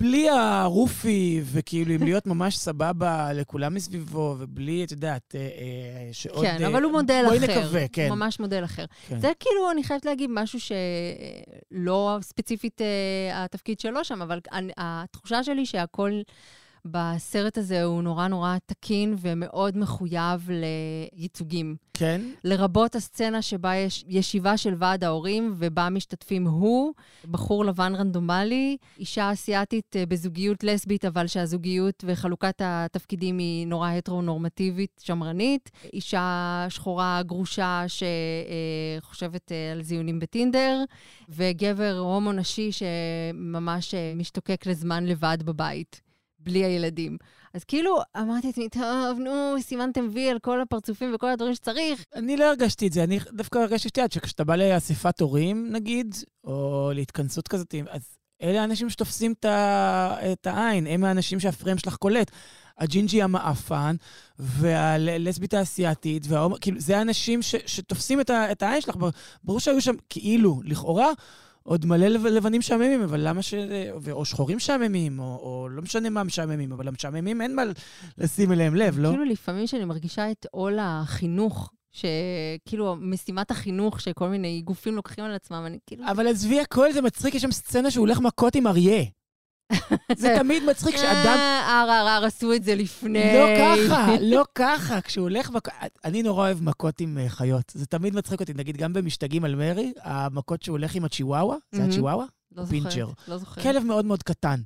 בלי 0.00 0.30
הרופי, 0.30 1.40
וכאילו, 1.44 1.92
עם 1.92 2.02
להיות 2.02 2.26
ממש 2.26 2.56
סבבה 2.56 3.32
לכולם 3.32 3.74
מסביבו, 3.74 4.36
ובלי, 4.38 4.84
את 4.84 4.90
יודעת, 4.92 5.34
אה, 5.34 5.40
אה, 5.40 6.08
שעוד... 6.12 6.44
כן, 6.44 6.56
אה, 6.62 6.66
אבל 6.66 6.82
הוא 6.82 6.92
מודל 6.92 7.22
בואי 7.26 7.38
אחר. 7.38 7.46
נקווה, 7.46 7.88
כן. 7.88 8.08
הוא 8.08 8.16
ממש 8.16 8.40
מודל 8.40 8.64
אחר. 8.64 8.84
כן. 9.08 9.20
זה 9.20 9.32
כאילו, 9.40 9.70
אני 9.70 9.84
חייבת 9.84 10.04
להגיד 10.04 10.30
משהו 10.32 10.58
שלא 10.60 12.18
ספציפית 12.22 12.80
אה, 12.80 13.44
התפקיד 13.44 13.80
שלו 13.80 14.04
שם, 14.04 14.22
אבל 14.22 14.40
אני, 14.52 14.72
התחושה 14.76 15.44
שלי 15.44 15.66
שהכל 15.66 16.20
בסרט 16.84 17.58
הזה 17.58 17.82
הוא 17.82 18.02
נורא 18.02 18.28
נורא 18.28 18.56
תקין 18.66 19.14
ומאוד 19.20 19.78
מחויב 19.78 20.50
לייצוגים. 20.50 21.76
כן? 22.00 22.20
לרבות 22.44 22.94
הסצנה 22.94 23.42
שבה 23.42 23.76
יש 23.76 24.04
ישיבה 24.08 24.56
של 24.56 24.74
ועד 24.78 25.04
ההורים, 25.04 25.54
ובה 25.56 25.88
משתתפים 25.90 26.46
הוא, 26.46 26.92
בחור 27.24 27.64
לבן 27.64 27.94
רנדומלי, 27.94 28.76
אישה 28.98 29.32
אסיאתית 29.32 29.96
אה, 29.96 30.06
בזוגיות 30.06 30.64
לסבית, 30.64 31.04
אבל 31.04 31.26
שהזוגיות 31.26 32.04
וחלוקת 32.06 32.60
התפקידים 32.64 33.38
היא 33.38 33.66
נורא 33.66 33.90
הטרו-נורמטיבית, 33.90 35.02
שמרנית, 35.04 35.70
אישה 35.92 36.66
שחורה 36.68 37.22
גרושה 37.22 37.84
שחושבת 39.00 39.52
אה, 39.52 39.72
על 39.72 39.82
זיונים 39.82 40.18
בטינדר, 40.18 40.84
וגבר 41.28 41.98
הומו-נשי 41.98 42.70
שממש 42.72 43.94
אה, 43.94 44.12
משתוקק 44.16 44.66
לזמן 44.66 45.06
לבד 45.06 45.38
בבית. 45.44 46.09
בלי 46.40 46.64
הילדים. 46.64 47.16
אז 47.54 47.64
כאילו, 47.64 47.98
אמרתי 48.16 48.46
לעצמי, 48.46 48.68
טוב, 48.68 49.18
נו, 49.18 49.54
סימנתם 49.60 50.08
וי 50.12 50.30
על 50.30 50.38
כל 50.38 50.60
הפרצופים 50.60 51.14
וכל 51.14 51.28
הדברים 51.28 51.54
שצריך. 51.54 52.04
אני 52.14 52.36
לא 52.36 52.44
הרגשתי 52.44 52.86
את 52.86 52.92
זה, 52.92 53.04
אני 53.04 53.18
דווקא 53.32 53.58
הרגשתי 53.58 53.88
שאת 53.88 53.96
יודעת, 53.96 54.12
שכשאתה 54.12 54.44
בא 54.44 54.56
לאספת 54.56 55.20
הורים, 55.20 55.68
נגיד, 55.72 56.14
או 56.44 56.90
להתכנסות 56.94 57.48
כזאת, 57.48 57.74
אז 57.90 58.16
אלה 58.42 58.60
האנשים 58.60 58.90
שתופסים 58.90 59.34
את, 60.32 60.46
העין, 60.46 60.86
הם 60.86 61.04
האנשים 61.04 61.40
שהפריים 61.40 61.78
שלך 61.78 61.96
קולט. 61.96 62.30
הג'ינג'י 62.78 63.22
המאפן, 63.22 63.96
והלסבית 64.38 65.54
האסייתית, 65.54 66.22
וההומ... 66.28 66.58
כאילו, 66.60 66.80
זה 66.80 66.98
האנשים 66.98 67.42
ש... 67.42 67.54
שתופסים 67.66 68.20
את, 68.20 68.30
ה... 68.30 68.52
את 68.52 68.62
העין 68.62 68.80
שלך. 68.80 68.96
ברור 69.44 69.60
שהיו 69.60 69.80
שם, 69.80 69.94
כאילו, 70.08 70.60
לכאורה, 70.64 71.10
עוד 71.70 71.86
מלא 71.86 72.06
לב- 72.06 72.26
לבנים 72.26 72.58
משעממים, 72.58 73.02
אבל 73.02 73.28
למה 73.28 73.42
ש... 73.42 73.54
או 74.10 74.24
שחורים 74.24 74.56
משעממים, 74.56 75.18
או, 75.18 75.24
או 75.24 75.68
לא 75.68 75.82
משנה 75.82 76.10
מה 76.10 76.24
משעממים, 76.24 76.72
אבל 76.72 76.88
המשעממים 76.88 77.40
אין 77.40 77.54
מה 77.54 77.62
לשים 78.18 78.52
אליהם 78.52 78.74
לב, 78.74 78.98
לא? 78.98 79.08
כאילו, 79.08 79.24
לפעמים 79.24 79.66
שאני 79.66 79.84
מרגישה 79.84 80.30
את 80.30 80.46
עול 80.50 80.78
החינוך, 80.80 81.70
שכאילו, 81.92 82.96
משימת 83.00 83.50
החינוך 83.50 84.00
שכל 84.00 84.28
מיני 84.28 84.62
גופים 84.64 84.96
לוקחים 84.96 85.24
על 85.24 85.34
עצמם, 85.34 85.62
אני 85.66 85.78
כאילו... 85.86 86.04
אבל 86.10 86.26
עזבי 86.26 86.60
הכל, 86.60 86.92
זה 86.92 87.02
מצחיק, 87.02 87.34
יש 87.34 87.42
שם 87.42 87.52
סצנה 87.52 87.90
שהוא 87.90 88.06
הולך 88.06 88.20
מכות 88.20 88.54
עם 88.54 88.66
אריה. 88.66 89.04
זה 90.16 90.34
תמיד 90.38 90.62
מצחיק 90.64 90.96
שאדם... 90.96 91.36
אה, 91.38 91.82
אר, 91.82 92.08
אר, 92.08 92.24
עשו 92.24 92.52
את 92.52 92.64
זה 92.64 92.74
לפני. 92.74 93.32
לא 93.34 93.46
ככה, 93.58 94.14
לא 94.20 94.44
ככה. 94.54 95.00
כשהוא 95.00 95.22
הולך. 95.22 95.50
אני 96.04 96.22
נורא 96.22 96.46
אוהב 96.46 96.62
מכות 96.62 97.00
עם 97.00 97.18
אה, 97.18 97.28
חיות. 97.28 97.72
זה 97.74 97.86
תמיד 97.86 98.14
מצחיק 98.14 98.40
אותי. 98.40 98.52
נגיד, 98.54 98.76
גם 98.76 98.92
במשתגעים 98.92 99.44
על 99.44 99.54
מרי, 99.54 99.92
המכות 100.02 100.62
שהוא 100.62 100.74
הולך 100.74 100.94
עם 100.94 101.04
הצ'יוואווה, 101.04 101.56
זה. 101.72 101.84
הצ'יוואווה? 101.84 102.24
לא 102.56 102.64
זוכרת. 102.64 103.28
לא 103.28 103.38
זוכרת. 103.38 103.64
כלב 103.64 103.84
מאוד 103.84 104.04
מאוד 104.04 104.22
קטן. 104.22 104.60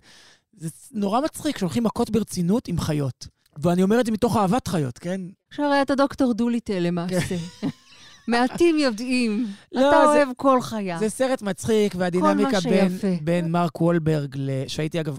זה 0.56 0.68
נורא 0.92 1.20
מצחיק 1.20 1.58
שהולכים 1.58 1.84
מכות 1.84 2.10
ברצינות 2.10 2.68
עם 2.68 2.80
חיות. 2.80 3.26
ואני 3.62 3.82
אומר 3.82 4.00
את 4.00 4.06
זה 4.06 4.12
מתוך 4.12 4.36
אהבת 4.36 4.68
חיות, 4.68 4.98
כן? 4.98 5.20
עכשיו 5.48 5.72
היה 5.72 5.82
את 5.82 5.90
הדוקטור 5.90 6.34
דוליטל 6.34 6.78
למעשה. 6.78 7.36
מעטים 8.28 8.78
יודעים, 8.78 9.46
לא, 9.72 9.80
אתה 9.88 9.98
זה- 10.12 10.16
אוהב 10.16 10.28
כל 10.36 10.60
חיה. 10.62 10.98
זה 10.98 11.08
סרט 11.08 11.42
מצחיק, 11.42 11.94
והדינמיקה 11.98 12.58
בין. 12.60 12.98
בין 13.22 13.50
מרק 13.52 13.80
וולברג, 13.80 14.34
ל... 14.38 14.50
שהייתי 14.68 15.00
אגב 15.00 15.18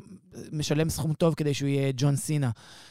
משלם 0.52 0.90
סכום 0.90 1.14
טוב 1.14 1.34
כדי 1.34 1.54
שהוא 1.54 1.68
יהיה 1.70 1.92
ג'ון 1.98 2.16
סינה, 2.16 2.50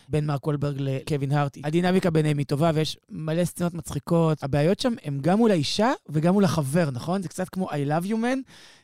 בין 0.08 0.26
מרק 0.26 0.46
וולברג 0.46 0.76
לקווין 0.78 1.32
הארט. 1.32 1.58
הדינמיקה 1.64 2.10
ביניהם 2.10 2.38
היא 2.38 2.46
טובה, 2.46 2.70
ויש 2.74 2.96
מלא 3.10 3.44
סצנות 3.44 3.74
מצחיקות. 3.74 4.42
הבעיות 4.42 4.80
שם 4.80 4.92
הן 5.04 5.18
גם 5.20 5.38
מול 5.38 5.50
האישה 5.50 5.92
וגם 6.08 6.32
מול 6.32 6.44
החבר, 6.44 6.90
נכון? 6.90 7.22
זה 7.22 7.28
קצת 7.28 7.48
כמו 7.48 7.70
I 7.70 7.74
Love 7.88 8.06
You 8.06 8.14
Man, 8.14 8.38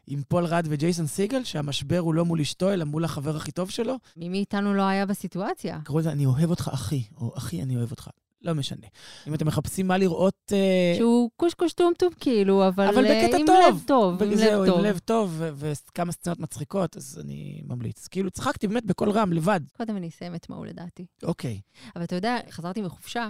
עם 0.07 0.23
פול 0.29 0.45
רד 0.45 0.67
וג'ייסון 0.71 1.07
סיגל, 1.07 1.45
שהמשבר 1.45 1.99
הוא 1.99 2.15
לא 2.15 2.25
מול 2.25 2.41
אשתו, 2.41 2.73
אלא 2.73 2.85
מול 2.85 3.05
החבר 3.05 3.37
הכי 3.37 3.53
טוב 3.53 3.71
שלו. 3.71 3.95
מי 4.17 4.29
מאיתנו 4.29 4.75
לא 4.75 4.83
היה 4.83 5.07
בסיטואציה? 5.07 5.79
קראו 5.85 5.99
לזה, 5.99 6.13
אני 6.13 6.27
אוהב 6.27 6.51
אותך 6.51 6.71
אחי, 6.75 7.03
או 7.21 7.33
אחי, 7.37 7.63
אני 7.63 7.77
אוהב 7.77 7.91
אותך. 7.91 8.09
לא 8.43 8.55
משנה. 8.55 8.87
אם 9.27 9.35
אתם 9.35 9.47
מחפשים 9.47 9.89
מה 9.89 9.99
לראות... 9.99 10.53
אה, 10.53 10.95
שהוא 10.97 11.31
קושקוש 11.37 11.73
טומטום 11.73 12.13
כאילו, 12.21 12.69
אבל, 12.69 12.89
אבל 12.89 13.07
אה, 13.07 13.25
בקטע 13.25 13.37
עם 13.37 13.47
טוב. 13.47 13.57
לב 13.69 13.83
טוב, 13.87 14.23
עם 14.23 14.35
זהו, 14.35 14.63
לב 14.63 14.69
טוב. 14.69 14.79
עם 14.79 14.85
לב 14.85 14.99
טוב, 14.99 15.43
וכמה 15.55 16.13
סצנות 16.13 16.41
מצחיקות, 16.41 16.97
אז 16.97 17.21
אני 17.25 17.63
ממליץ. 17.67 18.09
כאילו, 18.09 18.31
צחקתי 18.31 18.69
באמת 18.69 18.85
בקול 18.85 19.11
רם, 19.11 19.33
לבד. 19.33 19.61
קודם 19.77 19.97
אני 19.97 20.09
אסיים 20.09 20.35
את 20.35 20.51
מהו 20.51 20.65
לדעתי. 20.65 21.07
אוקיי. 21.23 21.61
אבל 21.97 22.05
אתה 22.05 22.15
יודע, 22.15 22.39
חזרתי 22.51 22.83
מחופשה, 22.83 23.29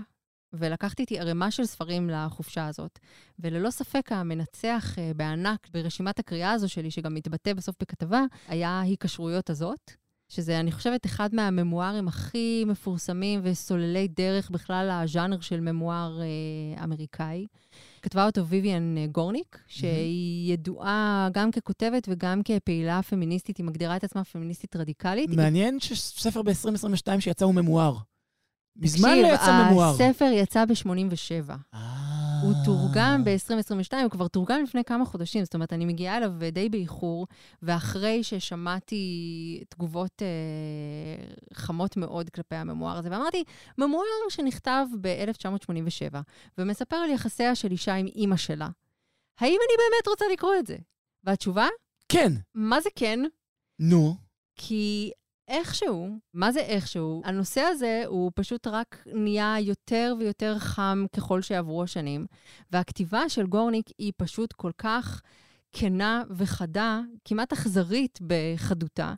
ולקחתי 0.52 1.02
איתי 1.02 1.18
ערימה 1.18 1.50
של 1.50 1.64
ספרים 1.64 2.10
לחופשה 2.10 2.66
הזאת, 2.66 2.98
וללא 3.38 3.70
ספק 3.70 4.12
המנצח 4.12 4.98
אה, 4.98 5.12
בענק 5.16 5.68
ברשימת 5.72 6.18
הקריאה 6.18 6.52
הזו 6.52 6.68
שלי, 6.68 6.90
שגם 6.90 7.14
מתבטא 7.14 7.52
בסוף 7.52 7.76
בכתבה, 7.80 8.22
היה 8.48 8.80
היקשרויות 8.80 9.50
הזאת. 9.50 9.90
שזה, 10.30 10.60
אני 10.60 10.72
חושבת, 10.72 11.06
אחד 11.06 11.34
מהממוארים 11.34 12.08
הכי 12.08 12.64
מפורסמים 12.66 13.40
וסוללי 13.42 14.08
דרך 14.08 14.50
בכלל 14.50 14.90
הז'אנר 14.90 15.40
של 15.40 15.60
ממואר 15.60 16.20
אה, 16.20 16.84
אמריקאי. 16.84 17.46
כתבה 18.02 18.26
אותו 18.26 18.46
ויvian 18.50 18.98
אה, 18.98 19.06
גורניק, 19.12 19.58
שהיא 19.66 20.52
ידועה 20.52 21.28
גם 21.32 21.50
ככותבת 21.50 22.08
וגם 22.10 22.40
כפעילה 22.44 23.02
פמיניסטית, 23.02 23.56
היא 23.56 23.66
מגדירה 23.66 23.96
את 23.96 24.04
עצמה 24.04 24.24
פמיניסטית 24.24 24.76
רדיקלית. 24.76 25.30
מעניין 25.30 25.80
שספר 25.80 26.42
ב-2022 26.42 27.20
שיצא 27.20 27.44
הוא 27.44 27.54
ממואר. 27.54 27.96
מזמן 28.76 29.18
לא 29.22 29.26
יצא 29.26 29.62
ממואר. 29.70 29.90
הספר 29.90 30.30
יצא 30.32 30.64
ב-87. 30.64 31.50
אה, 31.74 32.19
הוא 32.42 32.52
תורגם 32.64 33.24
ב-2022, 33.24 33.96
הוא 34.02 34.10
כבר 34.10 34.28
תורגם 34.28 34.62
לפני 34.62 34.84
כמה 34.84 35.04
חודשים, 35.04 35.44
זאת 35.44 35.54
אומרת, 35.54 35.72
אני 35.72 35.84
מגיעה 35.84 36.16
אליו 36.16 36.32
די 36.52 36.68
באיחור, 36.68 37.26
ואחרי 37.62 38.22
ששמעתי 38.22 39.04
תגובות 39.68 40.22
אה, 40.22 41.24
חמות 41.54 41.96
מאוד 41.96 42.30
כלפי 42.30 42.54
הממואר 42.54 42.96
הזה, 42.96 43.08
ואמרתי, 43.12 43.44
ממואר 43.78 44.04
שנכתב 44.28 44.86
ב-1987, 45.00 46.16
ומספר 46.58 46.96
על 46.96 47.10
יחסיה 47.10 47.54
של 47.54 47.70
אישה 47.70 47.94
עם 47.94 48.06
אימא 48.06 48.36
שלה. 48.36 48.68
האם 49.38 49.58
אני 49.68 49.76
באמת 49.76 50.08
רוצה 50.08 50.24
לקרוא 50.32 50.54
את 50.58 50.66
זה? 50.66 50.76
והתשובה? 51.24 51.66
כן. 52.08 52.32
מה 52.54 52.80
זה 52.80 52.88
כן? 52.96 53.20
נו. 53.78 54.16
כי 54.56 55.10
איכשהו, 55.50 56.18
מה 56.34 56.52
זה 56.52 56.60
איכשהו? 56.60 57.22
הנושא 57.24 57.60
הזה 57.60 58.02
הוא 58.06 58.32
פשוט 58.34 58.66
רק 58.66 59.04
נהיה 59.06 59.56
יותר 59.60 60.14
ויותר 60.18 60.58
חם 60.58 61.04
ככל 61.16 61.42
שיעברו 61.42 61.82
השנים, 61.82 62.26
והכתיבה 62.72 63.28
של 63.28 63.46
גורניק 63.46 63.86
היא 63.98 64.12
פשוט 64.16 64.52
כל 64.52 64.70
כך 64.78 65.22
כנה 65.72 66.22
וחדה, 66.30 67.00
כמעט 67.24 67.52
אכזרית 67.52 68.18
בחדותה, 68.26 69.14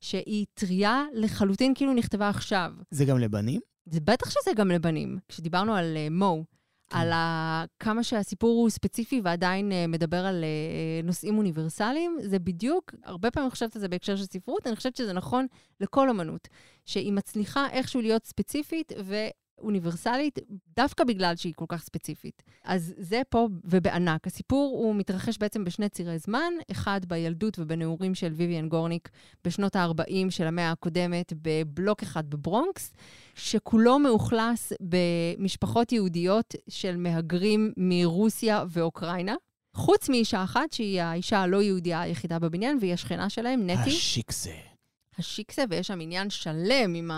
שהיא 0.00 0.46
טריה 0.54 1.04
לחלוטין 1.14 1.74
כאילו 1.74 1.94
נכתבה 1.94 2.28
עכשיו. 2.28 2.72
זה 2.90 3.04
גם 3.04 3.18
לבנים? 3.18 3.60
זה 3.86 4.00
בטח 4.00 4.30
שזה 4.30 4.50
גם 4.56 4.70
לבנים. 4.70 5.18
כשדיברנו 5.28 5.74
על 5.74 5.96
uh, 5.96 6.12
מו, 6.12 6.44
כן. 6.88 6.98
על 6.98 7.12
ה... 7.12 7.64
כמה 7.80 8.04
שהסיפור 8.04 8.50
הוא 8.62 8.70
ספציפי 8.70 9.20
ועדיין 9.24 9.72
uh, 9.72 9.74
מדבר 9.88 10.26
על 10.26 10.44
uh, 10.44 11.06
נושאים 11.06 11.38
אוניברסליים, 11.38 12.18
זה 12.22 12.38
בדיוק, 12.38 12.94
הרבה 13.04 13.30
פעמים 13.30 13.50
חושבת 13.50 13.76
על 13.76 13.80
זה 13.80 13.88
בהקשר 13.88 14.16
של 14.16 14.24
ספרות, 14.24 14.66
אני 14.66 14.76
חושבת 14.76 14.96
שזה 14.96 15.12
נכון 15.12 15.46
לכל 15.80 16.10
אמנות, 16.10 16.48
שהיא 16.84 17.12
מצליחה 17.12 17.68
איכשהו 17.70 18.00
להיות 18.00 18.24
ספציפית 18.24 18.92
ו... 19.04 19.14
אוניברסלית, 19.58 20.38
דווקא 20.76 21.04
בגלל 21.04 21.36
שהיא 21.36 21.52
כל 21.56 21.64
כך 21.68 21.82
ספציפית. 21.82 22.42
אז 22.64 22.94
זה 22.98 23.22
פה 23.28 23.48
ובענק. 23.64 24.26
הסיפור 24.26 24.76
הוא 24.78 24.94
מתרחש 24.94 25.38
בעצם 25.38 25.64
בשני 25.64 25.88
צירי 25.88 26.18
זמן, 26.18 26.52
אחד 26.70 27.00
בילדות 27.08 27.58
ובנעורים 27.58 28.14
של 28.14 28.32
ויvian 28.36 28.68
גורניק 28.68 29.08
בשנות 29.44 29.76
ה-40 29.76 30.30
של 30.30 30.46
המאה 30.46 30.70
הקודמת 30.70 31.32
בבלוק 31.42 32.02
אחד 32.02 32.30
בברונקס, 32.30 32.92
שכולו 33.34 33.98
מאוכלס 33.98 34.72
במשפחות 34.80 35.92
יהודיות 35.92 36.54
של 36.68 36.96
מהגרים 36.96 37.72
מרוסיה 37.76 38.64
ואוקראינה. 38.70 39.34
חוץ 39.74 40.08
מאישה 40.08 40.44
אחת, 40.44 40.72
שהיא 40.72 41.02
האישה 41.02 41.38
הלא 41.38 41.62
יהודייה 41.62 42.00
היחידה 42.00 42.38
בבניין, 42.38 42.78
והיא 42.80 42.92
השכנה 42.92 43.30
שלהם, 43.30 43.70
נטי. 43.70 43.90
השיקסה. 43.90 44.75
השיקסה, 45.18 45.64
ויש 45.70 45.86
שם 45.86 46.00
עניין 46.00 46.30
שלם 46.30 46.94
עם 46.94 47.10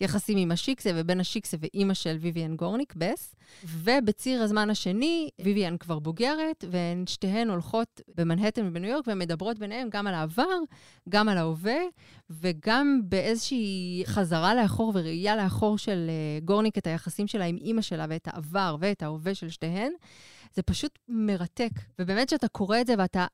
היחסים 0.00 0.38
עם 0.38 0.50
השיקסה 0.50 0.90
ובין 0.94 1.20
השיקסה 1.20 1.56
ואימא 1.60 1.94
של 1.94 2.18
ויvian 2.22 2.56
גורניק, 2.56 2.94
בס. 2.96 3.34
ובציר 3.64 4.42
הזמן 4.42 4.70
השני, 4.70 5.30
ויvian 5.42 5.78
כבר 5.80 5.98
בוגרת, 5.98 6.64
והן 6.70 7.04
שתיהן 7.06 7.50
הולכות 7.50 8.00
במנהטן 8.16 8.66
ובניו 8.66 8.90
יורק, 8.90 9.06
והן 9.06 9.18
מדברות 9.18 9.58
ביניהן 9.58 9.88
גם 9.90 10.06
על 10.06 10.14
העבר, 10.14 10.58
גם 11.08 11.28
על 11.28 11.38
ההווה, 11.38 11.80
וגם 12.30 13.00
באיזושהי 13.04 14.02
חזרה 14.06 14.54
לאחור 14.54 14.92
וראייה 14.94 15.36
לאחור 15.36 15.78
של 15.78 16.06
אה, 16.08 16.40
גורניק, 16.44 16.78
את 16.78 16.86
היחסים 16.86 17.26
שלה 17.26 17.44
עם 17.44 17.56
אימא 17.56 17.82
שלה 17.82 18.06
ואת 18.08 18.28
העבר 18.28 18.76
ואת 18.80 19.02
ההווה 19.02 19.34
של 19.34 19.48
שתיהן. 19.48 19.92
זה 20.54 20.62
פשוט 20.62 20.98
מרתק. 21.08 21.70
ובאמת 21.98 22.28
שאתה 22.28 22.48
קורא 22.48 22.80
את 22.80 22.86
זה 22.86 22.94
ואתה 22.98 23.26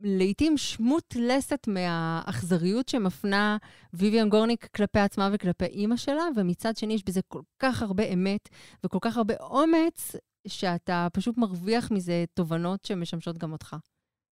לעתים 0.00 0.56
שמוט 0.56 1.16
לסת 1.16 1.68
מהאכזריות 1.68 2.88
שמפנה 2.88 3.56
ויvian 3.96 4.28
גורניק 4.28 4.66
כלפי 4.76 4.98
עצמה 4.98 5.30
וכלפי 5.32 5.64
אימא 5.64 5.96
שלה, 5.96 6.22
ומצד 6.36 6.76
שני 6.76 6.94
יש 6.94 7.04
בזה 7.04 7.20
כל 7.28 7.42
כך 7.58 7.82
הרבה 7.82 8.04
אמת 8.04 8.48
וכל 8.84 8.98
כך 9.00 9.16
הרבה 9.16 9.34
אומץ, 9.40 10.12
שאתה 10.46 11.08
פשוט 11.12 11.38
מרוויח 11.38 11.90
מזה 11.90 12.24
תובנות 12.34 12.84
שמשמשות 12.84 13.38
גם 13.38 13.52
אותך. 13.52 13.76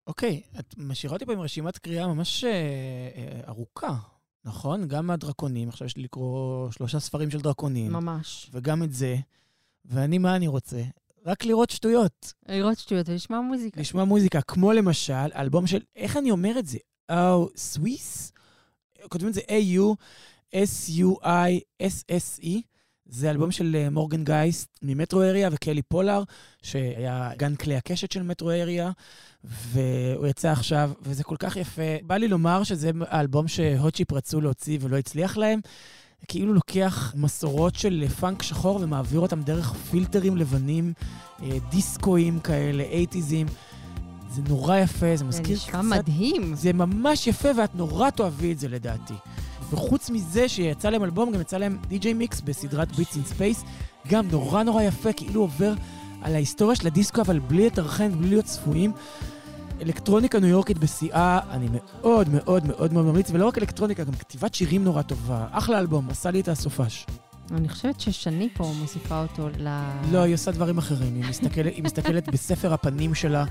אוקיי, 0.06 0.42
okay, 0.54 0.60
את 0.60 0.74
משאירה 0.78 1.14
אותי 1.14 1.26
פה 1.26 1.32
עם 1.32 1.40
רשימת 1.40 1.78
קריאה 1.78 2.06
ממש 2.06 2.44
אה, 2.44 2.50
אה, 2.50 3.40
ארוכה, 3.48 3.96
נכון? 4.44 4.88
גם 4.88 5.10
הדרקונים, 5.10 5.68
עכשיו 5.68 5.86
יש 5.86 5.96
לי 5.96 6.02
לקרוא 6.02 6.70
שלושה 6.70 7.00
ספרים 7.00 7.30
של 7.30 7.40
דרקונים. 7.40 7.92
ממש. 7.92 8.50
וגם 8.52 8.82
את 8.82 8.92
זה. 8.92 9.16
ואני, 9.84 10.18
מה 10.18 10.36
אני 10.36 10.46
רוצה? 10.46 10.82
רק 11.26 11.44
לראות 11.44 11.70
שטויות. 11.70 12.32
לראות 12.48 12.78
שטויות 12.78 13.08
ולשמוע 13.08 13.40
מוזיקה. 13.40 13.80
לשמוע 13.80 14.04
מוזיקה, 14.04 14.40
כמו 14.40 14.72
למשל, 14.72 15.32
אלבום 15.36 15.66
של, 15.66 15.80
איך 15.96 16.16
אני 16.16 16.30
אומר 16.30 16.58
את 16.58 16.66
זה? 16.66 16.78
או, 17.12 17.48
סוויס? 17.56 18.32
כותבים 19.08 19.28
את 19.28 19.34
זה 19.34 19.40
A-U-S-U-I-S-S-E. 20.54 21.22
זה 23.06 23.30
אלבום 23.30 23.50
של 23.50 23.76
אה, 23.78 23.90
מורגן 23.90 24.24
גייסט 24.24 24.78
ממטרו 24.82 25.22
אריה 25.22 25.48
וקלי 25.52 25.82
פולר, 25.82 26.22
שהיה 26.62 27.30
גן 27.36 27.56
כלי 27.56 27.76
הקשת 27.76 28.12
של 28.12 28.22
מטרו 28.22 28.50
אריה, 28.50 28.90
והוא 29.44 30.26
יצא 30.26 30.50
עכשיו, 30.50 30.90
וזה 31.02 31.24
כל 31.24 31.36
כך 31.38 31.56
יפה. 31.56 31.82
בא 32.02 32.16
לי 32.16 32.28
לומר 32.28 32.64
שזה 32.64 32.90
האלבום 33.08 33.48
שהוט 33.48 33.80
צ'יפ 33.80 34.12
רצו 34.12 34.40
להוציא 34.40 34.78
ולא 34.80 34.96
הצליח 34.96 35.36
להם. 35.36 35.60
כאילו 36.28 36.54
לוקח 36.54 37.12
מסורות 37.16 37.74
של 37.74 38.08
פאנק 38.20 38.42
שחור 38.42 38.80
ומעביר 38.82 39.20
אותם 39.20 39.42
דרך 39.42 39.72
פילטרים 39.90 40.36
לבנים, 40.36 40.92
אה, 41.42 41.58
דיסקואים 41.70 42.40
כאלה, 42.40 42.82
אייטיזים. 42.82 43.46
זה 44.30 44.42
נורא 44.48 44.76
יפה, 44.76 45.16
זה 45.16 45.24
מזכיר 45.24 45.58
קצת... 45.58 45.72
זה 45.72 45.78
נשמע 45.78 45.96
מדהים. 45.96 46.54
זה 46.54 46.72
ממש 46.72 47.26
יפה, 47.26 47.48
ואת 47.56 47.74
נורא 47.74 48.10
תאהבי 48.10 48.52
את 48.52 48.58
זה 48.58 48.68
לדעתי. 48.68 49.14
וחוץ 49.70 50.10
מזה 50.10 50.48
שיצא 50.48 50.90
להם 50.90 51.04
אלבום, 51.04 51.32
גם 51.32 51.40
יצא 51.40 51.56
להם 51.58 51.78
DJ 51.88 52.12
mix 52.12 52.40
בסדרת 52.40 52.92
Beats 52.96 53.16
in 53.16 53.24
Space, 53.24 53.64
גם 54.08 54.28
נורא 54.30 54.62
נורא 54.62 54.82
יפה, 54.82 55.12
כאילו 55.12 55.40
עובר 55.40 55.74
על 56.22 56.34
ההיסטוריה 56.34 56.76
של 56.76 56.86
הדיסקו, 56.86 57.20
אבל 57.20 57.38
בלי 57.38 57.66
לתרחן, 57.66 58.10
בלי 58.18 58.28
להיות 58.28 58.44
צפויים. 58.44 58.92
אלקטרוניקה 59.80 60.40
ניו 60.40 60.48
יורקית 60.48 60.78
בשיאה, 60.78 61.40
אני 61.50 61.68
מאוד 61.72 62.28
מאוד 62.28 62.66
מאוד 62.66 62.92
מאוד 62.92 63.04
ממליץ, 63.04 63.30
ולא 63.30 63.46
רק 63.46 63.58
אלקטרוניקה, 63.58 64.04
גם 64.04 64.12
כתיבת 64.12 64.54
שירים 64.54 64.84
נורא 64.84 65.02
טובה. 65.02 65.46
אחלה 65.50 65.78
אלבום, 65.78 66.10
עשה 66.10 66.30
לי 66.30 66.40
את 66.40 66.48
הסופש. 66.48 67.06
אני 67.50 67.68
חושבת 67.68 68.00
ששני 68.00 68.48
פה 68.54 68.72
מוסיפה 68.80 69.22
אותו 69.22 69.48
ל... 69.58 69.68
לא, 70.12 70.18
היא 70.18 70.34
עושה 70.34 70.50
דברים 70.50 70.78
אחרים. 70.78 71.14
היא 71.14 71.24
מסתכלת, 71.28 71.72
היא 71.74 71.84
מסתכלת 71.84 72.28
בספר 72.32 72.72
הפנים 72.72 73.14
שלה 73.14 73.44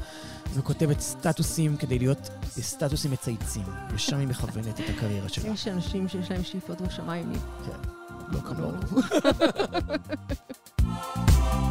וכותבת 0.54 1.00
סטטוסים 1.02 1.78
כדי 1.78 2.00
להיות 2.00 2.30
בסטטוסים 2.58 3.12
מצייצים. 3.12 3.64
ושם 3.94 4.18
היא 4.18 4.28
מכוונת 4.28 4.80
את 4.80 4.90
הקריירה 4.90 5.30
שלה. 5.30 5.54
יש 5.54 5.68
אנשים 5.68 6.08
שיש 6.08 6.32
להם 6.32 6.44
שאיפות 6.44 6.82
בשמיים. 6.82 7.32
כן, 7.66 7.90
לא 8.32 8.40
כמוהו. 8.40 8.74